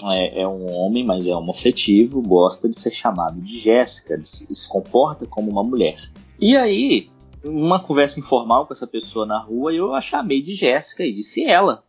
É, 0.02 0.42
é, 0.42 0.48
um 0.48 0.72
homem, 0.72 1.04
mas 1.04 1.26
é 1.26 1.36
homoafetivo, 1.36 2.22
gosta 2.22 2.68
de 2.68 2.76
ser 2.76 2.90
chamado 2.90 3.38
de 3.40 3.58
Jéssica, 3.58 4.18
se, 4.24 4.52
se 4.54 4.68
comporta 4.68 5.26
como 5.26 5.50
uma 5.50 5.62
mulher. 5.62 5.98
E 6.40 6.56
aí, 6.56 7.10
uma 7.44 7.78
conversa 7.78 8.18
informal 8.18 8.66
com 8.66 8.72
essa 8.72 8.86
pessoa 8.86 9.26
na 9.26 9.38
rua, 9.38 9.74
eu 9.74 9.94
a 9.94 10.00
chamei 10.00 10.42
de 10.42 10.54
Jéssica 10.54 11.04
e 11.04 11.12
disse 11.12 11.44
ela. 11.44 11.84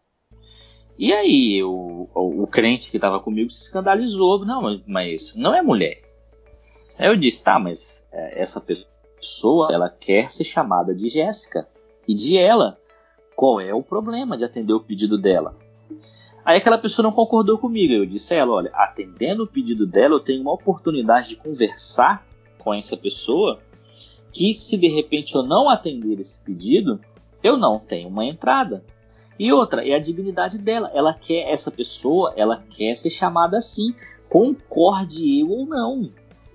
E 0.98 1.14
aí, 1.14 1.64
o, 1.64 2.10
o, 2.14 2.46
crente 2.46 2.92
que 2.92 2.98
estava 2.98 3.20
comigo 3.20 3.50
se 3.50 3.62
escandalizou. 3.62 4.46
Não, 4.46 4.84
mas 4.86 5.36
não 5.36 5.56
é 5.56 5.62
mulher. 5.62 5.98
Aí 7.00 7.08
eu 7.08 7.16
disse, 7.16 7.44
tá, 7.44 7.58
mas 7.58 8.06
é, 8.12 8.42
essa 8.42 8.62
pessoa, 8.62 8.88
ela 9.72 9.90
quer 9.90 10.32
ser 10.32 10.44
chamada 10.44 10.94
de 10.94 11.10
Jéssica. 11.10 11.68
E 12.08 12.14
de 12.14 12.38
ela. 12.38 12.78
Qual 13.36 13.62
é 13.62 13.74
o 13.74 13.84
problema 13.84 14.38
de 14.38 14.44
atender 14.44 14.74
o 14.74 14.80
pedido 14.80 15.18
dela? 15.18 15.56
Aí 16.44 16.58
aquela 16.58 16.78
pessoa 16.78 17.04
não 17.04 17.12
concordou 17.12 17.58
comigo. 17.58 17.94
Eu 17.94 18.06
disse 18.06 18.34
a 18.34 18.38
ela: 18.38 18.54
olha, 18.54 18.72
atendendo 18.74 19.44
o 19.44 19.48
pedido 19.48 19.86
dela, 19.86 20.16
eu 20.16 20.20
tenho 20.20 20.42
uma 20.42 20.54
oportunidade 20.54 21.30
de 21.30 21.36
conversar 21.36 22.26
com 22.58 22.74
essa 22.74 22.98
pessoa. 22.98 23.60
Que 24.34 24.54
se 24.54 24.78
de 24.78 24.88
repente 24.88 25.36
eu 25.36 25.44
não 25.44 25.70
atender 25.70 26.20
esse 26.20 26.42
pedido, 26.44 27.00
eu 27.44 27.58
não 27.58 27.80
tenho 27.80 28.08
uma 28.08 28.26
entrada. 28.26 28.84
E 29.38 29.52
outra, 29.52 29.86
é 29.88 29.94
a 29.94 30.00
dignidade 30.00 30.58
dela. 30.58 30.92
Ela 30.94 31.14
quer, 31.14 31.50
essa 31.50 31.72
pessoa, 31.72 32.34
ela 32.36 32.64
quer 32.70 32.96
ser 32.96 33.10
chamada 33.10 33.58
assim, 33.58 33.94
concorde 34.30 35.40
eu 35.40 35.50
ou 35.50 35.66
não. 35.66 36.12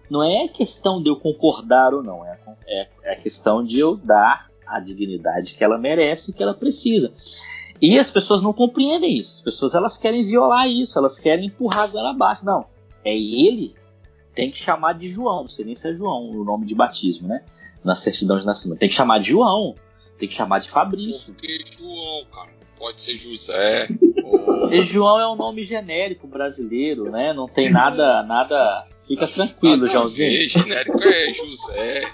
Não 0.09 0.23
é 0.23 0.49
questão 0.49 1.03
de 1.03 1.11
eu 1.11 1.17
concordar 1.17 1.93
ou 1.95 2.03
não, 2.03 2.25
é, 2.25 2.39
é, 2.67 2.89
é 3.03 3.13
a 3.13 3.17
questão 3.17 3.63
de 3.63 3.79
eu 3.79 3.97
dar 3.97 4.51
a 4.67 4.81
dignidade 4.81 5.55
que 5.55 5.63
ela 5.63 5.79
merece, 5.79 6.33
que 6.33 6.43
ela 6.43 6.55
precisa. 6.55 7.13
E 7.81 7.99
as 7.99 8.11
pessoas 8.11 8.43
não 8.43 8.53
compreendem 8.53 9.19
isso. 9.19 9.35
As 9.35 9.41
pessoas 9.41 9.75
elas 9.75 9.97
querem 9.97 10.23
violar 10.23 10.67
isso, 10.69 10.99
elas 10.99 11.19
querem 11.19 11.47
empurrar 11.47 11.91
ela 11.95 12.11
abaixo. 12.11 12.45
Não, 12.45 12.67
é 13.05 13.17
ele. 13.17 13.75
Tem 14.35 14.51
que 14.51 14.59
chamar 14.59 14.95
de 14.95 15.09
João, 15.09 15.43
não 15.43 15.49
sei 15.49 15.65
nem 15.65 15.75
se 15.75 15.89
é 15.89 15.95
João 15.95 16.31
o 16.31 16.45
nome 16.45 16.67
de 16.67 16.75
batismo, 16.75 17.29
né? 17.29 17.43
Na 17.85 17.95
certidão 17.95 18.39
de 18.39 18.45
nascimento. 18.45 18.79
Tem 18.79 18.89
que 18.89 18.95
chamar 18.95 19.19
de 19.19 19.31
João, 19.31 19.75
tem 20.19 20.29
que 20.29 20.35
chamar 20.35 20.59
de 20.59 20.69
Fabrício. 20.69 21.33
Porque 21.33 21.59
João, 21.79 22.25
cara, 22.27 22.51
pode 22.79 23.01
ser 23.03 23.17
José. 23.17 23.89
ou... 24.25 24.71
E 24.73 24.83
João 24.83 25.21
é 25.21 25.29
um 25.29 25.37
nome 25.37 25.63
genérico 25.63 26.27
brasileiro, 26.27 27.11
né? 27.11 27.33
Não 27.33 27.47
tem 27.47 27.71
nada, 27.71 28.23
nada. 28.25 28.83
Fica 29.07 29.27
tranquilo, 29.29 29.87
Joãozinho. 29.87 30.49
genérico 30.49 31.03
é 31.03 31.33
José. 31.33 32.11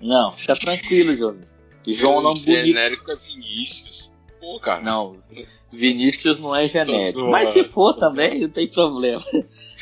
Não, 0.00 0.30
fica 0.30 0.54
tranquilo, 0.54 1.16
Joãozinho. 1.16 1.48
João 1.86 2.14
é 2.14 2.18
um 2.18 2.22
nome 2.22 2.40
bonito. 2.44 2.66
genérico 2.66 3.10
é 3.10 3.16
Vinícius. 3.16 4.14
Pô, 4.40 4.60
cara. 4.60 4.82
Não, 4.82 5.16
Vinícius 5.72 6.40
não 6.40 6.54
é 6.54 6.68
genérico. 6.68 7.26
Mas 7.30 7.48
se 7.48 7.64
for 7.64 7.94
também, 7.94 8.40
não 8.40 8.48
tem 8.48 8.68
problema. 8.68 9.22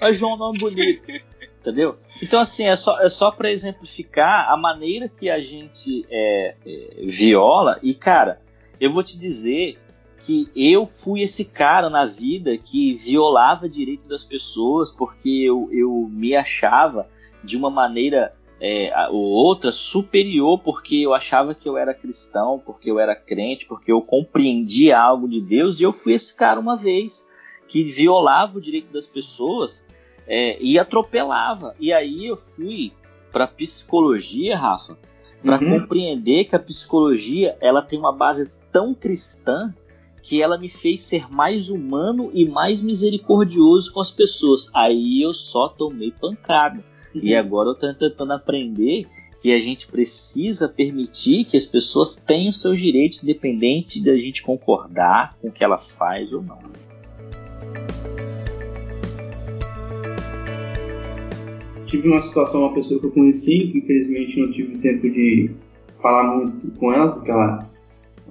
Mas 0.01 0.19
João 0.19 0.33
é 0.33 0.35
um 0.35 0.39
nome 0.39 0.59
bonito. 0.59 1.13
Entendeu? 1.61 1.97
Então, 2.21 2.41
assim, 2.41 2.65
é 2.65 2.75
só, 2.75 3.01
é 3.01 3.09
só 3.09 3.31
para 3.31 3.51
exemplificar 3.51 4.51
a 4.51 4.57
maneira 4.57 5.09
que 5.09 5.31
a 5.31 5.41
gente 5.41 6.05
é, 6.11 6.57
é, 6.67 7.07
viola. 7.07 7.79
E, 7.83 7.95
cara, 7.95 8.41
eu 8.81 8.93
vou 8.93 9.03
te 9.03 9.17
dizer 9.17 9.79
que 10.25 10.49
eu 10.55 10.87
fui 10.87 11.23
esse 11.23 11.45
cara 11.45 11.91
na 11.91 12.07
vida 12.07 12.57
que 12.57 12.95
violava 12.95 13.69
direito 13.69 14.09
das 14.09 14.25
pessoas 14.25 14.91
porque 14.91 15.29
eu, 15.29 15.69
eu 15.73 16.09
me 16.11 16.35
achava 16.35 17.09
de 17.43 17.57
uma 17.57 17.69
maneira 17.69 18.33
é, 18.61 18.93
outra 19.11 19.73
superior 19.73 20.61
porque 20.61 20.97
eu 20.97 21.13
achava 21.13 21.55
que 21.55 21.69
eu 21.69 21.77
era 21.77 21.93
cristão, 21.93 22.63
porque 22.65 22.89
eu 22.89 23.01
era 23.01 23.17
crente, 23.17 23.67
porque 23.67 23.91
eu 23.91 24.01
compreendia 24.01 24.97
algo 24.97 25.29
de 25.29 25.41
Deus 25.41 25.81
e 25.81 25.83
eu 25.83 25.93
fui 25.93 26.13
esse 26.13 26.37
cara 26.37 26.61
uma 26.61 26.77
vez 26.77 27.29
que 27.67 27.83
violava 27.83 28.59
o 28.59 28.61
direito 28.61 28.93
das 28.93 29.09
pessoas 29.09 29.85
é, 30.29 30.57
e 30.63 30.79
atropelava. 30.79 31.75
E 31.81 31.93
aí 31.93 32.27
eu 32.27 32.37
fui 32.37 32.93
para 33.33 33.49
psicologia, 33.49 34.57
Rafa, 34.57 34.97
para 35.43 35.59
uhum. 35.61 35.81
compreender 35.81 36.45
que 36.45 36.55
a 36.55 36.61
psicologia 36.61 37.57
ela 37.61 37.83
tem 37.83 37.99
uma 37.99 38.13
base 38.13 38.53
tão 38.71 38.95
cristã 38.95 39.75
que 40.23 40.41
ela 40.41 40.57
me 40.57 40.69
fez 40.69 41.03
ser 41.03 41.31
mais 41.31 41.69
humano 41.69 42.31
e 42.33 42.49
mais 42.49 42.81
misericordioso 42.81 43.93
com 43.93 44.01
as 44.01 44.11
pessoas. 44.11 44.71
Aí 44.73 45.21
eu 45.21 45.35
só 45.35 45.69
tomei 45.69 46.13
pancada. 46.13 46.83
E 47.13 47.35
uhum. 47.35 47.41
agora 47.41 47.69
eu 47.71 47.73
estou 47.73 47.93
tentando 47.93 48.33
aprender 48.33 49.07
que 49.43 49.53
a 49.53 49.61
gente 49.61 49.89
precisa 49.89 50.69
permitir 50.69 51.45
que 51.45 51.57
as 51.57 51.67
pessoas 51.67 52.15
tenham 52.15 52.53
seus 52.53 52.81
direitos, 52.81 53.25
independente 53.25 54.01
da 54.01 54.17
gente 54.17 54.41
concordar 54.41 55.37
com 55.41 55.49
o 55.49 55.53
que 55.53 55.65
ela 55.65 55.79
faz 55.79 56.33
ou 56.33 56.41
não. 56.41 56.59
Tive 61.87 62.09
uma 62.09 62.23
situação, 62.23 62.61
uma 62.61 62.73
pessoa 62.73 63.01
que 63.01 63.07
eu 63.07 63.11
conheci, 63.11 63.59
que 63.59 63.79
infelizmente 63.79 64.41
não 64.41 64.53
tive 64.53 64.79
tempo 64.79 65.11
de 65.11 65.51
falar 66.01 66.37
muito 66.37 66.71
com 66.79 66.93
ela, 66.93 67.11
porque 67.11 67.31
ela, 67.31 67.69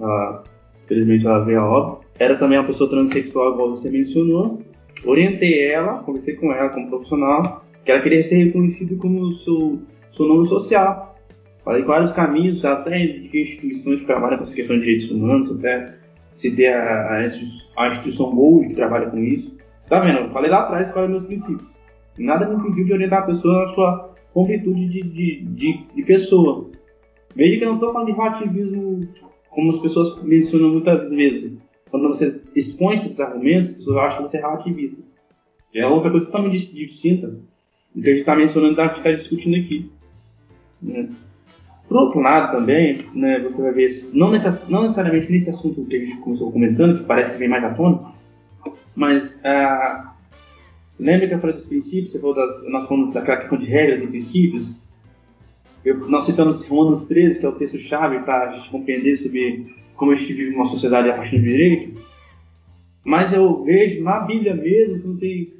ela 0.00 0.44
infelizmente 0.92 1.26
ela 1.26 1.44
veio 1.44 1.60
a 1.60 1.68
óbito. 1.68 2.06
Era 2.18 2.36
também 2.36 2.58
uma 2.58 2.66
pessoa 2.66 2.88
transexual, 2.88 3.54
igual 3.54 3.70
você 3.70 3.90
mencionou. 3.90 4.60
Orientei 5.04 5.66
ela, 5.70 5.98
conversei 6.02 6.34
com 6.34 6.52
ela 6.52 6.68
como 6.68 6.88
profissional, 6.88 7.64
que 7.84 7.90
ela 7.90 8.02
queria 8.02 8.22
ser 8.22 8.36
reconhecida 8.36 8.94
como 8.96 9.32
seu, 9.32 9.80
seu 10.10 10.26
nome 10.26 10.46
social. 10.46 11.16
Falei 11.64 11.82
vários 11.82 12.12
caminhos, 12.12 12.64
até 12.64 12.98
de 12.98 13.40
instituições 13.40 14.00
que 14.00 14.06
trabalham 14.06 14.36
com 14.36 14.42
essa 14.42 14.54
questão 14.54 14.76
de 14.76 14.82
direitos 14.82 15.10
humanos, 15.10 15.50
até 15.50 15.94
citei 16.34 16.68
a, 16.68 16.82
a, 16.82 17.16
a 17.78 17.88
instituição 17.88 18.34
Gold 18.34 18.68
que 18.68 18.74
trabalha 18.74 19.10
com 19.10 19.18
isso. 19.18 19.56
Você 19.78 19.88
tá 19.88 20.00
vendo? 20.00 20.18
Eu 20.18 20.30
falei 20.30 20.50
lá 20.50 20.60
atrás 20.60 20.90
quais 20.90 21.04
eram 21.04 21.10
meus 21.10 21.24
princípios. 21.24 21.70
Nada 22.18 22.46
me 22.46 22.56
impediu 22.56 22.84
de 22.84 22.92
orientar 22.92 23.20
a 23.20 23.26
pessoa 23.26 23.60
na 23.60 23.66
sua 23.68 24.14
completude 24.32 24.88
de, 24.88 25.02
de, 25.02 25.44
de, 25.44 25.86
de 25.94 26.02
pessoa. 26.02 26.70
Veja 27.34 27.58
que 27.58 27.64
eu 27.64 27.68
não 27.68 27.74
estou 27.74 27.92
falando 27.92 28.06
de 28.06 28.12
relativismo 28.12 29.00
como 29.52 29.70
as 29.70 29.78
pessoas 29.78 30.22
mencionam 30.22 30.70
muitas 30.70 31.08
vezes. 31.10 31.58
Quando 31.90 32.08
você 32.08 32.40
expõe 32.54 32.94
esses 32.94 33.20
argumentos, 33.20 33.70
as 33.70 33.76
pessoas 33.76 33.96
acham 33.98 34.24
que 34.24 34.30
você 34.30 34.38
é 34.38 34.40
relativista. 34.40 34.96
É 35.74 35.86
outra 35.86 36.10
coisa 36.10 36.26
totalmente 36.26 36.74
distinta 36.74 37.34
o 37.94 38.00
que 38.00 38.08
a 38.08 38.12
gente 38.12 38.20
está 38.20 38.34
mencionando, 38.34 38.80
a 38.80 38.86
gente 38.86 38.96
está 38.98 39.12
discutindo 39.12 39.56
aqui. 39.56 39.90
Né? 40.80 41.08
Por 41.86 41.96
outro 41.96 42.20
lado, 42.20 42.56
também, 42.56 43.06
né, 43.14 43.38
você 43.40 43.60
vai 43.60 43.72
ver, 43.72 43.90
não, 44.14 44.30
necess, 44.30 44.66
não, 44.68 44.82
necessariamente 44.82 45.30
nesse 45.30 45.50
assunto 45.50 45.84
que 45.84 45.96
a 45.96 45.98
gente 45.98 46.16
começou 46.18 46.50
comentando, 46.50 46.98
que 46.98 47.04
parece 47.04 47.32
que 47.32 47.38
vem 47.38 47.48
mais 47.48 47.62
à 47.64 47.74
tona, 47.74 48.12
mas 48.94 49.38
ah, 49.44 50.14
lembra 50.98 51.28
que 51.28 51.34
eu 51.34 51.38
falei 51.38 51.56
dos 51.56 51.66
princípios, 51.66 52.12
você 52.12 52.18
falou 52.18 52.34
das, 52.34 52.62
nós 52.70 52.86
falamos 52.86 53.12
daquela 53.12 53.38
questão 53.38 53.58
de 53.58 53.66
regras 53.66 54.02
e 54.02 54.06
princípios? 54.06 54.74
Eu, 55.84 55.98
nós 56.08 56.26
citamos 56.26 56.66
Romanos 56.66 57.06
13, 57.06 57.40
que 57.40 57.46
é 57.46 57.48
o 57.48 57.52
texto-chave 57.52 58.20
para 58.20 58.50
a 58.50 58.56
gente 58.56 58.70
compreender 58.70 59.16
sobre 59.16 59.74
como 59.96 60.12
a 60.12 60.16
gente 60.16 60.32
vive 60.32 60.54
uma 60.54 60.66
sociedade 60.66 61.10
a 61.10 61.14
partir 61.14 61.38
do 61.38 61.44
direito. 61.44 62.00
Mas 63.04 63.32
eu 63.32 63.64
vejo 63.64 64.02
na 64.02 64.20
Bíblia 64.20 64.54
mesmo 64.54 65.00
que 65.00 65.08
não 65.08 65.16
tem 65.16 65.52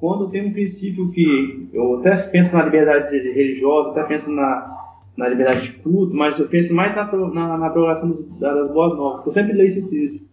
quando 0.00 0.30
tem 0.30 0.46
um 0.46 0.52
princípio 0.52 1.10
que 1.10 1.68
eu 1.74 1.98
até 1.98 2.16
penso 2.28 2.56
na 2.56 2.64
liberdade 2.64 3.14
religiosa, 3.32 3.90
até 3.90 4.02
penso 4.04 4.30
na, 4.30 4.78
na 5.14 5.28
liberdade 5.28 5.66
de 5.66 5.72
culto, 5.74 6.16
mas 6.16 6.38
eu 6.38 6.48
penso 6.48 6.74
mais 6.74 6.96
na, 6.96 7.04
na, 7.04 7.58
na 7.58 7.70
programação 7.70 8.26
das 8.38 8.72
boas 8.72 8.96
novas. 8.96 9.26
Eu 9.26 9.32
sempre 9.32 9.52
leio 9.52 9.66
esse 9.66 9.86
texto. 9.90 10.24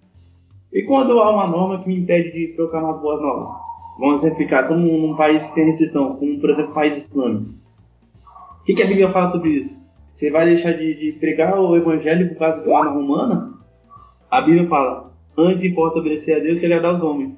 E 0.72 0.84
quando 0.84 1.20
há 1.20 1.32
uma 1.32 1.48
norma 1.48 1.84
que 1.84 1.90
me 1.90 2.00
impede 2.00 2.32
de 2.32 2.54
proclamar 2.54 2.92
as 2.92 3.02
boas 3.02 3.22
novas? 3.22 3.50
Vamos 4.00 4.24
exemplificar, 4.24 4.68
como 4.70 4.86
num 4.86 5.16
país 5.16 5.46
que 5.46 5.56
tem 5.56 5.66
restrição, 5.66 6.16
como 6.16 6.40
por 6.40 6.50
exemplo 6.50 6.72
o 6.72 6.76
país 6.76 6.96
islâmico. 7.04 7.57
Que, 8.68 8.74
que, 8.74 8.84
a 8.84 8.86
Bíblia 8.86 9.14
fala 9.14 9.32
sobre 9.32 9.52
isso? 9.52 9.82
Você 10.14 10.30
vai 10.30 10.46
deixar 10.46 10.74
de, 10.74 10.94
de 10.94 11.18
pregar 11.20 11.58
o 11.58 11.78
evangelho 11.78 12.28
por 12.28 12.38
causa 12.38 12.66
da 12.66 12.78
arma 12.78 12.92
romana? 12.92 13.54
A 14.30 14.42
Bíblia 14.42 14.68
fala, 14.68 15.14
antes 15.38 15.64
importa 15.64 16.00
obedecer 16.00 16.36
a 16.36 16.40
Deus 16.40 16.60
que 16.60 16.66
agradar 16.66 16.96
aos 16.96 17.02
homens. 17.02 17.32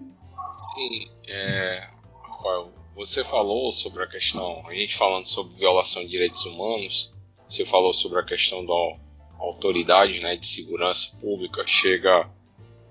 Sim, 0.74 1.08
é, 1.28 1.84
Rafael, 2.24 2.72
você 2.96 3.24
falou 3.24 3.72
sobre 3.72 4.02
a 4.02 4.08
questão, 4.08 4.64
a 4.68 4.74
gente 4.74 4.98
falando 4.98 5.28
sobre 5.28 5.54
violação 5.54 6.02
de 6.02 6.10
direitos 6.10 6.44
humanos, 6.48 7.14
você 7.48 7.64
falou 7.64 7.94
sobre 7.94 8.20
a 8.20 8.24
questão 8.24 8.66
da 8.66 8.98
autoridade 9.38 10.22
né, 10.22 10.36
de 10.36 10.48
segurança 10.48 11.16
pública 11.22 11.64
chega 11.68 12.28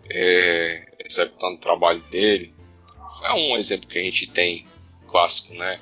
é, 0.09 0.87
executando 1.05 1.57
o 1.57 1.61
trabalho 1.61 2.05
dele. 2.09 2.55
É 3.25 3.33
um 3.33 3.57
exemplo 3.57 3.89
que 3.89 3.99
a 3.99 4.03
gente 4.03 4.29
tem 4.29 4.65
clássico, 5.09 5.55
né? 5.55 5.81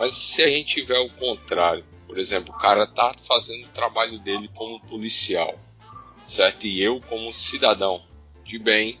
Mas 0.00 0.14
se 0.14 0.42
a 0.42 0.50
gente 0.50 0.76
tiver 0.76 0.98
o 0.98 1.10
contrário, 1.10 1.84
por 2.06 2.18
exemplo, 2.18 2.54
o 2.54 2.58
cara 2.58 2.86
tá 2.86 3.14
fazendo 3.22 3.66
o 3.66 3.70
trabalho 3.70 4.18
dele 4.18 4.50
como 4.54 4.80
policial, 4.80 5.54
certo? 6.24 6.66
E 6.66 6.82
eu 6.82 7.00
como 7.02 7.32
cidadão 7.32 8.02
de 8.42 8.58
bem, 8.58 8.98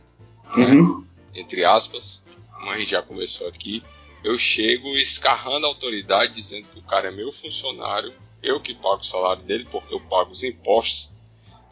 né? 0.56 0.66
uhum. 0.66 1.00
né? 1.00 1.06
entre 1.34 1.64
aspas, 1.64 2.26
como 2.52 2.70
a 2.70 2.78
gente 2.78 2.90
já 2.90 3.02
começou 3.02 3.48
aqui, 3.48 3.82
eu 4.22 4.38
chego 4.38 4.88
escarrando 4.90 5.64
a 5.64 5.70
autoridade, 5.70 6.34
dizendo 6.34 6.68
que 6.68 6.78
o 6.78 6.82
cara 6.82 7.08
é 7.08 7.10
meu 7.10 7.32
funcionário 7.32 8.12
eu 8.42 8.60
que 8.60 8.74
pago 8.74 9.00
o 9.00 9.04
salário 9.04 9.42
dele, 9.42 9.66
porque 9.70 9.94
eu 9.94 10.00
pago 10.00 10.30
os 10.30 10.42
impostos, 10.42 11.12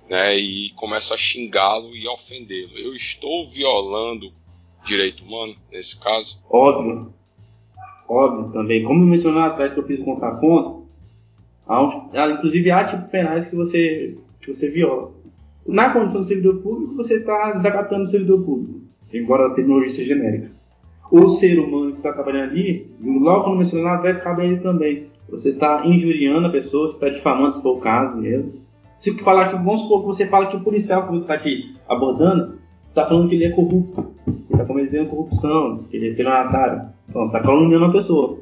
né? 0.08 0.36
E 0.36 0.70
começo 0.70 1.14
a 1.14 1.16
xingá-lo 1.16 1.94
e 1.96 2.06
ofendê-lo. 2.08 2.76
Eu 2.76 2.94
estou 2.94 3.46
violando 3.46 4.32
direito 4.84 5.24
humano 5.24 5.56
nesse 5.70 5.98
caso? 5.98 6.42
Óbvio. 6.48 7.14
Óbvio 8.08 8.50
também. 8.52 8.82
Como 8.84 9.02
eu 9.02 9.06
mencionei 9.06 9.42
atrás 9.42 9.74
que 9.74 9.80
eu 9.80 9.84
fiz 9.84 10.02
contra 10.02 10.30
ponto, 10.32 10.86
há, 11.66 11.82
um, 11.82 12.08
há 12.14 12.30
inclusive 12.30 12.70
há 12.70 12.84
tipos 12.84 13.10
penais 13.10 13.46
que 13.46 13.54
você, 13.54 14.16
que 14.40 14.54
você 14.54 14.70
viola. 14.70 15.10
Na 15.66 15.92
condição 15.92 16.22
de 16.22 16.28
servidor 16.28 16.62
público, 16.62 16.94
você 16.94 17.16
está 17.16 17.52
desacatando 17.52 18.04
o 18.04 18.08
servidor 18.08 18.42
público, 18.42 18.80
embora 19.12 19.48
a 19.48 19.54
terminologia 19.54 19.90
seja 19.90 20.14
genérica. 20.14 20.50
O 21.10 21.28
ser 21.28 21.58
humano 21.58 21.92
que 21.92 21.98
está 21.98 22.12
trabalhando 22.12 22.50
ali, 22.50 22.90
logo 23.00 23.44
quando 23.44 23.58
mencionei 23.58 23.84
lá 23.84 23.96
atrás, 23.96 24.18
cabe 24.22 24.42
a 24.42 24.44
ele 24.46 24.60
também. 24.60 25.06
Você 25.28 25.50
está 25.50 25.86
injuriando 25.86 26.46
a 26.46 26.50
pessoa, 26.50 26.88
você 26.88 26.94
está 26.94 27.08
difamando, 27.10 27.52
se 27.52 27.62
for 27.62 27.76
o 27.76 27.80
caso 27.80 28.18
mesmo. 28.18 28.54
Se 28.96 29.12
falar 29.22 29.50
que, 29.50 29.56
vamos 29.56 29.82
supor 29.82 30.00
que 30.00 30.06
você 30.06 30.26
fala 30.26 30.46
que 30.46 30.56
o 30.56 30.64
policial 30.64 31.06
que 31.06 31.16
está 31.18 31.34
aqui 31.34 31.76
abordando, 31.86 32.58
está 32.88 33.06
falando 33.06 33.28
que 33.28 33.34
ele 33.34 33.44
é 33.44 33.50
corrupto, 33.50 34.06
que 34.24 34.52
está 34.52 34.64
cometendo 34.64 35.10
corrupção, 35.10 35.84
que 35.90 35.96
ele 35.96 36.06
é 36.06 36.08
estelionatário. 36.08 36.88
Então, 37.08 37.26
está 37.26 37.40
caluniando 37.40 37.84
uma 37.84 37.92
pessoa. 37.92 38.38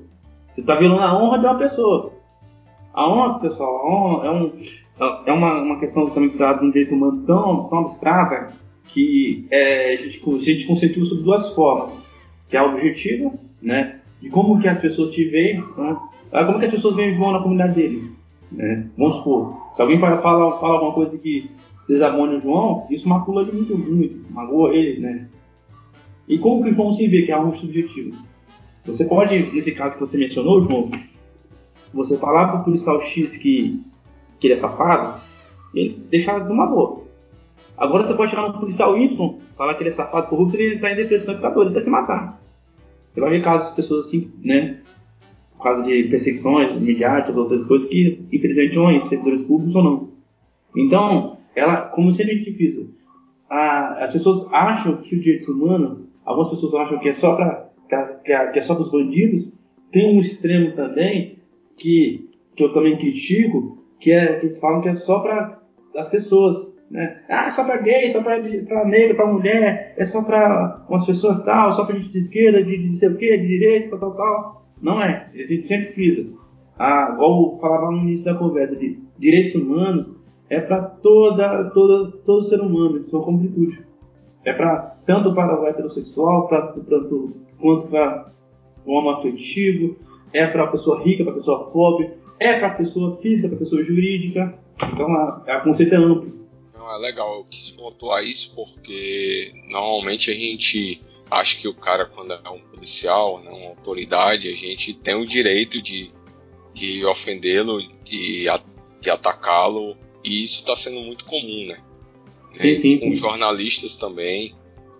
Você 0.50 0.60
está 0.60 0.74
violando 0.74 1.02
a 1.02 1.22
honra 1.22 1.38
de 1.38 1.46
uma 1.46 1.58
pessoa. 1.58 2.12
A 2.92 3.08
honra, 3.08 3.38
pessoal, 3.40 3.76
a 3.76 3.90
honra 3.90 4.26
é, 4.26 4.30
um, 4.30 4.52
é 5.26 5.32
uma, 5.32 5.62
uma 5.62 5.78
questão 5.78 6.08
também 6.08 6.30
de 6.30 6.64
um 6.64 6.70
direito 6.70 6.94
humano 6.94 7.22
tão, 7.26 7.64
tão 7.68 7.80
abstrata 7.80 8.54
que 8.86 9.46
é, 9.50 9.92
a, 9.92 9.96
gente, 9.96 10.22
a 10.26 10.38
gente 10.38 10.66
conceitua 10.66 11.04
sobre 11.04 11.22
duas 11.22 11.52
formas, 11.54 12.02
que 12.48 12.56
é 12.56 12.60
a 12.60 12.64
objetiva, 12.64 13.32
né, 13.60 14.00
de 14.22 14.30
como 14.30 14.58
que 14.58 14.66
as 14.66 14.80
pessoas 14.80 15.10
te 15.10 15.24
veem, 15.24 15.62
né, 15.76 15.96
como 16.30 16.58
que 16.58 16.64
as 16.64 16.70
pessoas 16.70 16.96
veem 16.96 17.12
João 17.12 17.32
na 17.32 17.42
comunidade 17.42 17.74
dele. 17.74 18.10
Né? 18.50 18.88
Vamos 18.96 19.16
supor, 19.16 19.70
se 19.74 19.82
alguém 19.82 20.00
fala, 20.00 20.22
fala, 20.22 20.58
fala 20.58 20.74
alguma 20.76 20.94
coisa 20.94 21.18
que 21.18 21.50
desabone 21.86 22.36
o 22.36 22.40
João, 22.40 22.86
isso 22.88 23.06
macula 23.06 23.42
ele 23.42 23.52
muito, 23.52 23.76
muito, 23.76 24.32
magoa 24.32 24.74
ele, 24.74 25.00
né? 25.00 25.28
E 26.26 26.38
como 26.38 26.62
que 26.64 26.70
o 26.70 26.72
João 26.72 26.92
se 26.92 27.06
vê, 27.06 27.22
que 27.22 27.30
é 27.30 27.34
algo 27.34 27.52
subjetivo? 27.52 28.16
Você 28.86 29.04
pode, 29.04 29.36
nesse 29.52 29.72
caso 29.72 29.94
que 29.94 30.00
você 30.00 30.16
mencionou, 30.16 30.62
João, 30.62 30.90
você 31.92 32.16
falar 32.16 32.48
para 32.48 32.60
o 32.60 32.64
policial 32.64 33.00
X 33.00 33.36
que, 33.36 33.82
que 34.38 34.46
ele 34.46 34.54
é 34.54 34.56
safado, 34.56 35.20
ele 35.74 35.98
deixar 36.08 36.40
de 36.40 36.52
uma 36.52 36.66
boa. 36.66 37.04
Agora 37.76 38.06
você 38.06 38.14
pode 38.14 38.30
chegar 38.30 38.48
no 38.48 38.58
policial 38.58 38.96
Y, 38.96 39.38
falar 39.56 39.74
que 39.74 39.82
ele 39.82 39.90
é 39.90 39.92
safado, 39.92 40.28
corrupto, 40.28 40.56
ele 40.56 40.76
está 40.76 40.92
em 40.92 40.96
depressão 40.96 41.34
e 41.34 41.36
fica 41.36 41.50
doido, 41.50 41.68
ele 41.70 41.78
está 41.78 41.84
se 41.84 41.90
matar. 41.90 42.40
Você 43.08 43.20
vai 43.20 43.30
ver 43.30 43.42
casos 43.42 43.70
de 43.70 43.76
pessoas 43.76 44.06
assim, 44.06 44.30
né? 44.42 44.78
Por 45.56 45.64
causa 45.64 45.82
de 45.82 46.04
perseguições 46.04 46.78
midiáticas, 46.78 47.36
outras 47.36 47.64
coisas 47.64 47.88
que, 47.88 48.24
infelizmente, 48.32 48.74
são 48.74 48.90
em 48.90 49.00
servidores 49.00 49.42
públicos 49.42 49.74
ou 49.74 49.82
não. 49.82 50.08
Então, 50.76 51.38
ela, 51.54 51.82
como 51.82 52.12
sempre 52.12 52.38
diz, 52.52 52.86
a, 53.48 54.04
as 54.04 54.12
pessoas 54.12 54.46
acham 54.52 54.98
que 54.98 55.16
o 55.16 55.20
direito 55.20 55.52
humano, 55.52 56.06
algumas 56.24 56.50
pessoas 56.50 56.74
acham 56.74 56.98
que 56.98 57.08
é 57.08 57.12
só 57.12 57.34
para 57.34 57.65
que, 57.88 58.32
é, 58.32 58.62
só 58.62 58.74
para 58.74 58.84
os 58.84 58.90
bandidos. 58.90 59.52
Tem 59.92 60.16
um 60.16 60.18
extremo 60.18 60.72
também 60.72 61.38
que, 61.76 62.28
que 62.54 62.64
eu 62.64 62.72
também 62.72 62.96
critico, 62.96 63.78
que 64.00 64.10
é 64.12 64.38
que 64.38 64.46
eles 64.46 64.58
falam 64.58 64.80
que 64.80 64.88
é 64.88 64.94
só 64.94 65.20
para 65.20 65.60
as 65.96 66.08
pessoas. 66.10 66.56
Né? 66.90 67.22
Ah, 67.28 67.50
só 67.50 67.64
para 67.64 67.78
gay, 67.78 68.08
só 68.08 68.22
para 68.22 68.38
negro, 68.84 69.16
para 69.16 69.32
mulher, 69.32 69.94
é 69.96 70.04
só 70.04 70.22
para 70.22 70.84
umas 70.88 71.04
pessoas 71.04 71.42
tal, 71.44 71.72
só 71.72 71.84
para 71.84 71.96
gente 71.96 72.12
de 72.12 72.18
esquerda, 72.18 72.62
de, 72.62 72.76
de 72.76 72.96
sei 72.96 73.08
o 73.08 73.16
que, 73.16 73.36
de 73.36 73.46
direita, 73.46 73.96
tal, 73.96 74.12
tal, 74.12 74.16
tal. 74.16 74.66
Não 74.80 75.02
é. 75.02 75.28
A 75.32 75.36
gente 75.36 75.66
sempre 75.66 75.92
frisa. 75.92 76.30
Ah, 76.78 77.10
igual 77.14 77.58
falava 77.58 77.90
no 77.90 77.98
início 77.98 78.24
da 78.24 78.34
conversa, 78.34 78.76
de 78.76 78.98
direitos 79.18 79.54
humanos 79.54 80.16
é 80.48 80.60
para 80.60 80.82
toda, 80.82 81.70
toda, 81.70 82.12
todo 82.24 82.42
ser 82.42 82.60
humano, 82.60 82.98
em 82.98 83.04
sua 83.04 83.22
completude. 83.22 83.84
É 84.44 84.52
para 84.52 84.96
tanto 85.04 85.34
para 85.34 85.60
o 85.60 85.66
heterossexual, 85.66 86.46
pra, 86.48 86.62
pra, 86.62 87.00
quanto 87.60 87.88
para 87.88 88.32
o 88.84 88.92
homoafetivo, 88.92 89.96
é 90.32 90.46
para 90.46 90.64
a 90.64 90.66
pessoa 90.68 91.02
rica, 91.02 91.24
para 91.24 91.32
a 91.32 91.36
pessoa 91.36 91.70
pobre, 91.70 92.10
é 92.38 92.58
para 92.58 92.68
a 92.68 92.74
pessoa 92.74 93.16
física, 93.20 93.48
para 93.48 93.56
a 93.56 93.60
pessoa 93.60 93.84
jurídica. 93.84 94.58
Então 94.92 95.12
a, 95.12 95.42
a 95.46 95.60
conceito 95.60 95.94
é 95.94 95.98
amplo. 95.98 96.34
Não, 96.74 96.94
é 96.94 96.98
legal, 96.98 97.38
eu 97.38 97.44
quis 97.44 97.70
pontuar 97.70 98.22
isso 98.22 98.54
porque 98.54 99.52
normalmente 99.70 100.30
a 100.30 100.34
gente 100.34 101.02
acha 101.30 101.56
que 101.58 101.66
o 101.66 101.74
cara, 101.74 102.06
quando 102.06 102.32
é 102.32 102.50
um 102.50 102.60
policial, 102.60 103.42
né, 103.42 103.50
uma 103.50 103.70
autoridade, 103.70 104.48
a 104.48 104.54
gente 104.54 104.94
tem 104.94 105.14
o 105.14 105.26
direito 105.26 105.82
de, 105.82 106.12
de 106.72 107.04
ofendê-lo, 107.04 107.80
de, 108.04 108.46
de 109.00 109.10
atacá-lo, 109.10 109.96
e 110.22 110.42
isso 110.42 110.60
está 110.60 110.76
sendo 110.76 111.00
muito 111.00 111.24
comum, 111.24 111.66
né? 111.66 111.80
Sim, 112.52 112.76
sim, 112.76 112.98
com 112.98 113.14
jornalistas 113.14 113.96
também 113.96 114.54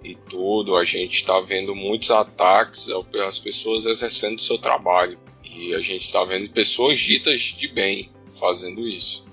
e 0.06 0.14
tudo, 0.30 0.76
a 0.76 0.84
gente 0.84 1.16
está 1.16 1.40
vendo 1.40 1.74
muitos 1.74 2.10
ataques 2.10 2.88
às 3.26 3.38
pessoas 3.38 3.86
exercendo 3.86 4.38
o 4.38 4.40
seu 4.40 4.56
trabalho. 4.56 5.18
E 5.44 5.74
a 5.74 5.80
gente 5.80 6.06
está 6.06 6.24
vendo 6.24 6.48
pessoas 6.50 6.98
ditas 6.98 7.40
de 7.40 7.68
bem 7.72 8.10
fazendo 8.38 8.86
isso. 8.86 9.26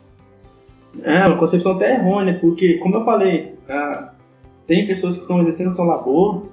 É, 1.03 1.25
uma 1.25 1.37
concepção 1.37 1.73
até 1.73 1.95
errônea, 1.95 2.37
porque, 2.39 2.77
como 2.77 2.95
eu 2.95 3.05
falei, 3.05 3.55
ah, 3.69 4.13
tem 4.67 4.87
pessoas 4.87 5.15
que 5.15 5.21
estão 5.21 5.41
exercendo 5.41 5.75
seu 5.75 5.85
labor, 5.85 6.47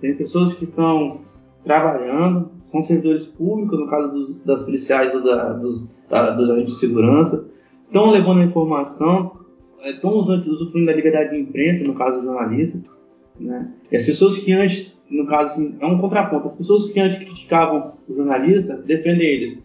tem 0.00 0.14
pessoas 0.14 0.54
que 0.54 0.64
estão 0.64 1.20
trabalhando, 1.64 2.50
são 2.70 2.82
servidores 2.82 3.26
públicos, 3.26 3.78
no 3.78 3.88
caso 3.88 4.08
dos, 4.08 4.34
das 4.44 4.62
policiais 4.62 5.14
ou 5.14 5.22
da, 5.22 5.52
dos, 5.52 5.86
da, 6.08 6.30
dos 6.30 6.50
agentes 6.50 6.74
de 6.74 6.80
segurança, 6.80 7.46
estão 7.86 8.10
levando 8.10 8.40
a 8.40 8.44
informação, 8.44 9.38
estão 9.84 10.14
usando, 10.14 10.46
usufruindo 10.46 10.86
da 10.86 10.96
liberdade 10.96 11.30
de 11.30 11.40
imprensa, 11.40 11.84
no 11.84 11.94
caso 11.94 12.16
dos 12.16 12.24
jornalistas, 12.24 12.82
né? 13.38 13.72
E 13.90 13.96
as 13.96 14.04
pessoas 14.04 14.38
que 14.38 14.52
antes, 14.52 15.00
no 15.10 15.26
caso, 15.26 15.46
assim, 15.46 15.76
é 15.80 15.86
um 15.86 15.98
contraponto, 15.98 16.46
as 16.46 16.56
pessoas 16.56 16.90
que 16.90 17.00
antes 17.00 17.18
criticavam 17.18 17.94
o 18.08 18.14
jornalista, 18.14 18.76
defendem 18.76 19.26
eles. 19.26 19.58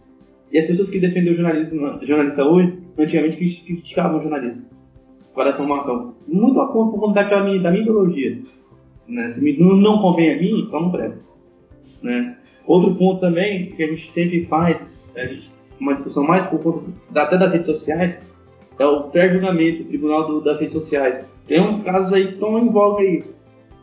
E 0.52 0.58
as 0.58 0.66
pessoas 0.66 0.88
que 0.88 0.98
defendem 0.98 1.32
o 1.32 1.36
jornalista, 1.36 1.76
jornalista 2.04 2.44
hoje, 2.44 2.78
antigamente 2.98 3.36
criticavam 3.36 4.18
o 4.18 4.22
jornalista. 4.22 4.64
Para 5.34 5.50
a 5.50 5.52
informação. 5.52 6.14
Muito 6.26 6.60
a 6.60 6.66
conta 6.68 6.90
por 6.90 7.00
conta 7.00 7.22
daquela 7.22 7.44
minha, 7.44 7.62
da 7.62 7.70
minha 7.70 7.82
ideologia. 7.82 8.42
Né? 9.06 9.28
Se 9.28 9.58
não, 9.58 9.76
não 9.76 10.02
convém 10.02 10.32
a 10.32 10.40
mim, 10.40 10.64
então 10.66 10.80
não 10.80 10.90
presta. 10.90 11.20
Né? 12.02 12.36
Outro 12.66 12.94
ponto 12.96 13.20
também 13.20 13.70
que 13.72 13.82
a 13.82 13.86
gente 13.86 14.10
sempre 14.10 14.44
faz, 14.46 15.10
a 15.16 15.24
gente, 15.24 15.52
uma 15.80 15.94
discussão 15.94 16.24
mais 16.24 16.46
por 16.46 16.60
conta 16.60 16.92
até 17.14 17.38
das 17.38 17.52
redes 17.52 17.66
sociais, 17.66 18.18
é 18.78 18.86
o 18.86 19.04
pré-julgamento, 19.04 19.84
tribunal 19.84 20.26
do, 20.26 20.40
das 20.40 20.58
redes 20.58 20.72
sociais. 20.72 21.24
Tem 21.46 21.60
uns 21.60 21.82
casos 21.82 22.12
aí 22.12 22.28
que 22.28 22.34
estão 22.34 22.58
em 22.58 22.70
voga 22.70 23.02
aí 23.02 23.22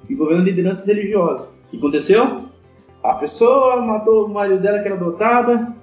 envolvendo 0.09 0.43
lideranças 0.43 0.85
religiosas. 0.85 1.47
O 1.47 1.71
que 1.71 1.77
aconteceu? 1.77 2.43
A 3.03 3.13
pessoa 3.13 3.81
matou 3.81 4.25
o 4.25 4.29
marido 4.29 4.59
dela 4.59 4.79
que 4.79 4.87
era 4.87 4.95
adotada, 4.95 5.75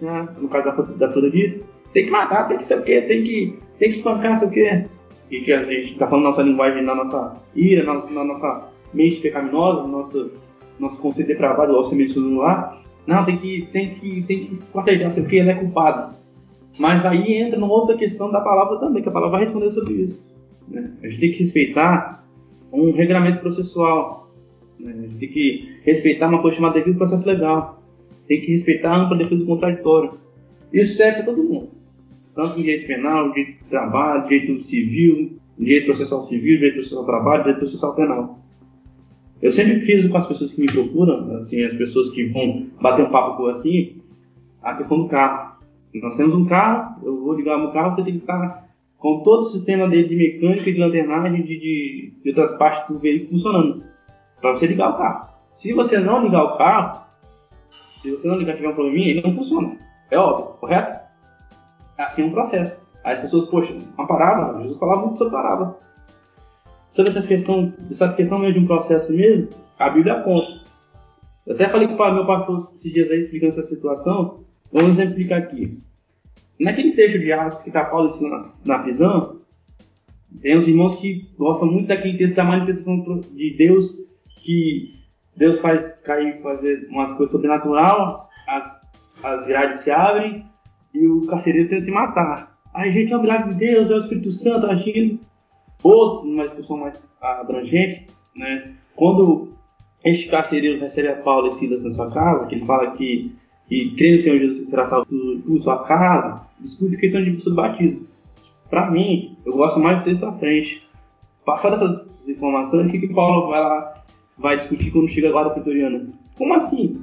né? 0.00 0.28
no 0.38 0.48
caso 0.48 0.64
da, 0.64 1.06
da 1.06 1.12
florista, 1.12 1.60
tem 1.92 2.06
que 2.06 2.10
matar, 2.10 2.48
tem 2.48 2.58
que 2.58 2.64
ser 2.64 2.78
o 2.78 2.82
quê, 2.82 3.02
tem 3.02 3.22
que, 3.22 3.58
tem 3.78 3.90
que 3.90 3.96
espancar, 3.96 4.38
sei 4.38 4.48
o 4.48 4.50
quê. 4.50 4.84
E 5.30 5.40
que 5.40 5.52
a 5.52 5.62
gente 5.62 5.92
está 5.92 6.06
falando 6.08 6.24
nossa 6.24 6.42
linguagem 6.42 6.82
na 6.82 6.94
nossa 6.94 7.34
ira, 7.54 7.84
na, 7.84 8.04
na 8.10 8.24
nossa 8.24 8.68
mente 8.92 9.20
pecaminosa, 9.20 9.82
no 9.82 9.88
nosso, 9.88 10.32
nosso 10.78 11.00
conceito 11.00 11.28
depravado, 11.28 11.70
igual 11.70 11.84
você 11.84 11.94
mencionou 11.94 12.42
lá. 12.42 12.76
Não, 13.06 13.24
tem 13.24 13.38
que, 13.38 13.68
tem 13.72 13.94
que, 13.94 14.22
tem 14.22 14.46
que 14.46 14.72
proteger, 14.72 15.10
sei 15.12 15.22
o 15.22 15.26
quê, 15.26 15.36
ele 15.36 15.50
é 15.50 15.54
culpado. 15.54 16.14
Mas 16.78 17.04
aí 17.04 17.34
entra 17.34 17.58
numa 17.58 17.72
outra 17.72 17.96
questão 17.96 18.30
da 18.30 18.40
palavra 18.40 18.78
também, 18.78 19.02
que 19.02 19.08
a 19.08 19.12
palavra 19.12 19.38
vai 19.38 19.44
responder 19.44 19.70
sobre 19.70 19.94
isso. 19.94 20.22
Né? 20.68 20.92
A 21.02 21.08
gente 21.08 21.20
tem 21.20 21.32
que 21.32 21.42
respeitar 21.42 22.19
um 22.72 22.92
regramento 22.92 23.40
processual. 23.40 24.32
Né? 24.78 25.08
Tem 25.18 25.28
que 25.28 25.78
respeitar 25.84 26.28
uma 26.28 26.40
coisa 26.40 26.56
chamada 26.56 26.74
devido 26.74 26.98
processo 26.98 27.26
legal. 27.26 27.82
Tem 28.26 28.40
que 28.40 28.52
respeitar 28.52 28.90
a 28.90 28.96
ampla 29.02 29.16
defesa 29.16 29.36
do 29.36 29.46
contraditório. 29.46 30.12
Isso 30.72 30.96
serve 30.96 31.22
para 31.22 31.26
todo 31.26 31.42
mundo. 31.42 31.68
Tanto 32.34 32.58
em 32.58 32.62
direito 32.62 32.86
penal, 32.86 33.32
direito 33.32 33.62
de 33.64 33.68
trabalho, 33.68 34.28
direito 34.28 34.62
civil, 34.62 35.38
direito 35.58 35.86
processual 35.86 36.22
civil, 36.22 36.56
direito 36.56 36.74
processual 36.74 37.04
trabalho, 37.04 37.42
direito 37.42 37.58
processual 37.58 37.94
penal. 37.94 38.38
Eu 39.42 39.50
sempre 39.50 39.80
fiz 39.80 40.06
com 40.06 40.16
as 40.16 40.26
pessoas 40.26 40.52
que 40.52 40.60
me 40.60 40.70
procuram, 40.70 41.36
assim, 41.36 41.62
as 41.64 41.74
pessoas 41.74 42.10
que 42.10 42.26
vão 42.26 42.66
bater 42.80 43.06
um 43.06 43.10
papo 43.10 43.36
com 43.38 43.46
assim, 43.46 43.96
a 44.62 44.74
questão 44.74 44.98
do 44.98 45.08
carro. 45.08 45.58
Nós 45.94 46.16
temos 46.16 46.34
um 46.36 46.44
carro, 46.44 47.04
eu 47.04 47.20
vou 47.20 47.34
ligar 47.34 47.58
no 47.58 47.72
carro, 47.72 47.96
você 47.96 48.04
tem 48.04 48.14
que 48.14 48.20
estar 48.20 48.69
com 49.00 49.22
todo 49.22 49.46
o 49.46 49.50
sistema 49.50 49.88
dele 49.88 50.08
de 50.08 50.14
mecânica, 50.14 50.70
de 50.70 50.78
lanternagem, 50.78 51.42
de, 51.42 51.58
de, 51.58 52.14
de 52.22 52.28
outras 52.28 52.56
partes 52.58 52.94
do 52.94 53.00
veículo 53.00 53.30
funcionando, 53.30 53.82
para 54.40 54.52
você 54.52 54.66
ligar 54.66 54.90
o 54.90 54.98
carro. 54.98 55.30
Se 55.54 55.72
você 55.72 55.98
não 55.98 56.22
ligar 56.22 56.44
o 56.44 56.58
carro, 56.58 57.06
se 57.96 58.10
você 58.10 58.28
não 58.28 58.36
ligar 58.36 58.56
tiver 58.56 58.68
um 58.68 58.74
probleminha, 58.74 59.08
ele 59.08 59.22
não 59.22 59.34
funciona. 59.34 59.76
É 60.10 60.18
óbvio, 60.18 60.58
correto? 60.60 61.00
É 61.98 62.02
assim 62.02 62.24
um 62.24 62.30
processo. 62.30 62.78
Aí 63.02 63.14
as 63.14 63.20
pessoas, 63.20 63.48
poxa, 63.48 63.74
uma 63.96 64.06
parábola, 64.06 64.60
Jesus 64.60 64.78
falava 64.78 65.06
muito 65.06 65.18
sobre 65.18 65.32
parábola. 65.32 65.78
Sobre 66.90 67.10
essa 67.10 67.26
questão, 67.26 67.72
essa 67.90 68.12
questão 68.12 68.38
mesmo 68.38 68.54
de 68.54 68.60
um 68.60 68.66
processo 68.66 69.12
mesmo, 69.14 69.48
a 69.78 69.88
Bíblia 69.88 70.14
aponta. 70.14 70.60
Eu 71.46 71.54
até 71.54 71.68
falei 71.70 71.88
com 71.88 71.94
o 71.94 72.14
meu 72.14 72.26
pastor 72.26 72.58
esses 72.58 72.92
dias 72.92 73.10
aí 73.10 73.20
explicando 73.20 73.52
essa 73.52 73.62
situação. 73.62 74.44
Vamos 74.70 74.90
exemplificar 74.90 75.38
aqui. 75.38 75.80
Naquele 76.60 76.92
trecho 76.92 77.18
de 77.18 77.32
Atos 77.32 77.62
que 77.62 77.68
está 77.68 77.84
Paulo 77.84 78.10
ensinando 78.10 78.36
na, 78.64 78.76
na 78.76 78.82
prisão, 78.82 79.40
tem 80.40 80.56
uns 80.56 80.66
irmãos 80.66 80.94
que 80.96 81.28
gostam 81.36 81.70
muito 81.70 81.88
daquele 81.88 82.16
texto 82.16 82.36
da 82.36 82.44
manifestação 82.44 83.20
de 83.32 83.56
Deus, 83.56 83.96
que 84.42 84.94
Deus 85.36 85.58
faz 85.60 85.94
cair, 86.02 86.40
fazer 86.42 86.86
umas 86.90 87.12
coisas 87.14 87.32
sobrenaturais, 87.32 88.20
as, 88.46 88.80
as 89.22 89.46
grades 89.46 89.80
se 89.80 89.90
abrem 89.90 90.44
e 90.94 91.06
o 91.06 91.26
carcereiro 91.26 91.68
tenta 91.68 91.84
se 91.84 91.90
matar. 91.90 92.58
Aí, 92.72 92.92
gente, 92.92 93.12
é 93.12 93.16
o 93.16 93.20
milagre 93.20 93.54
de 93.54 93.58
Deus, 93.58 93.90
é 93.90 93.94
o 93.94 93.98
Espírito 93.98 94.30
Santo 94.30 94.66
agindo. 94.66 95.18
Outros, 95.82 96.26
numa 96.26 96.44
discussão 96.44 96.76
mais 96.76 97.00
abrangente, 97.20 98.06
né? 98.36 98.74
Quando 98.94 99.48
este 100.04 100.28
carcereiro 100.28 100.80
recebe 100.80 101.08
a 101.08 101.16
Paulo 101.16 101.48
e 101.48 101.52
Silas 101.52 101.82
na 101.82 101.90
sua 101.90 102.10
casa, 102.10 102.46
que 102.46 102.54
ele 102.54 102.66
fala 102.66 102.90
que, 102.92 103.34
que 103.68 103.94
crê 103.96 104.16
no 104.16 104.22
Senhor 104.22 104.38
Jesus 104.38 104.68
será 104.68 104.84
salvo 104.86 105.06
por 105.44 105.60
sua 105.60 105.82
casa, 105.84 106.46
discute 106.62 106.96
questão 106.96 107.22
de 107.22 107.50
batismo. 107.50 108.06
Para 108.68 108.90
mim, 108.90 109.36
eu 109.44 109.52
gosto 109.52 109.80
mais 109.80 109.98
do 109.98 110.04
texto 110.04 110.24
à 110.24 110.32
frente. 110.32 110.82
Passar 111.44 111.72
essas 111.72 112.08
informações, 112.28 112.88
o 112.88 112.92
que, 112.92 113.00
que 113.00 113.14
Paulo 113.14 113.48
vai 113.48 113.60
lá, 113.60 113.94
vai 114.38 114.56
discutir 114.56 114.90
quando 114.90 115.08
chega 115.08 115.34
lá 115.34 115.44
da 115.44 115.50
pretoriana? 115.50 116.08
Como 116.36 116.54
assim? 116.54 117.00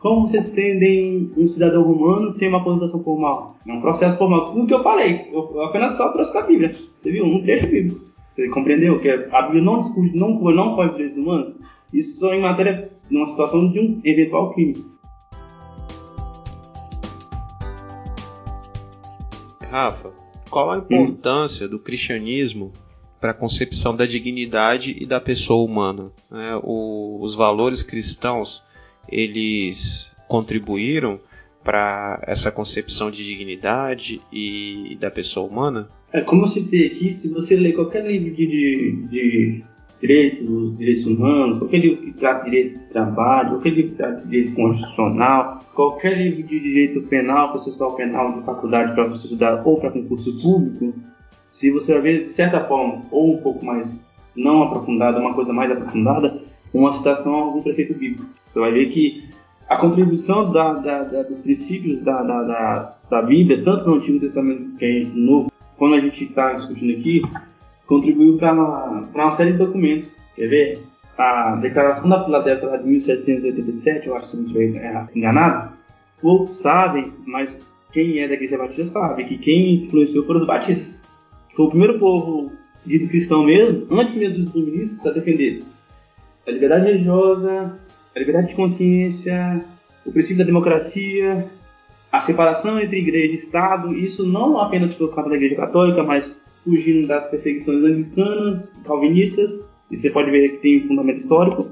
Como 0.00 0.28
vocês 0.28 0.48
prendem 0.48 1.30
um 1.36 1.48
cidadão 1.48 1.82
romano 1.82 2.30
sem 2.30 2.48
uma 2.48 2.58
acusação 2.58 3.02
formal? 3.02 3.56
É 3.66 3.72
um 3.72 3.80
processo 3.80 4.16
formal. 4.16 4.52
Tudo 4.52 4.66
que 4.66 4.74
eu 4.74 4.82
falei, 4.82 5.28
eu 5.32 5.60
apenas 5.62 5.96
só 5.96 6.12
trouxe 6.12 6.32
da 6.32 6.42
Bíblia. 6.42 6.70
Você 6.72 7.10
viu? 7.10 7.24
Um 7.24 7.42
trecho 7.42 7.66
bíblico. 7.66 8.00
Você 8.32 8.48
compreendeu 8.50 9.00
que 9.00 9.10
a 9.10 9.42
Bíblia 9.42 9.62
não 9.62 9.80
discute, 9.80 10.16
não, 10.16 10.38
não 10.38 10.76
pode 10.76 10.92
direitos 10.92 11.16
humanos? 11.16 11.54
Isso 11.92 12.20
só 12.20 12.32
em 12.32 12.42
matéria, 12.42 12.90
numa 13.10 13.26
situação 13.26 13.72
de 13.72 13.80
um 13.80 14.00
eventual 14.04 14.52
crime. 14.52 14.76
Rafa, 19.78 20.12
qual 20.50 20.72
a 20.72 20.78
importância 20.78 21.66
hum. 21.66 21.70
do 21.70 21.78
cristianismo 21.78 22.72
para 23.20 23.30
a 23.30 23.34
concepção 23.34 23.94
da 23.94 24.06
dignidade 24.06 24.96
e 24.98 25.06
da 25.06 25.20
pessoa 25.20 25.64
humana? 25.64 26.10
É, 26.32 26.58
o, 26.64 27.18
os 27.20 27.36
valores 27.36 27.80
cristãos 27.80 28.60
eles 29.08 30.12
contribuíram 30.26 31.20
para 31.62 32.20
essa 32.26 32.50
concepção 32.50 33.08
de 33.08 33.24
dignidade 33.24 34.20
e 34.32 34.96
da 35.00 35.12
pessoa 35.12 35.48
humana? 35.48 35.88
É 36.12 36.22
como 36.22 36.42
eu 36.42 36.48
citei 36.48 36.86
aqui, 36.86 37.12
se 37.12 37.28
você 37.28 37.54
ler 37.54 37.74
qualquer 37.74 38.04
livro 38.04 38.34
de, 38.34 39.06
de, 39.08 39.64
direitos, 40.00 40.78
direitos 40.78 41.06
humanos, 41.06 41.58
qualquer 41.58 41.78
livro 41.78 42.02
que 42.02 42.12
trata 42.12 42.44
de 42.44 42.50
direito 42.50 42.78
de 42.78 42.84
trabalho, 42.86 43.50
qualquer 43.50 43.70
livro 43.70 43.90
que 43.90 43.96
trata 43.96 44.20
de 44.22 44.28
direito 44.28 44.54
constitucional, 44.54 45.58
qualquer 45.74 46.16
livro 46.16 46.42
de 46.42 46.60
direito 46.60 47.02
penal, 47.08 47.50
processual 47.50 47.94
penal 47.96 48.38
de 48.38 48.44
faculdade 48.44 48.94
para 48.94 49.04
você 49.08 49.24
estudar 49.24 49.62
ou 49.66 49.78
para 49.80 49.90
concurso 49.90 50.40
público, 50.40 50.94
se 51.50 51.70
você 51.70 51.92
vai 51.94 52.02
ver 52.02 52.24
de 52.24 52.30
certa 52.30 52.60
forma, 52.64 53.02
ou 53.10 53.34
um 53.34 53.38
pouco 53.38 53.64
mais 53.64 54.00
não 54.36 54.62
aprofundada, 54.62 55.18
uma 55.18 55.34
coisa 55.34 55.52
mais 55.52 55.70
aprofundada, 55.70 56.40
uma 56.72 56.92
citação 56.92 57.34
a 57.34 57.42
algum 57.42 57.62
preceito 57.62 57.94
bíblico. 57.94 58.26
Você 58.46 58.60
vai 58.60 58.72
ver 58.72 58.86
que 58.90 59.28
a 59.68 59.76
contribuição 59.76 60.50
da, 60.50 60.74
da, 60.74 61.02
da, 61.02 61.22
dos 61.22 61.40
princípios 61.40 62.00
da, 62.00 62.22
da, 62.22 62.94
da, 63.10 63.22
Bíblia, 63.22 63.62
tanto 63.64 63.86
no 63.86 63.96
Antigo 63.96 64.20
Testamento 64.20 64.76
que 64.78 64.84
é 64.84 65.04
no 65.04 65.26
Novo, 65.26 65.52
quando 65.76 65.94
a 65.94 66.00
gente 66.00 66.24
está 66.24 66.52
discutindo 66.54 66.98
aqui, 66.98 67.22
contribuiu 67.88 68.36
para 68.36 68.52
uma 68.52 69.30
série 69.32 69.52
de 69.52 69.58
documentos. 69.58 70.14
Quer 70.36 70.46
ver? 70.46 70.82
A 71.16 71.56
Declaração 71.56 72.08
da 72.08 72.24
Filadélfia 72.24 72.78
de 72.78 72.86
1787, 72.86 74.06
eu 74.06 74.14
acho 74.14 74.30
que 74.30 74.36
não 74.36 74.44
estiver 74.44 75.08
enganado, 75.16 75.72
poucos 76.20 76.58
sabem, 76.58 77.12
mas 77.26 77.72
quem 77.92 78.20
é 78.20 78.28
da 78.28 78.34
Igreja 78.34 78.56
Batista 78.56 79.00
sabe 79.00 79.24
que 79.24 79.36
quem 79.38 79.86
influenciou 79.86 80.24
foram 80.24 80.40
os 80.40 80.46
batistas. 80.46 81.02
Foi 81.56 81.66
o 81.66 81.70
primeiro 81.70 81.98
povo 81.98 82.52
dito 82.86 83.08
cristão 83.08 83.42
mesmo, 83.42 83.86
antes 83.98 84.14
mesmo 84.14 84.44
dos 84.44 84.54
iluministas, 84.54 85.04
a 85.04 85.10
defender 85.10 85.64
a 86.46 86.50
liberdade 86.52 86.84
religiosa, 86.84 87.76
a 88.14 88.18
liberdade 88.18 88.48
de 88.48 88.54
consciência, 88.54 89.64
o 90.06 90.12
princípio 90.12 90.38
da 90.38 90.44
democracia, 90.44 91.46
a 92.12 92.20
separação 92.20 92.78
entre 92.78 92.98
igreja 92.98 93.32
e 93.32 93.34
Estado, 93.34 93.92
isso 93.92 94.24
não 94.24 94.60
apenas 94.60 94.94
por 94.94 95.12
causa 95.12 95.30
da 95.30 95.36
Igreja 95.36 95.56
Católica, 95.56 96.02
mas 96.04 96.38
fugindo 96.64 97.06
das 97.06 97.28
perseguições 97.28 97.82
anglicanas, 97.82 98.72
calvinistas, 98.84 99.68
e 99.90 99.96
você 99.96 100.10
pode 100.10 100.30
ver 100.30 100.50
que 100.50 100.56
tem 100.58 100.84
um 100.84 100.88
fundamento 100.88 101.18
histórico. 101.18 101.70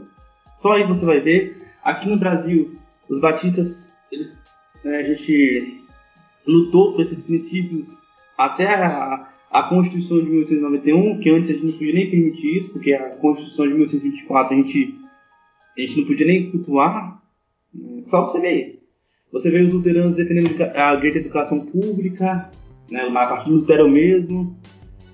Só 0.56 0.72
aí 0.72 0.86
você 0.86 1.04
vai 1.04 1.20
ver. 1.20 1.56
Aqui 1.82 2.08
no 2.08 2.18
Brasil, 2.18 2.76
os 3.08 3.20
batistas, 3.20 3.90
eles, 4.10 4.40
né, 4.84 4.98
a 4.98 5.02
gente 5.02 5.84
lutou 6.46 6.92
por 6.92 7.02
esses 7.02 7.22
princípios 7.22 7.96
até 8.36 8.66
a, 8.74 9.28
a 9.50 9.62
Constituição 9.64 10.18
de 10.18 10.24
1891, 10.24 11.20
que 11.20 11.30
antes 11.30 11.50
a 11.50 11.52
gente 11.52 11.66
não 11.66 11.72
podia 11.72 11.94
nem 11.94 12.10
permitir 12.10 12.56
isso, 12.58 12.70
porque 12.70 12.92
a 12.92 13.10
Constituição 13.16 13.66
de 13.66 13.74
1824 13.74 14.54
a 14.54 14.56
gente, 14.56 14.94
a 15.76 15.80
gente 15.80 16.00
não 16.00 16.06
podia 16.06 16.26
nem 16.26 16.50
cultuar. 16.50 17.22
Só 18.02 18.26
você 18.26 18.40
ver. 18.40 18.82
Você 19.32 19.50
vê 19.50 19.60
os 19.62 19.72
luteranos 19.74 20.16
defendendo 20.16 20.60
a 20.62 20.94
direito 20.94 21.14
de 21.14 21.20
educação 21.20 21.60
pública, 21.66 22.50
né, 22.90 23.02
a 23.02 23.12
partir 23.12 23.50
do 23.50 23.56
Lutero 23.56 23.88
mesmo. 23.88 24.56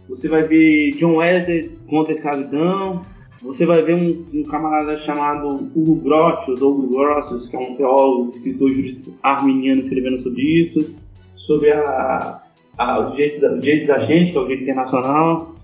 Você 0.09 0.29
vai 0.29 0.43
ver 0.43 0.91
John 0.93 1.17
Wesley 1.17 1.71
contra 1.89 2.13
a 2.13 2.17
escravidão. 2.17 3.03
Você 3.43 3.67
vai 3.67 3.83
ver 3.83 3.95
um, 3.95 4.25
um 4.33 4.43
camarada 4.45 4.97
chamado 4.99 5.71
Hugo 5.75 5.97
Grotius, 5.97 6.63
ou 6.63 6.73
Hugo 6.73 6.97
Grotius, 6.97 7.49
que 7.49 7.57
é 7.57 7.59
um 7.59 7.75
teólogo, 7.77 8.31
escritor 8.31 8.71
jurista 8.71 9.11
arminiano 9.23 9.81
escrevendo 9.81 10.21
sobre 10.21 10.43
isso, 10.43 10.95
sobre 11.35 11.73
a, 11.73 12.43
a, 12.79 12.99
o, 13.01 13.11
direito 13.13 13.41
da, 13.41 13.53
o 13.53 13.87
da 13.87 13.99
gente, 14.07 14.33
que 14.33 14.39
é 14.39 14.41
o 14.41 14.45
direito 14.45 14.63
internacional. 14.63 15.57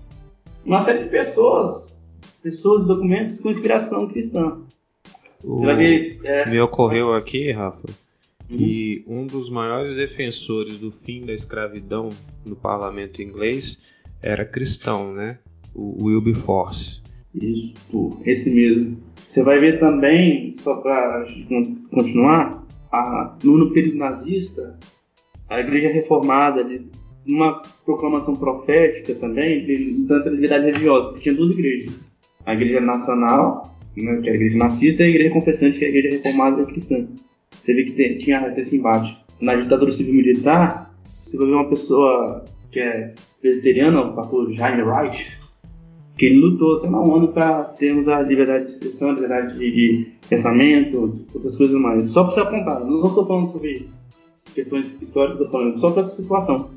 Uma 0.65 0.81
série 0.81 1.03
de 1.03 1.09
pessoas, 1.09 1.95
pessoas 2.43 2.83
e 2.83 2.87
documentos 2.87 3.39
com 3.39 3.49
inspiração 3.49 4.07
cristã. 4.07 4.57
O... 5.43 5.59
Você 5.59 5.65
vai 5.65 5.75
ver, 5.75 6.19
é, 6.25 6.49
Me 6.49 6.59
ocorreu 6.59 7.13
aqui, 7.13 7.51
Rafa, 7.51 7.87
que 8.49 9.05
um 9.07 9.25
dos 9.25 9.49
maiores 9.49 9.95
defensores 9.95 10.77
do 10.77 10.91
fim 10.91 11.25
da 11.25 11.33
escravidão 11.33 12.09
no 12.45 12.57
parlamento 12.57 13.21
inglês 13.21 13.79
era 14.21 14.45
cristão, 14.45 15.13
né? 15.13 15.39
O 15.73 16.05
Wilberforce. 16.05 17.01
Isso, 17.33 17.75
esse 18.25 18.49
mesmo. 18.49 18.97
Você 19.15 19.43
vai 19.43 19.59
ver 19.59 19.79
também, 19.79 20.51
só 20.51 20.75
para 20.77 21.25
continuar, 21.91 22.65
a, 22.91 23.37
no 23.43 23.71
período 23.71 23.97
nazista, 23.97 24.77
a 25.47 25.59
Igreja 25.59 25.93
Reformada, 25.93 26.67
uma 27.27 27.61
proclamação 27.85 28.35
profética 28.35 29.13
também, 29.15 29.65
de 29.65 30.05
tanta 30.07 30.29
liberdade 30.29 30.65
religiosa, 30.65 31.09
porque 31.09 31.21
tinha 31.21 31.35
duas 31.35 31.51
igrejas. 31.51 31.99
A 32.45 32.53
Igreja 32.53 32.81
Nacional, 32.81 33.77
né, 33.95 34.19
que 34.21 34.29
é 34.29 34.31
a 34.31 34.35
Igreja 34.35 34.57
Nazista, 34.57 35.03
e 35.03 35.05
a 35.05 35.09
Igreja 35.09 35.33
Confessante, 35.33 35.77
que 35.77 35.85
é 35.85 35.87
a 35.87 35.91
Igreja 35.91 36.17
Reformada 36.17 36.65
Cristã. 36.65 37.07
Você 37.51 37.73
vê 37.73 37.83
que 37.83 37.91
tem, 37.91 38.17
tinha 38.17 38.53
esse 38.57 38.75
embate. 38.75 39.17
Na 39.39 39.55
ditadura 39.55 39.91
civil-militar, 39.91 40.93
você 41.25 41.37
vai 41.37 41.47
ver 41.47 41.53
uma 41.53 41.69
pessoa 41.69 42.43
que 42.71 42.79
é 42.79 43.13
presbiteriana, 43.41 44.01
o 44.01 44.13
pastor 44.13 44.51
Jaime 44.53 44.83
Wright, 44.83 45.39
que 46.17 46.25
ele 46.25 46.39
lutou 46.39 46.77
até 46.77 46.89
na 46.89 46.99
ONU 46.99 47.29
para 47.29 47.63
termos 47.63 48.07
a 48.07 48.21
liberdade 48.21 48.65
de 48.65 48.71
expressão, 48.71 49.09
a 49.09 49.13
liberdade 49.13 49.57
de, 49.57 49.71
de 49.71 50.11
pensamento, 50.29 51.25
outras 51.33 51.55
coisas 51.55 51.79
mais. 51.79 52.09
Só 52.09 52.25
para 52.25 52.33
você 52.33 52.39
apontar, 52.41 52.83
não 52.83 53.07
estou 53.07 53.25
falando 53.25 53.51
sobre 53.51 53.87
questões 54.53 54.85
históricas, 55.01 55.39
estou 55.39 55.51
falando 55.51 55.79
só 55.79 55.91
para 55.91 56.01
essa 56.01 56.15
situação. 56.15 56.71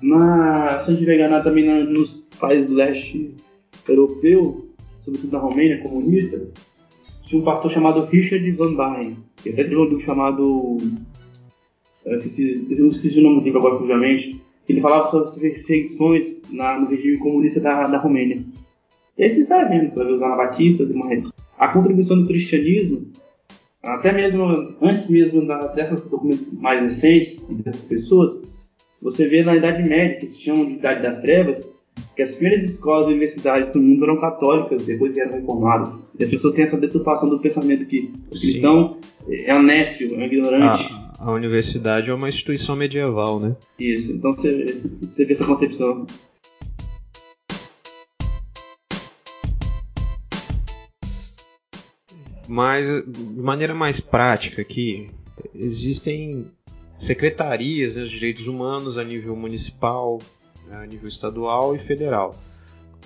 Na, 0.00 0.82
se 0.84 0.90
a 0.90 0.94
gente 0.94 1.04
pegar 1.04 1.42
também 1.42 1.66
na, 1.66 1.84
nos 1.84 2.14
países 2.40 2.70
do 2.70 2.76
leste 2.76 3.34
europeu, 3.86 4.66
sobretudo 5.00 5.32
na 5.32 5.38
Romênia 5.38 5.82
comunista, 5.82 6.40
tinha 7.24 7.42
um 7.42 7.44
pastor 7.44 7.70
chamado 7.70 8.06
Richard 8.06 8.50
Van 8.52 8.74
Baen, 8.74 9.18
que 9.36 9.50
até 9.50 9.60
escreveu 9.60 9.84
um 9.84 9.88
livro 9.88 10.00
chamado. 10.00 10.78
Eu 12.06 12.14
esqueci, 12.14 12.66
eu 12.70 12.88
esqueci 12.88 13.20
o 13.20 13.22
nome 13.22 13.40
do 13.40 13.44
livro 13.44 13.58
agora, 13.58 13.74
obviamente 13.74 14.40
ele 14.68 14.80
falava 14.80 15.08
sobre 15.08 15.26
as 15.26 15.36
perseguições 15.36 16.40
na, 16.50 16.78
no 16.78 16.88
regime 16.88 17.18
comunista 17.18 17.60
da, 17.60 17.84
da 17.84 17.98
Romênia. 17.98 18.42
E 19.18 19.24
aí 19.24 19.30
sai 19.30 19.68
vendo, 19.68 19.90
você 19.90 19.96
vai 19.96 20.06
ver 20.06 20.12
os 20.12 20.22
anabatistas 20.22 20.88
e 20.88 20.92
demais. 20.92 21.24
A 21.58 21.68
contribuição 21.68 22.20
do 22.20 22.26
cristianismo, 22.26 23.06
até 23.82 24.12
mesmo 24.12 24.44
antes 24.80 25.10
mesmo 25.10 25.46
da, 25.46 25.66
dessas 25.68 26.04
documentos 26.08 26.56
mais 26.58 26.82
recentes, 26.82 27.38
dessas 27.50 27.84
pessoas, 27.84 28.40
você 29.02 29.28
vê 29.28 29.42
na 29.42 29.56
Idade 29.56 29.88
Média, 29.88 30.18
que 30.18 30.26
se 30.26 30.40
chama 30.40 30.64
de 30.64 30.72
Idade 30.72 31.02
das 31.02 31.20
Trevas, 31.20 31.68
que 32.14 32.22
as 32.22 32.34
primeiras 32.34 32.64
escolas 32.64 33.06
e 33.06 33.10
universidades 33.10 33.72
do 33.72 33.80
mundo 33.80 34.04
eram 34.04 34.20
católicas, 34.20 34.84
depois 34.84 35.16
eram 35.18 35.32
reformadas. 35.32 35.98
E 36.18 36.24
as 36.24 36.30
pessoas 36.30 36.54
têm 36.54 36.64
essa 36.64 36.76
deturpação 36.76 37.28
do 37.28 37.40
pensamento 37.40 37.84
que 37.86 38.12
o 38.26 38.30
cristão 38.30 38.96
é 39.28 39.54
honesto, 39.54 40.04
é 40.14 40.26
ignorante. 40.26 40.88
Ah 40.90 41.09
a 41.20 41.30
universidade 41.32 42.08
é 42.08 42.14
uma 42.14 42.30
instituição 42.30 42.74
medieval, 42.74 43.38
né? 43.38 43.54
Isso, 43.78 44.10
então 44.10 44.32
você, 44.32 44.80
você 45.02 45.24
vê 45.26 45.34
essa 45.34 45.44
concepção. 45.44 46.06
Mas, 52.48 52.88
de 53.06 53.40
maneira 53.40 53.74
mais 53.74 54.00
prática 54.00 54.62
aqui, 54.62 55.10
existem 55.54 56.46
secretarias 56.96 57.96
né, 57.96 58.02
dos 58.02 58.10
direitos 58.10 58.46
humanos 58.46 58.96
a 58.96 59.04
nível 59.04 59.36
municipal, 59.36 60.20
a 60.70 60.86
nível 60.86 61.06
estadual 61.06 61.76
e 61.76 61.78
federal. 61.78 62.34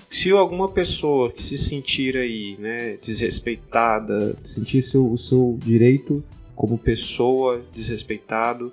Se 0.09 0.31
alguma 0.31 0.71
pessoa 0.71 1.33
que 1.33 1.43
se 1.43 1.59
sentir 1.59 2.17
aí 2.17 2.57
né, 2.61 2.97
desrespeitada, 3.03 4.37
sentir 4.45 4.81
seu, 4.83 5.11
o 5.11 5.19
seu 5.19 5.59
direito 5.61 6.23
como 6.55 6.79
pessoa 6.79 7.63
desrespeitado, 7.73 8.73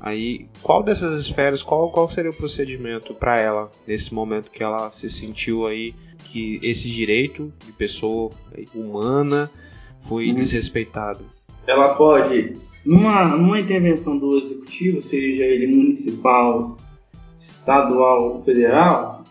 aí 0.00 0.46
qual 0.62 0.82
dessas 0.82 1.18
esferas, 1.18 1.62
qual, 1.62 1.90
qual 1.90 2.08
seria 2.08 2.30
o 2.30 2.34
procedimento 2.34 3.14
para 3.14 3.40
ela 3.40 3.70
nesse 3.86 4.12
momento 4.12 4.50
que 4.50 4.62
ela 4.62 4.90
se 4.90 5.08
sentiu 5.08 5.66
aí 5.66 5.94
que 6.24 6.58
esse 6.62 6.88
direito 6.88 7.52
de 7.64 7.72
pessoa 7.72 8.30
humana 8.74 9.50
foi 10.00 10.28
uhum. 10.28 10.34
desrespeitado? 10.34 11.24
Ela 11.66 11.94
pode, 11.94 12.54
numa, 12.84 13.24
numa 13.24 13.58
intervenção 13.58 14.18
do 14.18 14.38
executivo, 14.38 15.02
seja 15.02 15.44
ele 15.44 15.66
municipal, 15.74 16.76
estadual 17.40 18.34
ou 18.34 18.44
federal, 18.44 19.24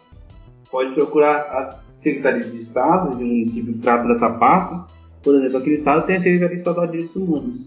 pode 0.71 0.93
procurar 0.95 1.35
a 1.35 1.79
Secretaria 2.01 2.43
de 2.43 2.57
Estado 2.57 3.15
de 3.15 3.23
um 3.23 3.27
município 3.27 3.73
que 3.73 3.79
trata 3.79 4.07
dessa 4.07 4.29
pasta. 4.29 4.87
Por 5.23 5.35
exemplo, 5.35 5.57
aqui 5.57 5.69
no 5.69 5.75
estado 5.75 6.05
tem 6.05 6.17
a 6.17 6.19
Secretaria 6.19 6.55
Estadual 6.55 6.85
de 6.87 6.91
Direitos 6.93 7.15
Humanos. 7.15 7.61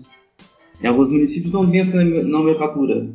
Em 0.82 0.86
alguns 0.86 1.10
municípios 1.10 1.52
não 1.52 1.70
tem 1.70 1.80
essa 1.80 2.04
nomenclatura. 2.04 3.08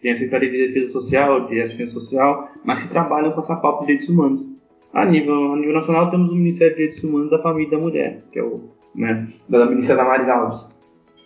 Tem 0.00 0.12
a 0.12 0.16
Secretaria 0.16 0.50
de 0.50 0.68
Defesa 0.68 0.92
Social, 0.92 1.46
de 1.46 1.60
Assistência 1.60 1.94
Social, 1.94 2.50
mas 2.64 2.82
que 2.82 2.88
trabalham 2.88 3.32
com 3.32 3.40
essa 3.40 3.56
pauta 3.56 3.80
de 3.80 3.86
direitos 3.86 4.08
humanos. 4.08 4.46
A 4.92 5.04
nível, 5.04 5.52
a 5.52 5.56
nível 5.56 5.74
nacional 5.74 6.10
temos 6.10 6.30
o 6.30 6.34
Ministério 6.34 6.76
de 6.76 6.82
Direitos 6.82 7.04
Humanos 7.04 7.30
da 7.30 7.38
Família 7.38 7.68
e 7.68 7.70
da 7.70 7.78
Mulher, 7.78 8.22
que 8.32 8.38
é 8.38 8.42
o 8.42 8.70
né, 8.94 9.26
da 9.48 9.66
Ministra 9.66 9.96
Damares 9.96 10.28
Alves. 10.28 10.68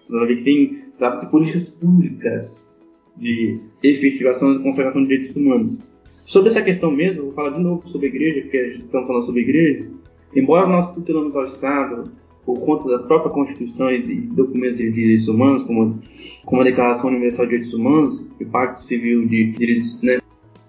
Você 0.03 0.19
vai 0.19 0.27
ver 0.27 0.37
que 0.37 0.45
tem 0.45 0.83
de 1.21 1.27
políticas 1.27 1.69
públicas 1.69 2.73
de 3.17 3.61
efetivação 3.83 4.55
e 4.55 4.63
conservação 4.63 5.03
de 5.03 5.09
direitos 5.09 5.37
humanos. 5.37 5.79
Sobre 6.25 6.51
essa 6.51 6.63
questão 6.63 6.91
mesmo, 6.91 7.25
vou 7.25 7.33
falar 7.33 7.51
de 7.51 7.61
novo 7.61 7.87
sobre 7.89 8.07
a 8.07 8.11
igreja, 8.11 8.43
porque 8.43 8.57
a 8.57 8.69
gente 8.69 8.85
está 8.85 9.05
falando 9.05 9.25
sobre 9.25 9.41
a 9.41 9.45
igreja. 9.45 9.91
Embora 10.35 10.67
nós 10.67 10.95
tutelamos 10.95 11.35
ao 11.35 11.45
Estado 11.45 12.05
por 12.45 12.59
conta 12.61 12.89
da 12.89 12.99
própria 13.01 13.31
Constituição 13.31 13.91
e 13.91 14.03
documentos 14.03 14.79
de 14.79 14.91
direitos 14.91 15.29
humanos, 15.29 15.63
como, 15.63 15.99
como 16.45 16.61
a 16.61 16.65
Declaração 16.65 17.11
Universal 17.11 17.47
de 17.47 17.53
Direitos 17.53 17.75
Humanos, 17.75 18.25
o 18.41 18.45
Pacto 18.47 18.83
Civil 18.83 19.27
de 19.29 19.53
Direitos, 19.53 20.03
né, 20.03 20.19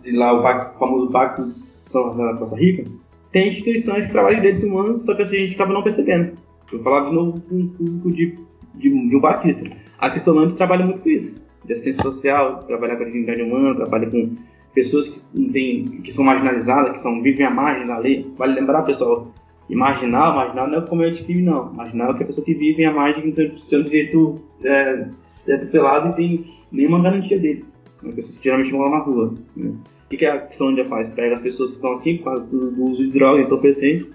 de 0.04 0.12
lá 0.12 0.34
o, 0.34 0.44
pacto, 0.44 0.76
o 0.76 0.80
famoso 0.80 1.12
Pacto 1.12 1.46
de 1.48 1.56
São 1.88 2.06
Rafael 2.06 2.34
da 2.34 2.40
Costa 2.40 2.56
Rica, 2.56 2.84
tem 3.32 3.48
instituições 3.48 4.06
que 4.06 4.12
trabalham 4.12 4.36
de 4.36 4.42
direitos 4.42 4.64
humanos, 4.64 5.04
só 5.04 5.16
que 5.16 5.24
assim, 5.24 5.38
a 5.38 5.40
gente 5.40 5.56
acaba 5.56 5.74
não 5.74 5.82
percebendo. 5.82 6.34
Vou 6.72 6.82
falar 6.82 7.10
de 7.10 7.16
novo 7.16 7.42
com 7.42 7.56
um 7.56 7.68
público 7.68 8.12
de, 8.12 8.38
de, 8.76 9.10
de 9.10 9.16
um 9.16 9.20
batista. 9.20 9.70
A 9.98 10.10
Cristolândia 10.10 10.56
trabalha 10.56 10.86
muito 10.86 11.02
com 11.02 11.10
isso, 11.10 11.42
de 11.66 11.74
assistência 11.74 12.04
social, 12.04 12.64
trabalhar 12.64 12.98
com 12.98 13.04
a 13.04 13.06
dignidade 13.06 13.42
humana, 13.42 13.76
trabalha 13.76 14.10
com 14.10 14.36
pessoas 14.74 15.08
que, 15.08 15.50
tem, 15.52 15.86
que 15.86 16.12
são 16.12 16.26
marginalizadas, 16.26 16.94
que 16.94 17.00
são, 17.00 17.22
vivem 17.22 17.46
à 17.46 17.50
margem 17.50 17.86
da 17.86 17.98
lei. 17.98 18.32
Vale 18.36 18.60
lembrar, 18.60 18.84
pessoal, 18.84 19.32
que 19.68 19.76
marginal, 19.76 20.36
marginal 20.36 20.68
não 20.68 20.80
é 20.80 20.88
como 20.88 21.10
de 21.10 21.24
crime, 21.24 21.42
não. 21.42 21.74
Marginal 21.74 22.12
é 22.12 22.18
que 22.18 22.24
a 22.24 22.26
pessoa 22.26 22.46
que 22.46 22.54
vive 22.54 22.86
à 22.86 22.92
margem 22.92 23.30
do 23.30 23.60
seu 23.60 23.84
direito 23.84 24.36
é, 24.64 25.08
é 25.48 25.56
e 25.56 26.14
tem 26.16 26.44
nenhuma 26.72 27.02
garantia 27.02 27.40
dele. 27.40 27.66
É 28.06 28.12
pessoas 28.12 28.38
que 28.38 28.44
geralmente 28.44 28.74
moram 28.74 28.92
na 28.92 29.00
rua. 29.00 29.34
Né? 29.56 29.74
O 30.06 30.10
que, 30.10 30.26
a 30.26 30.42
Cristolândia 30.42 30.86
faz? 30.86 31.10
Pega 31.10 31.36
as 31.36 31.42
pessoas 31.42 31.72
que 31.72 31.76
estão 31.78 31.94
assim, 31.94 32.18
por 32.18 32.26
causa 32.26 32.44
do, 32.44 32.84
uso 32.84 33.04
de 33.04 33.12
drogas, 33.12 33.46
entorpecentes, 33.46 34.08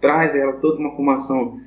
traz 0.00 0.34
ela 0.34 0.52
toda 0.54 0.78
uma 0.78 0.94
formação 0.94 1.58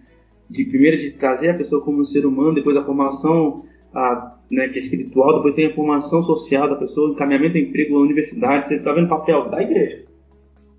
de 0.50 0.66
primeiro 0.66 0.98
de 0.98 1.12
trazer 1.14 1.50
a 1.50 1.54
pessoa 1.56 1.84
como 1.84 2.02
um 2.02 2.06
ser 2.06 2.26
humano, 2.26 2.54
depois 2.54 2.78
a 2.78 2.84
formação 2.84 3.66
a, 3.94 4.38
né, 4.50 4.68
que 4.70 4.76
é 4.76 4.80
espiritual, 4.80 5.38
depois 5.38 5.56
tem 5.56 5.66
a 5.66 5.76
formação 5.76 6.22
social 6.22 6.70
da 6.70 6.76
pessoa, 6.76 7.12
encaminhamento 7.12 7.58
ao 7.58 7.64
emprego, 7.64 7.98
à 7.98 8.02
universidade, 8.02 8.68
você 8.68 8.76
está 8.76 8.94
vendo 8.94 9.06
o 9.06 9.10
papel 9.10 9.50
da 9.50 9.62
igreja. 9.62 10.06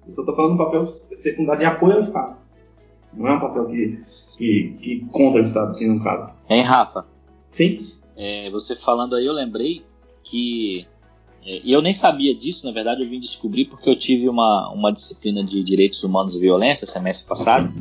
Eu 0.06 0.12
só 0.12 0.22
estou 0.22 0.36
falando 0.36 0.52
do 0.52 0.64
papel 0.64 0.86
secundário 0.86 1.60
de 1.60 1.66
apoio 1.66 1.94
ao 1.94 2.00
Estado. 2.02 2.43
Não 3.16 3.28
é 3.28 3.36
um 3.36 3.40
papel 3.40 3.66
que, 3.66 4.00
que, 4.36 4.76
que 4.80 5.06
contra 5.12 5.40
o 5.40 5.44
Estado, 5.44 5.70
assim, 5.70 5.86
no 5.86 6.02
caso. 6.02 6.32
Hein, 6.48 6.62
Rafa? 6.62 7.06
Sim. 7.50 7.92
É, 8.16 8.50
você 8.50 8.76
falando 8.76 9.14
aí, 9.14 9.26
eu 9.26 9.32
lembrei 9.32 9.82
que. 10.22 10.86
É, 11.44 11.60
e 11.62 11.72
eu 11.72 11.82
nem 11.82 11.92
sabia 11.92 12.34
disso, 12.34 12.66
na 12.66 12.72
verdade, 12.72 13.02
eu 13.02 13.08
vim 13.08 13.18
descobrir 13.18 13.66
porque 13.66 13.88
eu 13.88 13.96
tive 13.96 14.28
uma, 14.28 14.70
uma 14.72 14.92
disciplina 14.92 15.44
de 15.44 15.62
Direitos 15.62 16.02
Humanos 16.02 16.36
e 16.36 16.40
Violência 16.40 16.86
semestre 16.86 17.28
passado, 17.28 17.72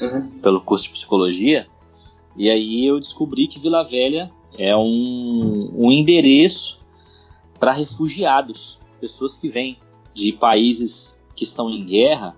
uhum. 0.00 0.38
pelo 0.40 0.60
curso 0.60 0.84
de 0.84 0.90
Psicologia, 0.90 1.66
e 2.36 2.50
aí 2.50 2.86
eu 2.86 2.98
descobri 2.98 3.46
que 3.46 3.58
Vila 3.58 3.84
Velha 3.84 4.30
é 4.58 4.76
um, 4.76 5.70
um 5.74 5.92
endereço 5.92 6.80
para 7.60 7.72
refugiados, 7.72 8.78
pessoas 9.00 9.38
que 9.38 9.48
vêm 9.48 9.78
de 10.14 10.32
países 10.32 11.20
que 11.34 11.44
estão 11.44 11.70
em 11.70 11.84
guerra, 11.84 12.36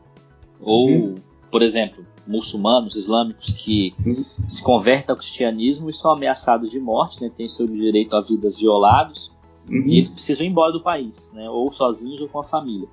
ou, 0.60 0.88
uhum. 0.88 1.14
por 1.50 1.62
exemplo, 1.62 2.04
muçulmanos, 2.26 2.96
islâmicos 2.96 3.52
que 3.52 3.94
uhum. 4.04 4.24
se 4.48 4.62
convertem 4.62 5.12
ao 5.12 5.16
cristianismo 5.16 5.90
e 5.90 5.92
são 5.92 6.12
ameaçados 6.12 6.70
de 6.70 6.80
morte, 6.80 7.22
né, 7.22 7.30
têm 7.34 7.48
seu 7.48 7.66
direito 7.66 8.16
à 8.16 8.20
vida 8.20 8.48
violados, 8.50 9.32
uhum. 9.68 9.86
e 9.86 9.98
eles 9.98 10.10
precisam 10.10 10.44
ir 10.46 10.48
embora 10.48 10.72
do 10.72 10.82
país, 10.82 11.30
né, 11.34 11.48
ou 11.48 11.70
sozinhos 11.70 12.20
ou 12.20 12.28
com 12.28 12.40
a 12.40 12.44
família. 12.44 12.88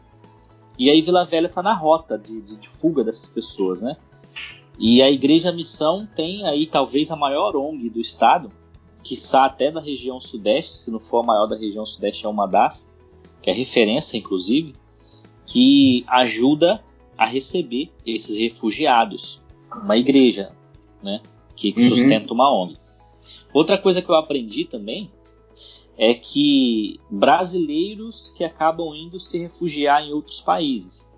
E 0.77 0.89
aí 0.89 1.01
Vila 1.01 1.23
Velha 1.23 1.47
está 1.47 1.61
na 1.61 1.73
rota 1.73 2.17
de, 2.17 2.41
de, 2.41 2.57
de, 2.57 2.67
fuga 2.67 3.03
dessas 3.03 3.29
pessoas, 3.29 3.81
né? 3.81 3.97
E 4.79 5.01
a 5.01 5.11
Igreja 5.11 5.51
Missão 5.51 6.07
tem 6.15 6.45
aí 6.45 6.65
talvez 6.65 7.11
a 7.11 7.15
maior 7.15 7.55
ONG 7.55 7.89
do 7.89 7.99
estado, 7.99 8.51
quiçá 9.03 9.45
até 9.45 9.69
da 9.69 9.79
região 9.81 10.19
sudeste, 10.19 10.75
se 10.75 10.89
não 10.89 10.99
for 10.99 11.19
a 11.19 11.23
maior 11.23 11.45
da 11.45 11.55
região 11.55 11.85
sudeste, 11.85 12.25
é 12.25 12.29
uma 12.29 12.47
das, 12.47 12.91
que 13.41 13.49
é 13.49 13.53
referência, 13.53 14.17
inclusive, 14.17 14.73
que 15.45 16.03
ajuda 16.07 16.83
a 17.17 17.25
receber 17.25 17.91
esses 18.05 18.37
refugiados. 18.37 19.41
Uma 19.83 19.97
igreja, 19.97 20.51
né, 21.01 21.21
que 21.55 21.73
uhum. 21.77 21.89
sustenta 21.89 22.33
uma 22.33 22.53
ONG. 22.53 22.77
Outra 23.53 23.77
coisa 23.77 24.01
que 24.01 24.09
eu 24.09 24.15
aprendi 24.15 24.65
também 24.65 25.09
é 25.97 26.13
que 26.13 26.99
brasileiros 27.09 28.33
que 28.35 28.43
acabam 28.43 28.95
indo 28.95 29.19
se 29.19 29.37
refugiar 29.37 30.03
em 30.03 30.11
outros 30.13 30.41
países. 30.41 31.11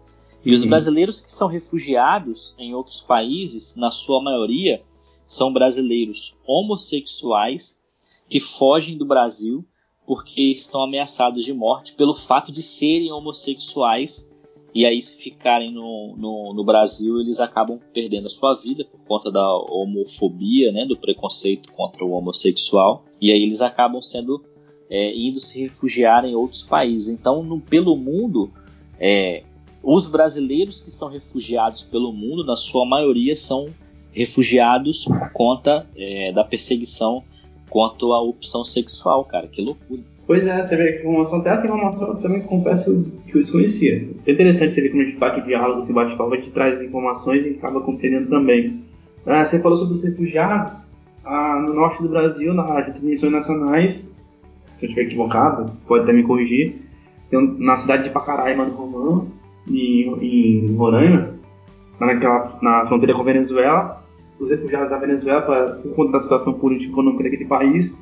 E 0.44 0.50
uhum. 0.50 0.56
os 0.56 0.66
brasileiros 0.66 1.22
que 1.22 1.32
são 1.32 1.48
refugiados 1.48 2.54
em 2.58 2.74
outros 2.74 3.02
países, 3.02 3.76
na 3.76 3.90
sua 3.90 4.22
maioria, 4.22 4.84
são 5.26 5.54
brasileiros 5.54 6.36
homossexuais 6.46 7.82
que 8.30 8.40
fogem 8.40 8.98
do 8.98 9.06
Brasil 9.06 9.66
porque 10.06 10.42
estão 10.42 10.82
ameaçados 10.82 11.46
de 11.46 11.54
morte 11.54 11.94
pelo 11.94 12.14
fato 12.14 12.52
de 12.52 12.62
serem 12.62 13.12
homossexuais. 13.12 14.33
E 14.74 14.86
aí, 14.86 15.02
se 15.02 15.16
ficarem 15.18 15.72
no, 15.72 16.16
no, 16.18 16.54
no 16.54 16.66
Brasil, 16.66 17.20
eles 17.20 17.40
acabam 17.40 17.80
perdendo 17.94 18.26
a 18.26 18.30
sua 18.30 18.56
vida 18.56 18.84
por 18.84 19.00
conta 19.06 19.32
da 19.32 19.48
homofobia, 19.70 20.72
né, 20.72 20.86
do 20.86 20.98
preconceito 20.98 21.72
contra 21.72 22.04
o 22.04 22.12
homossexual. 22.12 23.06
E 23.22 23.32
aí, 23.32 23.44
eles 23.44 23.62
acabam 23.62 24.02
sendo 24.02 24.44
é, 24.90 25.16
indo 25.16 25.40
se 25.40 25.62
refugiar 25.62 26.26
em 26.26 26.36
outros 26.36 26.64
países. 26.64 27.10
Então, 27.10 27.44
no, 27.44 27.62
pelo 27.62 27.96
mundo, 27.96 28.52
é, 29.00 29.44
os 29.84 30.08
brasileiros 30.08 30.82
que 30.82 30.90
são 30.90 31.10
refugiados 31.10 31.84
pelo 31.84 32.12
mundo, 32.12 32.46
na 32.46 32.56
sua 32.56 32.86
maioria, 32.86 33.36
são 33.36 33.68
refugiados 34.12 35.06
por 35.06 35.32
conta 35.34 35.88
é, 35.96 36.32
da 36.32 36.44
perseguição 36.44 37.24
quanto 37.70 38.14
à 38.14 38.22
opção 38.22 38.64
sexual, 38.64 39.26
cara. 39.26 39.48
Que 39.48 39.62
loucura. 39.62 40.02
Pois 40.34 40.48
é, 40.48 40.64
você 40.64 40.76
vê 40.76 40.94
que 40.94 41.00
informação, 41.02 41.42
até 41.42 41.52
essa 41.52 41.64
informação 41.64 42.08
eu 42.08 42.16
também 42.16 42.42
confesso 42.42 43.06
que 43.28 43.38
eu 43.38 43.42
desconhecia. 43.44 44.10
É 44.26 44.32
interessante 44.32 44.74
você 44.74 44.82
ver 44.82 44.90
como 44.90 45.04
a 45.04 45.06
gente 45.06 45.20
bate 45.20 45.42
o 45.42 45.44
diálogo, 45.44 45.82
esse 45.82 45.94
bate-papo, 45.94 46.34
a 46.34 46.38
gente 46.38 46.50
traz 46.50 46.82
informações 46.82 47.46
e 47.46 47.50
acaba 47.52 47.82
compreendendo 47.82 48.32
também. 48.32 48.82
Ah, 49.28 49.46
você 49.46 49.60
falou 49.60 49.78
sobre 49.78 49.94
os 49.94 50.04
refugiados. 50.04 50.74
Ah, 51.24 51.64
no 51.64 51.76
norte 51.76 52.02
do 52.02 52.10
Brasil, 52.10 52.52
nas 52.52 52.84
transmissões 52.84 53.32
nacionais, 53.32 54.10
se 54.76 54.86
eu 54.86 54.90
estiver 54.90 55.04
equivocado, 55.04 55.72
pode 55.88 56.06
até 56.06 56.14
me 56.14 56.24
corrigir, 56.24 56.78
na 57.32 57.78
cidade 57.78 58.06
de 58.06 58.10
Pacaraima, 58.10 58.66
no 58.66 58.74
Romão, 58.74 59.28
em, 59.68 60.16
em 60.20 60.76
Roraima, 60.76 61.36
naquela, 62.00 62.58
na 62.60 62.88
fronteira 62.88 63.14
com 63.14 63.22
a 63.22 63.26
Venezuela, 63.26 64.04
os 64.40 64.50
refugiados 64.50 64.90
da 64.90 64.98
Venezuela, 64.98 65.44
por 65.44 65.94
conta 65.94 66.14
da 66.14 66.22
situação 66.22 66.54
política 66.54 66.90
e 66.90 66.92
econômica 66.92 67.24
daquele 67.24 67.46
país, 67.46 67.96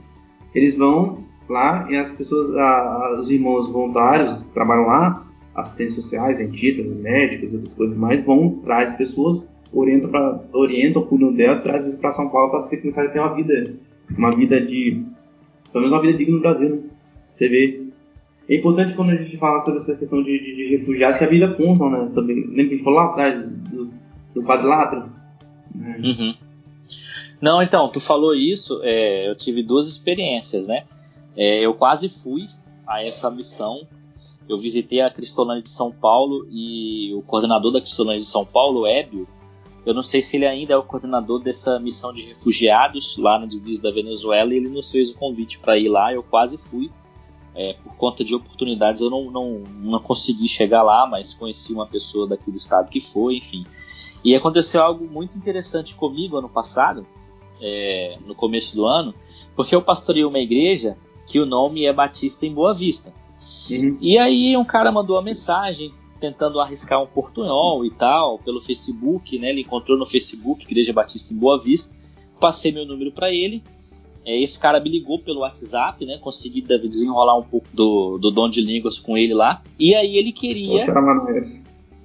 eles 0.55 0.77
vão 0.77 1.29
lá 1.51 1.87
e 1.89 1.95
as 1.97 2.11
pessoas, 2.11 2.55
a, 2.55 3.17
os 3.19 3.29
irmãos 3.29 3.71
voluntários 3.71 4.43
que 4.43 4.53
trabalham 4.53 4.87
lá, 4.87 5.25
assistentes 5.55 5.95
sociais, 5.95 6.37
dentistas, 6.37 6.93
médicos, 6.93 7.53
outras 7.53 7.73
coisas 7.73 7.97
mais, 7.97 8.23
vão, 8.23 8.61
traz 8.63 8.95
pessoas, 8.95 9.49
orientam, 9.73 10.09
pra, 10.09 10.39
orientam 10.53 11.03
cuidam 11.03 11.33
dela, 11.33 11.59
trazem 11.59 11.97
para 11.99 12.11
São 12.11 12.29
Paulo 12.29 12.49
para 12.51 12.77
começar 12.77 13.03
a 13.03 13.09
ter 13.09 13.19
uma 13.19 13.33
vida, 13.35 13.73
uma 14.17 14.35
vida 14.35 14.59
de, 14.61 15.03
pelo 15.71 15.85
menos 15.85 15.91
uma 15.91 16.01
vida 16.01 16.17
digna 16.17 16.35
no 16.35 16.41
Brasil, 16.41 16.69
né? 16.69 16.81
Você 17.31 17.47
vê. 17.47 17.81
É 18.49 18.55
importante 18.55 18.93
quando 18.95 19.11
a 19.11 19.15
gente 19.15 19.37
fala 19.37 19.61
sobre 19.61 19.79
essa 19.79 19.95
questão 19.95 20.21
de, 20.21 20.37
de, 20.37 20.55
de 20.55 20.75
refugiados 20.77 21.17
que 21.17 21.23
a 21.23 21.29
vida 21.29 21.53
conta, 21.53 21.89
né? 21.89 22.09
Sobre, 22.09 22.33
lembra 22.33 22.55
que 22.55 22.61
a 22.61 22.65
gente 22.65 22.83
falou 22.83 22.99
lá 22.99 23.05
atrás 23.05 23.47
do, 23.47 23.89
do 24.33 24.43
quadrilátero? 24.43 25.05
Né? 25.73 26.01
Uhum. 26.03 26.35
Não, 27.41 27.61
então, 27.61 27.89
tu 27.89 27.99
falou 27.99 28.35
isso, 28.35 28.81
é, 28.83 29.29
eu 29.29 29.35
tive 29.35 29.63
duas 29.63 29.87
experiências, 29.87 30.67
né? 30.67 30.83
É, 31.35 31.59
eu 31.59 31.73
quase 31.73 32.09
fui 32.09 32.45
a 32.85 33.03
essa 33.03 33.29
missão. 33.29 33.87
Eu 34.49 34.57
visitei 34.57 35.01
a 35.01 35.09
Cristolândia 35.09 35.63
de 35.63 35.69
São 35.69 35.91
Paulo 35.91 36.47
e 36.49 37.13
o 37.13 37.21
coordenador 37.21 37.71
da 37.71 37.79
Cristolândia 37.79 38.19
de 38.19 38.25
São 38.25 38.45
Paulo, 38.45 38.85
Ébio, 38.85 39.27
eu 39.85 39.93
não 39.93 40.03
sei 40.03 40.21
se 40.21 40.37
ele 40.37 40.45
ainda 40.45 40.73
é 40.73 40.77
o 40.77 40.83
coordenador 40.83 41.39
dessa 41.39 41.79
missão 41.79 42.13
de 42.13 42.21
refugiados 42.23 43.17
lá 43.17 43.39
na 43.39 43.47
divisa 43.47 43.81
da 43.81 43.91
Venezuela 43.91 44.53
e 44.53 44.57
ele 44.57 44.69
nos 44.69 44.91
fez 44.91 45.09
o 45.09 45.15
convite 45.15 45.59
para 45.59 45.77
ir 45.77 45.89
lá. 45.89 46.13
Eu 46.13 46.21
quase 46.21 46.57
fui. 46.57 46.91
É, 47.53 47.73
por 47.73 47.95
conta 47.97 48.23
de 48.23 48.33
oportunidades 48.33 49.01
eu 49.01 49.09
não, 49.09 49.29
não, 49.29 49.63
não 49.81 49.99
consegui 49.99 50.47
chegar 50.47 50.83
lá, 50.83 51.05
mas 51.05 51.33
conheci 51.33 51.73
uma 51.73 51.85
pessoa 51.85 52.25
daqui 52.25 52.49
do 52.49 52.57
estado 52.57 52.89
que 52.89 53.01
foi, 53.01 53.37
enfim. 53.37 53.65
E 54.23 54.35
aconteceu 54.35 54.81
algo 54.81 55.05
muito 55.05 55.37
interessante 55.37 55.95
comigo 55.95 56.37
ano 56.37 56.47
passado, 56.47 57.05
é, 57.59 58.17
no 58.25 58.33
começo 58.33 58.73
do 58.75 58.85
ano, 58.85 59.13
porque 59.53 59.75
eu 59.75 59.81
pastorei 59.81 60.23
uma 60.23 60.39
igreja 60.39 60.95
que 61.27 61.39
o 61.39 61.45
nome 61.45 61.85
é 61.85 61.93
Batista 61.93 62.45
em 62.45 62.53
Boa 62.53 62.73
Vista. 62.73 63.13
Uhum. 63.69 63.97
E 63.99 64.17
aí 64.17 64.55
um 64.55 64.65
cara 64.65 64.91
mandou 64.91 65.15
uma 65.15 65.21
mensagem 65.21 65.93
tentando 66.19 66.59
arriscar 66.59 67.01
um 67.01 67.07
portunhol 67.07 67.83
e 67.83 67.91
tal, 67.91 68.37
pelo 68.39 68.61
Facebook, 68.61 69.39
né? 69.39 69.49
Ele 69.49 69.61
encontrou 69.61 69.97
no 69.97 70.05
Facebook 70.05 70.63
Igreja 70.63 70.93
Batista 70.93 71.33
em 71.33 71.37
Boa 71.37 71.59
Vista. 71.59 71.95
Passei 72.39 72.71
meu 72.71 72.85
número 72.85 73.11
para 73.11 73.33
ele. 73.33 73.63
É, 74.23 74.39
esse 74.39 74.59
cara 74.59 74.79
me 74.79 74.89
ligou 74.89 75.17
pelo 75.17 75.39
WhatsApp, 75.39 76.05
né? 76.05 76.19
Consegui 76.19 76.61
desenrolar 76.61 77.37
um 77.37 77.43
pouco 77.43 77.67
do, 77.73 78.19
do 78.19 78.29
dom 78.29 78.47
de 78.47 78.61
línguas 78.61 78.99
com 78.99 79.17
ele 79.17 79.33
lá. 79.33 79.63
E 79.79 79.95
aí 79.95 80.15
ele 80.15 80.31
queria. 80.31 80.85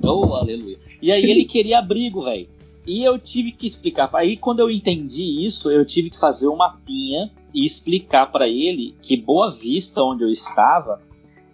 Oh, 0.02 0.34
aleluia. 0.34 0.78
E 1.00 1.12
aí 1.12 1.30
ele 1.30 1.44
queria 1.44 1.78
abrigo, 1.78 2.22
velho. 2.22 2.48
E 2.86 3.04
eu 3.04 3.18
tive 3.18 3.52
que 3.52 3.66
explicar. 3.66 4.08
Aí 4.14 4.36
quando 4.36 4.60
eu 4.60 4.70
entendi 4.70 5.46
isso, 5.46 5.70
eu 5.70 5.84
tive 5.84 6.08
que 6.08 6.18
fazer 6.18 6.46
uma 6.46 6.68
mapinha 6.68 7.30
e 7.56 7.64
explicar 7.64 8.26
para 8.26 8.46
ele 8.46 8.94
que 9.00 9.16
Boa 9.16 9.50
Vista, 9.50 10.02
onde 10.02 10.22
eu 10.22 10.28
estava, 10.28 11.02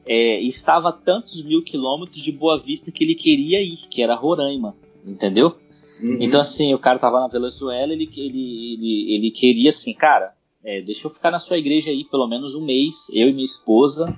é, 0.04 0.40
estava 0.40 0.88
a 0.88 0.92
tantos 0.92 1.44
mil 1.44 1.62
quilômetros 1.62 2.20
de 2.20 2.32
Boa 2.32 2.58
Vista 2.58 2.90
que 2.90 3.04
ele 3.04 3.14
queria 3.14 3.62
ir, 3.62 3.86
que 3.88 4.02
era 4.02 4.16
Roraima, 4.16 4.74
entendeu? 5.06 5.56
Uhum. 6.02 6.18
Então, 6.20 6.40
assim, 6.40 6.74
o 6.74 6.78
cara 6.78 6.98
tava 6.98 7.20
na 7.20 7.28
Venezuela, 7.28 7.92
ele, 7.92 8.10
ele, 8.16 8.74
ele, 8.74 9.14
ele 9.14 9.30
queria, 9.30 9.70
assim, 9.70 9.94
cara, 9.94 10.34
é, 10.64 10.82
deixa 10.82 11.06
eu 11.06 11.10
ficar 11.10 11.30
na 11.30 11.38
sua 11.38 11.56
igreja 11.56 11.92
aí 11.92 12.04
pelo 12.04 12.26
menos 12.26 12.56
um 12.56 12.64
mês, 12.64 13.08
eu 13.12 13.28
e 13.28 13.32
minha 13.32 13.44
esposa, 13.44 14.12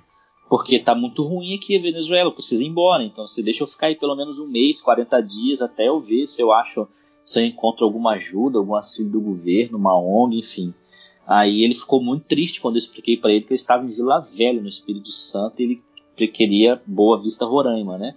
porque 0.49 0.78
tá 0.78 0.95
muito 0.95 1.22
ruim 1.22 1.55
aqui 1.55 1.76
a 1.76 1.82
Venezuela, 1.82 2.30
eu 2.30 2.35
preciso 2.35 2.62
ir 2.62 2.68
embora. 2.68 3.05
Então, 3.05 3.26
você 3.26 3.43
deixa 3.43 3.62
eu 3.62 3.66
ficar 3.66 3.89
aí 3.89 3.95
pelo 3.95 4.16
menos 4.16 4.39
um 4.39 4.49
mês, 4.49 4.80
40 4.80 5.20
dias, 5.20 5.61
até 5.61 5.89
eu 5.89 6.01
ver 6.01 6.26
se 6.26 6.41
eu 6.41 6.51
acho, 6.51 6.89
se 7.22 7.39
eu 7.39 7.45
encontro 7.45 7.85
alguma 7.85 8.12
ajuda, 8.12 8.57
algum 8.57 8.74
auxílio 8.74 9.12
do 9.12 9.20
governo, 9.20 9.76
uma 9.76 9.95
ONG, 9.95 10.39
enfim. 10.39 10.72
Aí 11.27 11.64
ele 11.64 11.75
ficou 11.75 12.03
muito 12.03 12.25
triste 12.27 12.61
quando 12.61 12.75
eu 12.75 12.81
expliquei 12.81 13.16
para 13.16 13.33
ele 13.33 13.45
que 13.45 13.53
eu 13.53 13.57
estava 13.57 13.85
em 13.85 13.89
Vila 13.89 14.20
Velha, 14.20 14.61
no 14.61 14.68
Espírito 14.68 15.09
Santo, 15.09 15.61
e 15.61 15.83
ele 16.16 16.29
queria 16.29 16.81
Boa 16.87 17.20
Vista 17.20 17.47
Roraima, 17.47 17.97
né? 17.97 18.14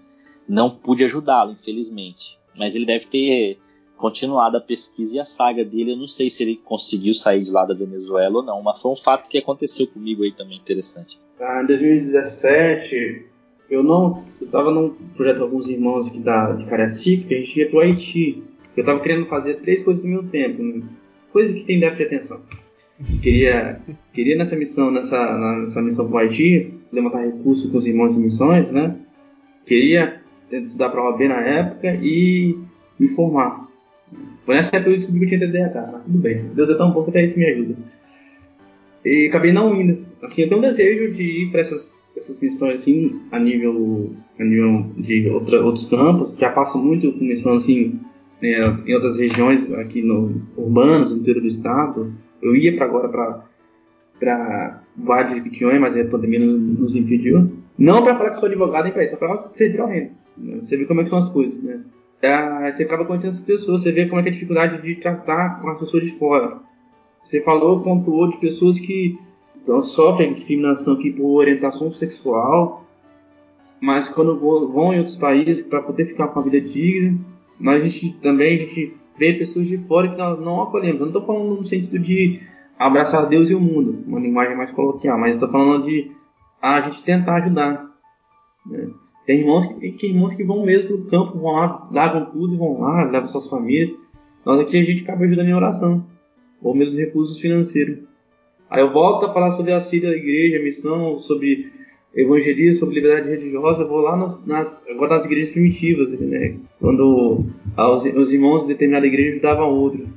Não 0.48 0.70
pude 0.70 1.04
ajudá-lo, 1.04 1.52
infelizmente. 1.52 2.38
Mas 2.56 2.76
ele 2.76 2.86
deve 2.86 3.06
ter 3.06 3.58
continuado 3.96 4.58
a 4.58 4.62
pesquisa 4.62 5.18
e 5.18 5.20
a 5.20 5.26
saga 5.26 5.64
dele. 5.64 5.94
Eu 5.94 5.98
não 5.98 6.08
sei 6.08 6.30
se 6.30 6.44
ele 6.44 6.60
conseguiu 6.64 7.14
sair 7.14 7.44
de 7.44 7.52
lá 7.52 7.66
da 7.66 7.74
Venezuela 7.74 8.38
ou 8.38 8.44
não, 8.44 8.62
mas 8.62 8.82
foi 8.82 8.92
um 8.92 8.96
fato 8.96 9.30
que 9.30 9.38
aconteceu 9.38 9.88
comigo 9.88 10.24
aí 10.24 10.32
também 10.32 10.58
interessante. 10.58 11.20
Ah, 11.40 11.62
em 11.64 11.68
2017, 11.68 13.26
eu 13.70 13.84
não. 13.84 14.24
Eu 14.40 14.48
tava 14.48 14.72
num 14.72 14.90
projeto 15.16 15.38
com 15.38 15.44
alguns 15.44 15.68
irmãos 15.68 16.08
aqui 16.08 16.20
da, 16.20 16.54
de 16.54 16.66
Cariacica, 16.66 17.28
que 17.28 17.34
a 17.34 17.38
gente 17.40 17.60
ia 17.60 17.70
pro 17.70 17.80
Haiti. 17.80 18.44
Eu 18.76 18.86
tava 18.86 19.00
querendo 19.00 19.28
fazer 19.28 19.56
três 19.62 19.84
coisas 19.84 20.04
ao 20.04 20.12
mesmo 20.12 20.30
tempo, 20.30 20.62
né? 20.62 20.84
Coisa 21.32 21.54
que 21.54 21.64
tem 21.64 21.80
déficit 21.80 22.10
de 22.10 22.16
atenção 22.16 22.42
queria, 23.22 23.80
queria 24.14 24.38
nessa 24.38 24.56
missão, 24.56 24.92
nessa, 24.92 25.58
nessa 25.60 25.82
missão 25.82 26.08
para 26.08 26.16
o 26.16 26.18
Haiti, 26.20 26.74
levantar 26.92 27.26
recursos 27.26 27.70
com 27.70 27.78
os 27.78 27.86
irmãos 27.86 28.14
de 28.14 28.20
missões, 28.20 28.70
né? 28.72 28.96
Queria 29.66 30.22
estudar 30.52 30.90
para 30.90 31.02
a 31.02 31.10
OAB 31.10 31.22
na 31.28 31.42
época 31.42 31.94
e 32.02 32.58
me 33.00 33.10
formar. 33.10 33.68
Foi 34.46 34.56
nessa 34.56 34.76
época 34.76 34.92
eu 34.92 34.96
descobri 34.96 35.28
que 35.28 35.36
eu 35.36 35.40
tinha 35.40 35.52
TDAH, 35.52 35.90
mas 35.92 36.04
tudo 36.04 36.18
bem. 36.20 36.46
Deus 36.56 36.70
é 36.70 36.76
tão 36.76 36.92
bom 36.92 37.04
que 37.04 37.10
até 37.10 37.26
isso 37.26 37.38
me 37.38 37.46
ajuda. 37.46 37.76
E 39.06 39.28
acabei 39.28 39.52
não 39.52 39.80
indo. 39.80 40.06
Assim, 40.24 40.44
eu 40.44 40.50
tenho 40.50 40.60
um 40.60 40.64
desejo 40.64 41.14
de 41.14 41.24
ir 41.24 41.52
para 41.52 41.62
essas, 41.62 42.00
essas 42.16 42.40
missões 42.40 42.82
assim, 42.82 43.22
a 43.32 43.40
nível, 43.40 44.16
a 44.40 44.44
nível 44.44 44.90
de 44.98 45.30
outra, 45.30 45.64
outros 45.64 45.86
campos. 45.86 46.36
Já 46.38 46.50
passo 46.50 46.82
muito 46.82 47.12
com 47.12 47.26
missão 47.26 47.56
assim, 47.56 48.00
é, 48.42 48.62
em 48.86 48.94
outras 48.94 49.20
regiões 49.20 49.72
aqui 49.74 50.02
no 50.02 50.42
urbanos, 50.56 51.12
no 51.12 51.18
interior 51.18 51.42
do 51.42 51.48
estado 51.48 52.14
eu 52.42 52.56
ia 52.56 52.76
para 52.76 52.86
agora 52.86 53.10
para 53.10 53.44
para 54.20 54.82
Vale 54.96 55.30
de 55.30 55.36
Jequitinhonha, 55.36 55.80
mas 55.80 55.96
a 55.96 56.04
pandemia 56.06 56.40
nos 56.40 56.96
impediu. 56.96 57.52
Não 57.78 58.04
para 58.04 58.18
falar 58.18 58.32
que 58.32 58.40
sou 58.40 58.48
advogado 58.48 58.86
nem 58.86 58.94
para 58.94 59.04
isso, 59.04 59.16
para 59.16 59.50
servir 59.54 59.80
ao 59.80 59.88
reino. 59.88 60.12
Você 60.60 60.76
vê 60.76 60.86
como 60.86 61.02
é 61.02 61.04
que 61.04 61.10
são 61.10 61.20
as 61.20 61.30
coisas, 61.30 61.62
né? 61.62 61.82
É, 62.20 62.72
você 62.72 62.84
acaba 62.84 63.06
conhecendo 63.06 63.30
essas 63.30 63.44
pessoas, 63.44 63.84
você 63.84 63.92
vê 63.92 64.08
como 64.08 64.20
é 64.20 64.24
que 64.24 64.30
é 64.30 64.32
a 64.32 64.34
dificuldade 64.34 64.82
de 64.82 64.96
tratar 64.96 65.62
com 65.62 65.70
as 65.70 65.80
pessoas 65.80 66.04
de 66.04 66.18
fora. 66.18 66.58
Você 67.22 67.42
falou, 67.42 67.82
pontuou 67.82 68.32
de 68.32 68.38
pessoas 68.38 68.80
que 68.80 69.20
sofrem 69.84 70.34
discriminação 70.34 70.96
aqui 70.96 71.12
por 71.12 71.28
orientação 71.36 71.92
sexual, 71.92 72.86
mas 73.80 74.10
quando 74.10 74.40
vão 74.40 74.94
em 74.94 75.00
outros 75.00 75.16
países 75.16 75.62
para 75.62 75.82
poder 75.82 76.06
ficar 76.06 76.30
com 76.30 76.40
a 76.40 76.44
vida 76.44 76.60
digna, 76.60 77.20
mas 77.60 77.84
a 77.84 77.88
gente 77.88 78.18
também 78.22 78.56
a 78.56 78.60
gente 78.66 78.97
ver 79.18 79.38
pessoas 79.38 79.68
de 79.68 79.78
fora 79.80 80.10
que 80.10 80.18
nós 80.18 80.40
não 80.40 80.62
acolhemos. 80.62 81.00
Eu 81.00 81.08
não 81.08 81.20
estou 81.20 81.26
falando 81.26 81.56
no 81.56 81.66
sentido 81.66 82.00
de 82.00 82.42
abraçar 82.78 83.28
Deus 83.28 83.50
e 83.50 83.56
o 83.56 83.60
mundo, 83.60 84.04
uma 84.08 84.20
linguagem 84.20 84.56
mais 84.56 84.72
coloquial, 84.72 85.18
mas 85.18 85.34
estou 85.34 85.50
falando 85.50 85.86
de 85.86 86.12
a 86.62 86.82
gente 86.82 87.04
tentar 87.04 87.36
ajudar. 87.38 87.92
Né? 88.66 88.90
Tem 89.26 89.40
irmãos 89.40 89.66
que, 89.66 90.08
irmãos 90.08 90.34
que 90.34 90.44
vão 90.44 90.64
mesmo 90.64 90.88
para 90.88 90.98
o 90.98 91.06
campo, 91.10 91.40
vão 91.40 91.52
lá, 91.54 91.88
largam 91.92 92.26
tudo 92.32 92.54
e 92.54 92.58
vão 92.58 92.80
lá, 92.80 93.04
levam 93.04 93.28
suas 93.28 93.50
famílias. 93.50 93.98
Nós 94.46 94.60
aqui 94.60 94.78
a 94.78 94.84
gente 94.84 95.04
acaba 95.04 95.26
ajudando 95.26 95.48
em 95.48 95.54
oração, 95.54 96.06
ou 96.62 96.74
mesmo 96.74 96.98
recursos 96.98 97.40
financeiros. 97.40 98.00
Aí 98.70 98.82
eu 98.82 98.94
volto 98.94 99.26
a 99.26 99.34
falar 99.34 99.52
sobre 99.52 99.74
a 99.74 99.82
Síria 99.82 100.10
da 100.10 100.16
igreja, 100.16 100.60
a 100.60 100.64
missão, 100.64 101.20
sobre 101.20 101.72
evangelismo, 102.18 102.80
sobre 102.80 102.96
liberdade 102.96 103.30
religiosa, 103.30 103.84
eu 103.84 103.88
vou 103.88 104.00
lá 104.00 104.18
nas, 104.18 104.46
nas, 104.46 104.84
agora 104.90 105.16
nas 105.16 105.26
igrejas 105.26 105.52
primitivas, 105.52 106.20
né? 106.20 106.56
Quando 106.80 107.46
os, 107.78 108.06
os 108.06 108.34
irmãos 108.34 108.62
de 108.62 108.70
determinada 108.70 109.06
igreja 109.06 109.34
ajudavam 109.34 109.70
outro. 109.70 110.08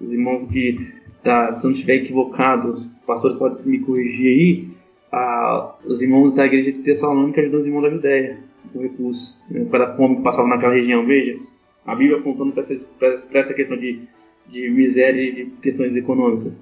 Os 0.00 0.10
irmãos 0.12 0.46
que, 0.46 0.80
tá, 1.22 1.52
se 1.52 1.64
eu 1.64 1.68
não 1.68 1.74
estiver 1.74 1.96
equivocado, 1.96 2.70
os 2.70 2.86
pastores 3.06 3.36
podem 3.36 3.58
me 3.66 3.78
corrigir 3.80 4.26
aí, 4.26 4.68
ah, 5.12 5.74
os 5.84 6.00
irmãos 6.00 6.32
da 6.32 6.46
igreja 6.46 6.72
de 6.72 6.78
Tessalônica 6.78 7.40
ajudam 7.40 7.60
os 7.60 7.66
irmãos 7.66 7.82
da 7.82 7.90
Judéia 7.90 8.38
com 8.72 8.80
recursos, 8.80 9.38
né, 9.50 9.66
para 9.70 9.84
a 9.84 9.96
fome 9.96 10.16
que 10.16 10.22
passava 10.22 10.48
naquela 10.48 10.74
região. 10.74 11.04
Veja, 11.04 11.38
a 11.84 11.94
Bíblia 11.94 12.18
apontando 12.18 12.52
para 12.52 12.62
essa, 12.62 12.88
essa 13.32 13.54
questão 13.54 13.76
de, 13.76 14.00
de 14.48 14.70
miséria 14.70 15.20
e 15.20 15.32
de 15.32 15.44
questões 15.62 15.94
econômicas. 15.94 16.58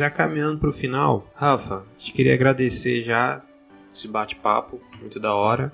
Já 0.00 0.10
caminhando 0.10 0.58
para 0.58 0.70
o 0.70 0.72
final, 0.72 1.26
Rafa, 1.34 1.84
te 1.98 2.10
queria 2.10 2.32
agradecer 2.32 3.02
já 3.02 3.44
esse 3.92 4.08
bate-papo, 4.08 4.80
muito 4.98 5.20
da 5.20 5.34
hora, 5.34 5.70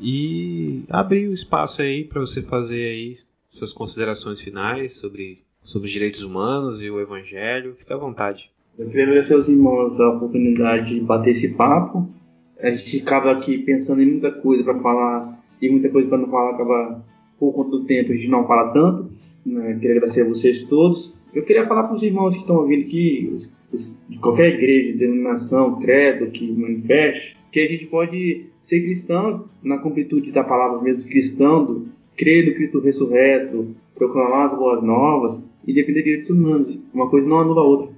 e 0.00 0.82
abrir 0.90 1.28
o 1.28 1.32
espaço 1.32 1.80
aí 1.80 2.02
para 2.02 2.20
você 2.20 2.42
fazer 2.42 2.88
aí 2.88 3.14
suas 3.48 3.72
considerações 3.72 4.40
finais 4.40 4.94
sobre, 4.98 5.44
sobre 5.62 5.86
os 5.86 5.92
direitos 5.92 6.24
humanos 6.24 6.82
e 6.82 6.90
o 6.90 7.00
evangelho. 7.00 7.76
Fique 7.76 7.92
à 7.92 7.96
vontade. 7.96 8.50
Eu 8.76 8.86
queria 8.86 9.04
agradecer 9.04 9.34
aos 9.34 9.48
irmãos 9.48 10.00
a 10.00 10.08
oportunidade 10.08 10.92
de 10.96 11.00
bater 11.00 11.30
esse 11.30 11.54
papo. 11.54 12.10
A 12.58 12.68
gente 12.68 13.00
acaba 13.02 13.30
aqui 13.30 13.58
pensando 13.58 14.02
em 14.02 14.10
muita 14.10 14.32
coisa 14.32 14.64
para 14.64 14.80
falar 14.80 15.40
e 15.62 15.70
muita 15.70 15.88
coisa 15.88 16.08
para 16.08 16.18
não 16.18 16.28
falar, 16.28 16.54
acaba 16.54 17.04
por 17.38 17.52
conta 17.52 17.70
do 17.70 17.84
tempo 17.84 18.10
a 18.10 18.16
gente 18.16 18.28
não 18.28 18.44
fala 18.44 18.72
tanto. 18.72 19.08
Né? 19.46 19.74
Queria 19.74 19.92
agradecer 19.92 20.22
a 20.22 20.28
vocês 20.28 20.64
todos. 20.64 21.11
Eu 21.34 21.42
queria 21.44 21.66
falar 21.66 21.84
para 21.84 21.96
os 21.96 22.02
irmãos 22.02 22.34
que 22.34 22.40
estão 22.40 22.56
ouvindo 22.56 22.82
aqui, 22.82 23.34
de 24.08 24.18
qualquer 24.18 24.54
igreja, 24.54 24.98
denominação, 24.98 25.80
credo 25.80 26.30
que 26.30 26.52
manifeste, 26.52 27.36
que 27.50 27.60
a 27.60 27.68
gente 27.68 27.86
pode 27.86 28.46
ser 28.62 28.82
cristão 28.82 29.46
na 29.62 29.78
completude 29.78 30.30
da 30.30 30.44
palavra 30.44 30.82
mesmo, 30.82 31.10
cristão, 31.10 31.64
do, 31.64 31.86
crer 32.16 32.46
no 32.46 32.54
Cristo 32.54 32.80
ressurreto, 32.80 33.74
proclamar 33.94 34.52
as 34.52 34.58
boas 34.58 34.82
novas 34.82 35.40
e 35.66 35.72
defender 35.72 36.02
direitos 36.02 36.30
humanos. 36.30 36.78
Uma 36.92 37.08
coisa 37.08 37.26
não 37.26 37.40
anula 37.40 37.62
a 37.62 37.64
outra. 37.64 37.88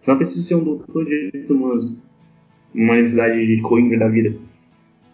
Você 0.00 0.10
não 0.10 0.18
precisa 0.18 0.46
ser 0.46 0.54
um 0.56 0.64
doutor 0.64 1.04
de 1.04 1.10
direitos 1.10 1.50
humanos, 1.50 1.98
uma 2.74 2.92
universidade 2.92 3.46
de 3.46 3.62
Coimbra 3.62 3.98
da 3.98 4.08
vida. 4.08 4.34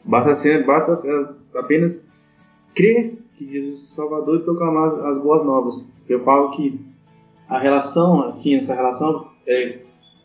Basta, 0.05 0.36
ser, 0.36 0.64
basta 0.64 1.01
é, 1.05 1.59
apenas 1.59 2.05
crer 2.74 3.14
que 3.36 3.51
Jesus 3.51 3.92
é 3.92 3.97
Salvador 3.97 4.40
e 4.40 4.44
proclamar 4.44 4.94
as 5.07 5.22
boas 5.22 5.44
novas. 5.44 5.88
Eu 6.09 6.22
falo 6.22 6.53
que 6.53 6.78
a 7.49 7.59
relação, 7.59 8.22
assim, 8.22 8.57
essa 8.57 8.74
relação 8.74 9.28
é 9.47 9.78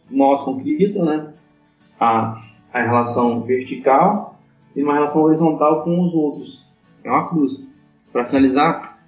nós 0.09 0.41
com 0.43 0.59
Cristo, 0.59 1.03
né? 1.03 1.34
A, 1.99 2.41
a 2.74 2.82
relação 2.82 3.41
vertical 3.41 4.39
e 4.76 4.84
uma 4.84 4.93
relação 4.93 5.22
horizontal 5.24 5.84
com 5.84 6.01
os 6.01 6.13
outros. 6.13 6.65
É 7.03 7.09
uma 7.09 7.30
cruz. 7.30 7.63
Para 8.11 8.26
finalizar, 8.26 8.99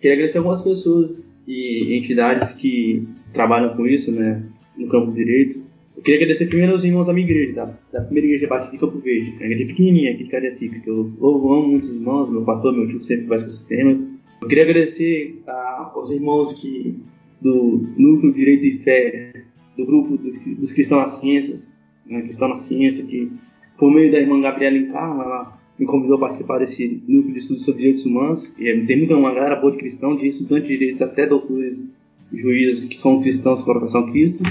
queria 0.00 0.14
agradecer 0.14 0.38
algumas 0.38 0.62
pessoas 0.62 1.30
e 1.46 1.98
entidades 1.98 2.52
que 2.54 3.06
trabalham 3.32 3.76
com 3.76 3.86
isso, 3.86 4.10
né, 4.10 4.42
no 4.76 4.88
campo 4.88 5.12
direito. 5.12 5.64
Eu 5.96 6.02
queria 6.02 6.20
agradecer 6.20 6.46
primeiro 6.46 6.72
aos 6.72 6.84
irmãos 6.84 7.06
da 7.06 7.12
minha 7.12 7.26
igreja, 7.26 7.54
da, 7.54 7.64
da 7.92 8.04
primeira 8.04 8.26
igreja 8.26 8.48
batista 8.48 8.72
de 8.72 8.78
Campo 8.78 8.98
Verde, 8.98 9.34
a 9.40 9.44
igreja 9.44 9.66
pequenininha 9.66 10.12
aqui 10.12 10.24
de 10.24 10.30
Cariacica, 10.30 10.80
que 10.80 10.90
eu 10.90 11.10
louvo, 11.18 11.54
amo 11.54 11.68
muitos 11.68 11.90
irmãos, 11.90 12.30
meu 12.30 12.42
pastor, 12.44 12.74
meu 12.74 12.86
tio 12.88 13.02
sempre 13.02 13.26
faz 13.26 13.42
com 13.42 13.48
esses 13.48 13.64
temas. 13.64 14.06
Eu 14.42 14.48
queria 14.48 14.64
agradecer 14.64 15.42
a, 15.46 15.92
aos 15.94 16.10
irmãos 16.10 16.52
que 16.60 17.02
do 17.40 17.86
Núcleo 17.96 18.32
Direito 18.32 18.64
e 18.64 18.78
Fé, 18.78 19.44
do 19.76 19.84
grupo 19.84 20.16
dos, 20.16 20.38
dos 20.56 20.72
Cristãos 20.72 21.02
nas 21.02 21.20
Ciências, 21.20 21.70
né, 22.06 22.22
Cristão 22.22 22.48
na 22.48 22.54
Ciência, 22.54 23.04
que 23.04 23.30
por 23.78 23.92
meio 23.92 24.10
da 24.10 24.18
irmã 24.18 24.40
Gabriela 24.40 24.76
Encarma, 24.76 25.24
ela 25.24 25.58
me 25.78 25.84
convidou 25.84 26.16
a 26.16 26.20
participar 26.20 26.58
desse 26.58 27.02
núcleo 27.06 27.34
de 27.34 27.40
estudos 27.40 27.64
sobre 27.64 27.82
direitos 27.82 28.06
humanos. 28.06 28.50
E 28.58 28.86
tem 28.86 28.96
muita 28.96 29.16
uma 29.16 29.34
galera 29.34 29.56
boa 29.56 29.72
de 29.72 29.78
cristão, 29.78 30.16
de 30.16 30.26
estudantes 30.26 30.68
de 30.68 30.78
direitos 30.78 31.02
até 31.02 31.26
doutores, 31.26 31.84
juízes 32.32 32.84
que 32.84 32.96
são 32.96 33.20
cristãos 33.20 33.62
com 33.62 33.72
coração 33.72 34.10
Cristo. 34.10 34.42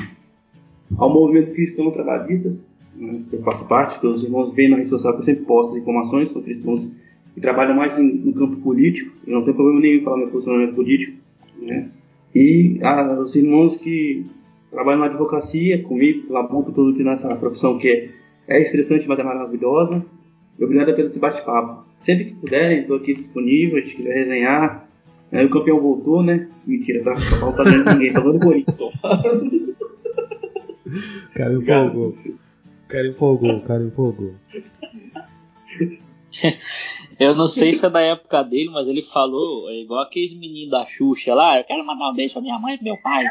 Ao 0.97 1.11
movimento 1.11 1.51
cristão 1.53 1.89
trabalhistas, 1.89 2.63
né, 2.95 3.21
que 3.29 3.35
eu 3.35 3.41
faço 3.41 3.67
parte, 3.67 3.99
que 3.99 4.05
os 4.05 4.23
irmãos 4.23 4.53
veem 4.53 4.69
na 4.69 4.77
rede 4.77 4.89
social 4.89 5.13
que 5.13 5.21
eu 5.21 5.25
sempre 5.25 5.45
posto 5.45 5.77
informações, 5.77 6.29
são 6.29 6.43
cristãos 6.43 6.95
que 7.33 7.41
trabalham 7.41 7.75
mais 7.75 7.97
em, 7.97 8.03
no 8.03 8.33
campo 8.33 8.57
político, 8.57 9.11
e 9.27 9.31
não 9.31 9.43
tem 9.43 9.53
problema 9.53 9.81
nenhum 9.81 9.99
em 9.99 10.03
falar 10.03 10.17
meu 10.17 10.27
posicionamento 10.27 10.75
político. 10.75 11.17
Né? 11.59 11.89
E 12.35 12.77
ah, 12.83 13.17
os 13.19 13.35
irmãos 13.35 13.77
que 13.77 14.25
trabalham 14.69 14.99
na 14.99 15.05
advocacia 15.05 15.81
comigo, 15.83 16.31
labuto 16.31 16.73
produto 16.73 17.01
nessa 17.01 17.33
profissão 17.35 17.79
que 17.79 17.87
é, 17.87 18.09
é 18.57 18.61
estressante, 18.61 19.07
mas 19.07 19.17
é 19.17 19.23
maravilhosa. 19.23 20.05
Obrigado 20.59 20.93
pelo 20.93 21.07
esse 21.07 21.17
bate-papo. 21.17 21.85
Sempre 21.99 22.25
que 22.25 22.35
puderem, 22.35 22.81
estou 22.81 22.97
aqui 22.97 23.13
disponível, 23.13 23.83
se 23.85 23.95
quiser 23.95 24.13
resenhar. 24.13 24.85
É, 25.31 25.43
o 25.43 25.49
campeão 25.49 25.79
voltou, 25.79 26.21
né? 26.21 26.47
Mentira, 26.67 27.03
tá? 27.03 27.15
Só 27.15 27.37
falta 27.37 27.63
ninguém, 27.63 28.11
só 28.11 28.21
falando 28.21 28.39
Corinthians. 28.39 28.77
Cara 31.33 31.53
empolgou. 31.53 32.15
Cara 32.87 33.07
empolgou, 33.07 33.61
cara 33.61 33.83
empolgou. 33.83 34.35
Eu 37.19 37.33
não 37.33 37.47
sei 37.47 37.73
se 37.73 37.85
é 37.85 37.89
da 37.89 38.01
época 38.01 38.43
dele, 38.43 38.69
mas 38.69 38.87
ele 38.87 39.01
falou, 39.01 39.69
é 39.69 39.79
igual 39.79 40.01
aqueles 40.01 40.33
meninos 40.33 40.71
da 40.71 40.85
Xuxa 40.85 41.33
lá, 41.33 41.57
eu 41.57 41.63
quero 41.63 41.85
mandar 41.85 42.11
um 42.11 42.13
beijo 42.13 42.33
pra 42.33 42.41
minha 42.41 42.59
mãe 42.59 42.73
e 42.73 42.77
pro 42.77 42.83
meu 42.83 42.97
pai, 42.97 43.23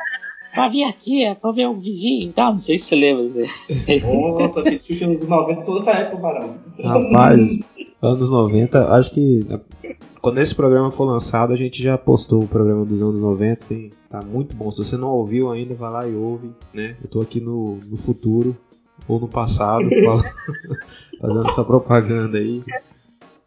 pra 0.55 0.71
minha 0.71 0.91
tia, 0.91 1.35
pro 1.35 1.53
meu 1.53 1.75
vizinho 1.75 2.31
e 2.31 2.33
tal. 2.33 2.53
Não 2.53 2.59
sei 2.59 2.79
se 2.79 2.87
você 2.87 2.97
lembra. 2.97 3.25
Você... 3.25 3.45
Nossa, 4.07 4.63
que 4.63 4.95
Xuxa 4.95 5.07
nos 5.07 5.29
90 5.29 5.63
toda 5.63 5.81
essa 5.81 6.01
época, 6.01 6.23
Barão. 6.23 6.57
Rapaz, 6.83 7.59
anos 8.01 8.31
90, 8.31 8.95
acho 8.95 9.11
que 9.11 9.41
quando 10.23 10.39
esse 10.39 10.55
programa 10.55 10.91
for 10.91 11.05
lançado, 11.05 11.53
a 11.53 11.57
gente 11.57 11.83
já 11.83 11.99
postou 11.99 12.43
o 12.43 12.49
programa 12.49 12.87
dos 12.87 13.03
anos 13.03 13.21
90, 13.21 13.67
tem, 13.67 13.91
tá 14.09 14.23
muito 14.23 14.57
bom. 14.57 14.71
Se 14.71 14.83
você 14.83 14.97
não 14.97 15.09
ouviu 15.09 15.53
ainda, 15.53 15.75
vai 15.75 15.91
lá 15.91 16.09
e 16.09 16.15
ouve, 16.15 16.51
né? 16.73 16.97
Eu 17.03 17.11
tô 17.11 17.21
aqui 17.21 17.39
no, 17.39 17.77
no 17.87 17.99
futuro 17.99 18.57
ou 19.07 19.21
no 19.21 19.29
passado, 19.29 19.85
fazendo 21.21 21.47
essa 21.47 21.63
propaganda 21.63 22.39
aí 22.39 22.63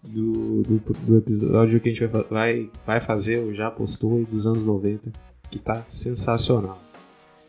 do, 0.04 0.64
do, 0.64 0.80
do, 0.80 1.18
episódio 1.18 1.80
que 1.80 1.90
a 1.90 1.92
gente 1.92 2.06
vai, 2.06 2.24
vai, 2.24 2.72
vai 2.86 3.02
fazer, 3.02 3.40
ou 3.40 3.54
já 3.54 3.70
postou, 3.70 4.24
dos 4.26 4.46
anos 4.46 4.66
90, 4.66 5.12
que 5.50 5.60
tá 5.60 5.84
sensacional. 5.88 6.80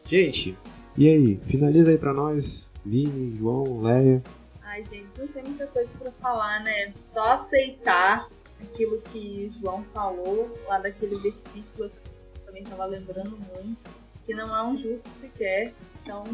Gente, 0.07 0.57
e 0.97 1.09
aí? 1.09 1.41
Finaliza 1.45 1.91
aí 1.91 1.99
pra 1.99 2.13
nós, 2.13 2.73
Vini, 2.85 3.37
João, 3.37 3.83
Leia. 3.83 4.23
Ai, 4.63 4.85
gente, 4.91 5.09
não 5.19 5.29
tem 5.29 5.45
muita 5.45 5.67
coisa 5.67 5.89
pra 5.99 6.11
falar, 6.13 6.63
né? 6.65 6.93
Só 7.13 7.23
aceitar 7.35 8.29
aquilo 8.61 9.01
que 9.13 9.53
João 9.61 9.85
falou, 9.95 10.59
lá 10.67 10.79
daquele 10.79 11.17
versículo 11.17 11.65
que 11.75 11.83
eu 11.83 11.91
também 12.47 12.63
estava 12.63 12.85
lembrando 12.87 13.39
muito, 13.55 13.79
que 14.27 14.35
não 14.35 14.57
é 14.57 14.63
um 14.65 14.77
justo 14.77 15.09
sequer. 15.21 15.73
Então, 16.03 16.25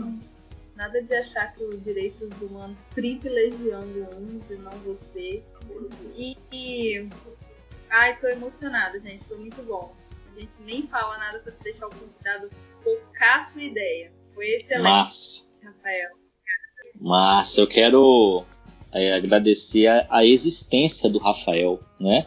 nada 0.76 1.00
de 1.02 1.14
achar 1.14 1.54
que 1.54 1.62
os 1.64 1.82
direitos 1.82 2.28
humanos 2.40 2.76
privilegiando 2.94 4.06
uns 4.18 4.50
e 4.50 4.54
não 4.56 4.72
você. 4.78 5.42
E, 6.16 6.36
e 6.52 7.08
ai, 7.90 8.16
tô 8.20 8.26
emocionada, 8.28 8.98
gente, 9.00 9.24
foi 9.24 9.38
muito 9.38 9.62
bom. 9.62 9.94
A 10.34 10.40
gente 10.40 10.52
nem 10.64 10.82
fala 10.86 11.16
nada 11.18 11.38
para 11.38 11.52
deixar 11.62 11.86
o 11.86 11.90
convidado 11.90 12.50
focar 12.82 13.38
a 13.38 13.42
sua 13.42 13.62
ideia. 13.62 14.12
Foi 14.34 14.46
excelente, 14.48 14.82
Mas, 14.82 15.48
Rafael. 15.62 16.10
mas 17.00 17.56
eu 17.56 17.66
quero 17.68 18.44
é, 18.92 19.14
agradecer 19.14 19.86
a, 19.86 20.06
a 20.10 20.24
existência 20.26 21.08
do 21.08 21.18
Rafael, 21.18 21.80
né? 22.00 22.26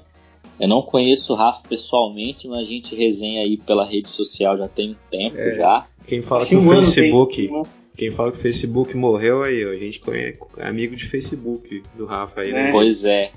Eu 0.60 0.68
não 0.68 0.82
conheço 0.82 1.34
o 1.34 1.36
Rafa 1.36 1.68
pessoalmente, 1.68 2.48
mas 2.48 2.60
a 2.60 2.64
gente 2.64 2.95
resenha 2.95 3.41
aí 3.41 3.58
pela 3.58 3.86
rede 3.86 4.10
social 4.10 4.58
já 4.58 4.68
tem 4.68 4.91
um 4.91 4.95
tempo 5.12 5.38
É. 5.38 5.56
já. 5.56 5.86
Quem 6.08 6.20
fala 6.22 6.41
Acho 6.43 6.50
que 6.50 6.56
o 6.56 6.62
Facebook. 6.62 7.36
tem- 7.48 7.64
Quem 7.98 8.12
fala 8.12 8.32
que 8.32 8.38
o 8.38 8.41
Facebook 8.41 8.95
morreu 8.95 9.43
aí, 9.43 9.66
ó. 9.66 9.72
A 9.72 9.76
gente 9.76 10.00
conhece, 10.00 10.38
é 10.58 10.68
amigo 10.68 10.95
de 10.95 11.04
Facebook 11.04 11.84
do 11.98 12.06
Rafa 12.06 12.41
aí, 12.41 12.54
né? 12.54 12.70
É. 12.70 12.72
Pois 12.72 13.04
é. 13.04 13.32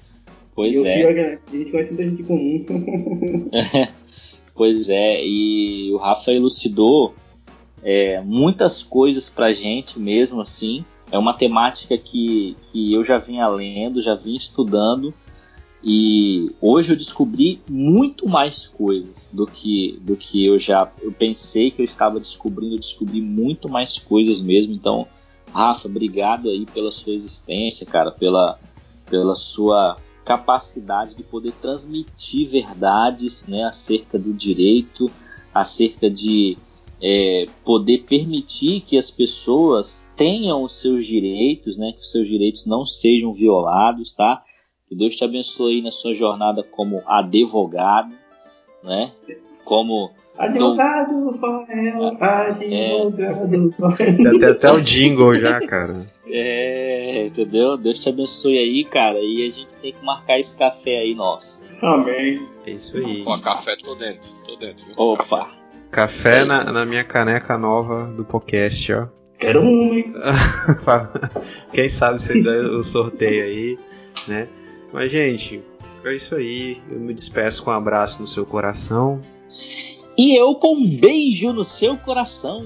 Pois 0.54 0.76
e 0.76 0.78
o 0.78 0.86
é. 0.86 0.98
pior 0.98 1.10
é 1.10 1.38
que 1.46 1.56
a 1.56 1.58
gente 1.58 1.70
conhece 1.70 1.92
muita 1.92 2.10
gente 2.10 2.22
comum. 2.22 2.64
Pois 4.60 4.90
é, 4.90 5.24
e 5.24 5.90
o 5.90 5.96
Rafa 5.96 6.30
elucidou 6.32 7.14
é, 7.82 8.20
muitas 8.20 8.82
coisas 8.82 9.26
pra 9.26 9.54
gente 9.54 9.98
mesmo 9.98 10.42
assim. 10.42 10.84
É 11.10 11.16
uma 11.16 11.32
temática 11.32 11.96
que, 11.96 12.54
que 12.64 12.92
eu 12.92 13.02
já 13.02 13.16
vinha 13.16 13.46
lendo, 13.48 14.02
já 14.02 14.14
vinha 14.14 14.36
estudando 14.36 15.14
e 15.82 16.50
hoje 16.60 16.92
eu 16.92 16.96
descobri 16.96 17.62
muito 17.70 18.28
mais 18.28 18.66
coisas 18.66 19.30
do 19.32 19.46
que, 19.46 19.98
do 20.02 20.14
que 20.14 20.44
eu 20.44 20.58
já 20.58 20.90
eu 21.00 21.10
pensei 21.10 21.70
que 21.70 21.80
eu 21.80 21.84
estava 21.84 22.20
descobrindo. 22.20 22.74
Eu 22.74 22.80
descobri 22.80 23.20
muito 23.22 23.68
mais 23.68 23.98
coisas 23.98 24.40
mesmo. 24.40 24.74
Então, 24.74 25.06
Rafa, 25.52 25.88
obrigado 25.88 26.50
aí 26.50 26.66
pela 26.66 26.90
sua 26.90 27.14
existência, 27.14 27.86
cara, 27.86 28.10
pela, 28.10 28.58
pela 29.06 29.34
sua 29.34 29.96
capacidade 30.22 31.16
de 31.16 31.22
poder 31.22 31.52
transmitir 31.52 32.46
verdades 32.46 33.46
né, 33.46 33.64
acerca 33.64 34.18
do 34.18 34.34
direito, 34.34 35.10
acerca 35.52 36.10
de 36.10 36.58
é, 37.00 37.46
poder 37.64 38.04
permitir 38.04 38.82
que 38.82 38.98
as 38.98 39.10
pessoas 39.10 40.06
tenham 40.14 40.62
os 40.62 40.72
seus 40.72 41.06
direitos, 41.06 41.78
né, 41.78 41.92
que 41.92 42.00
os 42.00 42.10
seus 42.10 42.28
direitos 42.28 42.66
não 42.66 42.84
sejam 42.84 43.32
violados, 43.32 44.12
tá? 44.12 44.44
Que 44.90 44.96
Deus 44.96 45.14
te 45.14 45.24
abençoe 45.24 45.76
aí 45.76 45.82
na 45.82 45.92
sua 45.92 46.14
jornada 46.14 46.64
como 46.64 47.00
advogado, 47.06 48.12
né? 48.82 49.12
Como 49.64 50.10
Advogado, 50.36 51.30
Rafael, 51.30 52.06
advogado, 52.08 53.74
Rafael. 53.78 54.24
Já 54.24 54.38
tem 54.38 54.48
até 54.48 54.72
o 54.72 54.80
jingle 54.80 55.38
já, 55.38 55.60
cara. 55.68 56.04
é, 56.26 57.26
entendeu? 57.26 57.76
Deus 57.76 58.00
te 58.00 58.08
abençoe 58.08 58.58
aí, 58.58 58.84
cara. 58.84 59.20
E 59.20 59.46
a 59.46 59.50
gente 59.50 59.76
tem 59.76 59.92
que 59.92 60.04
marcar 60.04 60.40
esse 60.40 60.56
café 60.56 60.98
aí 60.98 61.14
nosso. 61.14 61.64
Amém. 61.80 62.44
É 62.66 62.72
isso 62.72 62.96
aí. 62.96 63.22
Pô, 63.22 63.38
café 63.38 63.76
tô 63.76 63.94
dentro, 63.94 64.28
tô 64.44 64.56
dentro, 64.56 64.86
viu? 64.86 64.94
Opa. 64.96 65.50
Café 65.92 66.44
na, 66.44 66.72
na 66.72 66.84
minha 66.84 67.04
caneca 67.04 67.56
nova 67.56 68.06
do 68.16 68.24
podcast, 68.24 68.92
ó. 68.92 69.06
Quero 69.38 69.60
um, 69.60 69.94
hein? 69.94 70.12
Quem 71.72 71.88
sabe 71.88 72.20
você 72.20 72.42
dá 72.42 72.50
o 72.50 72.82
sorteio 72.82 73.44
aí, 73.44 73.78
né? 74.26 74.48
Mas, 74.92 75.10
gente, 75.10 75.62
é 76.04 76.14
isso 76.14 76.34
aí. 76.34 76.80
Eu 76.90 76.98
me 76.98 77.14
despeço 77.14 77.62
com 77.62 77.70
um 77.70 77.74
abraço 77.74 78.20
no 78.20 78.26
seu 78.26 78.44
coração. 78.44 79.20
E 80.16 80.36
eu 80.36 80.54
com 80.54 80.74
um 80.76 80.98
beijo 80.98 81.52
no 81.52 81.64
seu 81.64 81.96
coração. 81.96 82.64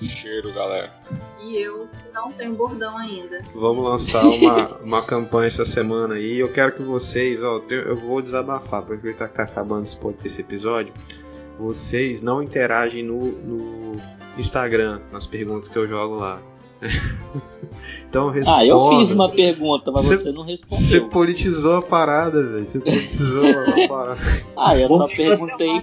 Cheiro, 0.00 0.52
galera. 0.52 0.92
E 1.40 1.58
eu 1.58 1.88
não 2.14 2.32
tenho 2.32 2.54
bordão 2.54 2.96
ainda. 2.96 3.42
Vamos 3.54 3.84
lançar 3.84 4.24
uma, 4.24 4.76
uma 4.78 5.02
campanha 5.02 5.48
essa 5.48 5.64
semana 5.64 6.14
aí. 6.14 6.38
Eu 6.38 6.50
quero 6.50 6.72
que 6.72 6.82
vocês, 6.82 7.42
ó, 7.42 7.62
eu 7.68 7.80
eu 7.82 7.96
vou 7.96 8.22
desabafar, 8.22 8.82
porque 8.82 9.06
ele 9.06 9.14
tá, 9.14 9.28
tá 9.28 9.44
acabando 9.44 9.86
esse 10.24 10.40
episódio. 10.40 10.92
Vocês 11.58 12.22
não 12.22 12.42
interagem 12.42 13.02
no, 13.02 13.32
no 13.32 14.00
Instagram, 14.36 15.00
nas 15.12 15.26
perguntas 15.26 15.68
que 15.68 15.76
eu 15.76 15.88
jogo 15.88 16.16
lá. 16.16 16.40
então 18.08 18.30
responda. 18.30 18.58
Ah, 18.58 18.66
eu 18.66 18.88
fiz 18.90 19.10
uma 19.10 19.28
pergunta, 19.28 19.90
mas 19.90 20.04
Você- 20.04 20.16
você 20.16 20.32
não 20.32 20.44
Você 20.44 20.50
respondeu. 20.52 21.08
politizou 21.08 21.76
a 21.76 21.82
parada, 21.82 22.42
velho. 22.42 22.64
Você 22.64 22.78
politizou 22.80 23.42
a 23.44 23.44
parada. 23.88 24.20
Ah, 24.56 24.76
eu 24.76 24.88
só 24.88 25.06
que 25.06 25.16
perguntei. 25.16 25.82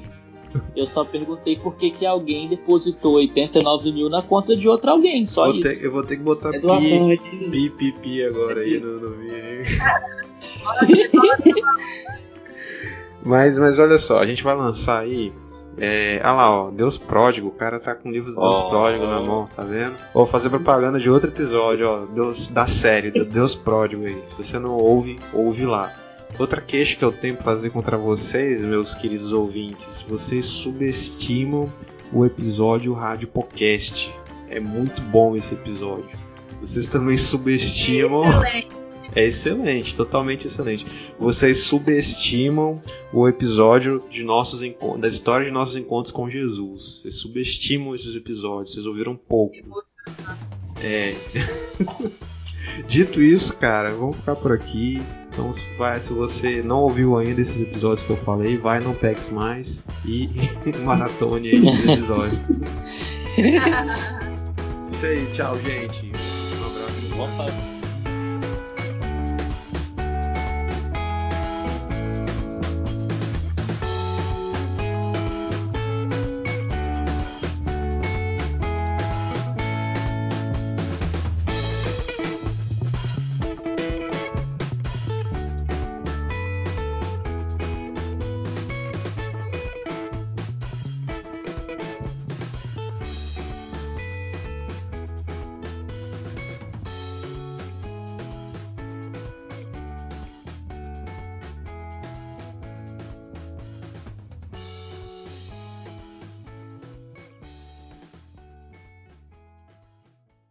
Eu 0.73 0.88
só 0.88 1.03
perguntei 1.03 1.57
por 1.57 1.76
que, 1.76 1.91
que 1.91 2.06
alguém 2.06 2.48
depositou 2.48 3.15
89 3.15 3.91
mil 3.91 4.10
na 4.10 4.22
conta 4.22 4.56
de 4.56 4.69
outro 4.69 4.90
alguém, 4.90 5.26
só 5.26 5.48
Vou 5.48 5.56
isso. 5.56 5.80
ter- 5.80 5.86
eu 5.86 5.91
vou 5.91 6.02
ter 6.06 6.15
que 6.15 6.23
botar 6.23 6.56
É 6.56 6.60
pi, 6.60 7.11
é 7.11 7.18
pi, 7.52 7.69
pi, 7.72 7.91
pi 7.91 8.23
agora 8.23 8.61
aí 8.61 8.80
no, 8.80 8.99
no 8.99 9.10
vídeo. 9.18 9.65
Mas, 13.23 13.57
mas 13.57 13.80
olha 13.80 13.98
só, 13.98 14.19
a 14.19 14.26
gente 14.27 14.44
vai 14.44 14.56
lançar 14.56 14.99
aí. 14.99 15.34
É, 15.77 16.22
ah 16.23 16.31
lá, 16.31 16.49
ó, 16.49 16.72
Deus 16.72 16.97
Pródigo, 16.97 17.49
o 17.49 17.52
cara 17.52 17.80
tá 17.80 17.93
com 17.93 18.10
o 18.10 18.11
livro 18.11 18.34
do 18.34 18.39
Deus 18.39 18.57
Oh. 18.57 18.69
Pródigo 18.69 19.06
na 19.06 19.22
mão, 19.22 19.47
tá 19.53 19.64
vendo? 19.64 19.95
Vou 20.14 20.26
fazer 20.26 20.49
propaganda 20.49 20.99
de 20.99 21.10
outro 21.10 21.30
episódio, 21.30 21.88
ó, 21.88 22.06
Deus, 22.06 22.47
da 22.47 22.65
série, 22.68 23.11
do 23.11 23.26
Deus 23.26 23.56
Pródigo 23.56 24.06
aí. 24.06 24.22
Se 24.26 24.43
você 24.43 24.57
não 24.57 24.77
ouve, 24.77 25.18
ouve 25.34 25.65
lá. 25.65 25.93
Outra 26.39 26.61
queixa 26.61 26.97
que 26.97 27.03
eu 27.06 27.11
tenho 27.11 27.35
pra 27.35 27.43
fazer 27.45 27.69
contra 27.69 27.97
vocês, 27.97 28.61
meus 28.61 28.93
queridos 28.93 29.31
ouvintes, 29.31 30.03
vocês 30.07 30.45
subestimam 30.45 31.72
o 32.11 32.26
episódio 32.26 32.93
Rádio 32.93 33.27
Podcast. 33.27 34.14
É 34.49 34.60
muito 34.60 35.02
bom 35.02 35.35
esse 35.35 35.53
episódio. 35.53 36.18
Vocês 36.60 36.88
também 36.88 37.18
subestimam. 37.18 38.23
É 39.15 39.23
excelente, 39.25 39.95
totalmente 39.95 40.47
excelente. 40.47 40.85
Vocês 41.17 41.59
subestimam 41.59 42.81
o 43.13 43.27
episódio 43.27 44.03
de 44.09 44.23
nossos 44.23 44.61
encontros, 44.61 45.01
da 45.01 45.07
história 45.07 45.45
de 45.45 45.51
nossos 45.51 45.77
encontros 45.77 46.11
com 46.11 46.29
Jesus. 46.29 46.99
Vocês 47.01 47.15
subestimam 47.15 47.95
esses 47.95 48.13
episódios, 48.15 48.73
vocês 48.73 48.85
ouviram 48.85 49.15
pouco. 49.15 49.55
É. 50.83 51.15
Dito 52.87 53.21
isso, 53.21 53.55
cara, 53.55 53.93
vamos 53.93 54.17
ficar 54.17 54.35
por 54.35 54.51
aqui. 54.51 55.01
Então, 55.31 55.51
se, 55.53 55.73
vai, 55.75 55.99
se 55.99 56.13
você 56.13 56.61
não 56.61 56.81
ouviu 56.81 57.17
ainda 57.17 57.39
esses 57.39 57.61
episódios 57.61 58.03
que 58.03 58.11
eu 58.11 58.17
falei, 58.17 58.57
vai 58.57 58.79
no 58.79 58.93
PEX 58.93 59.29
mais 59.29 59.83
e 60.05 60.29
maratone 60.83 61.49
aí 61.49 61.67
esses 61.67 61.87
episódios. 61.87 62.41
Isso 64.91 65.05
aí, 65.05 65.25
tchau, 65.33 65.57
gente. 65.61 66.11
Um 66.11 66.65
abraço. 66.65 67.15
Vamos 67.17 67.37
fazer. 67.37 67.74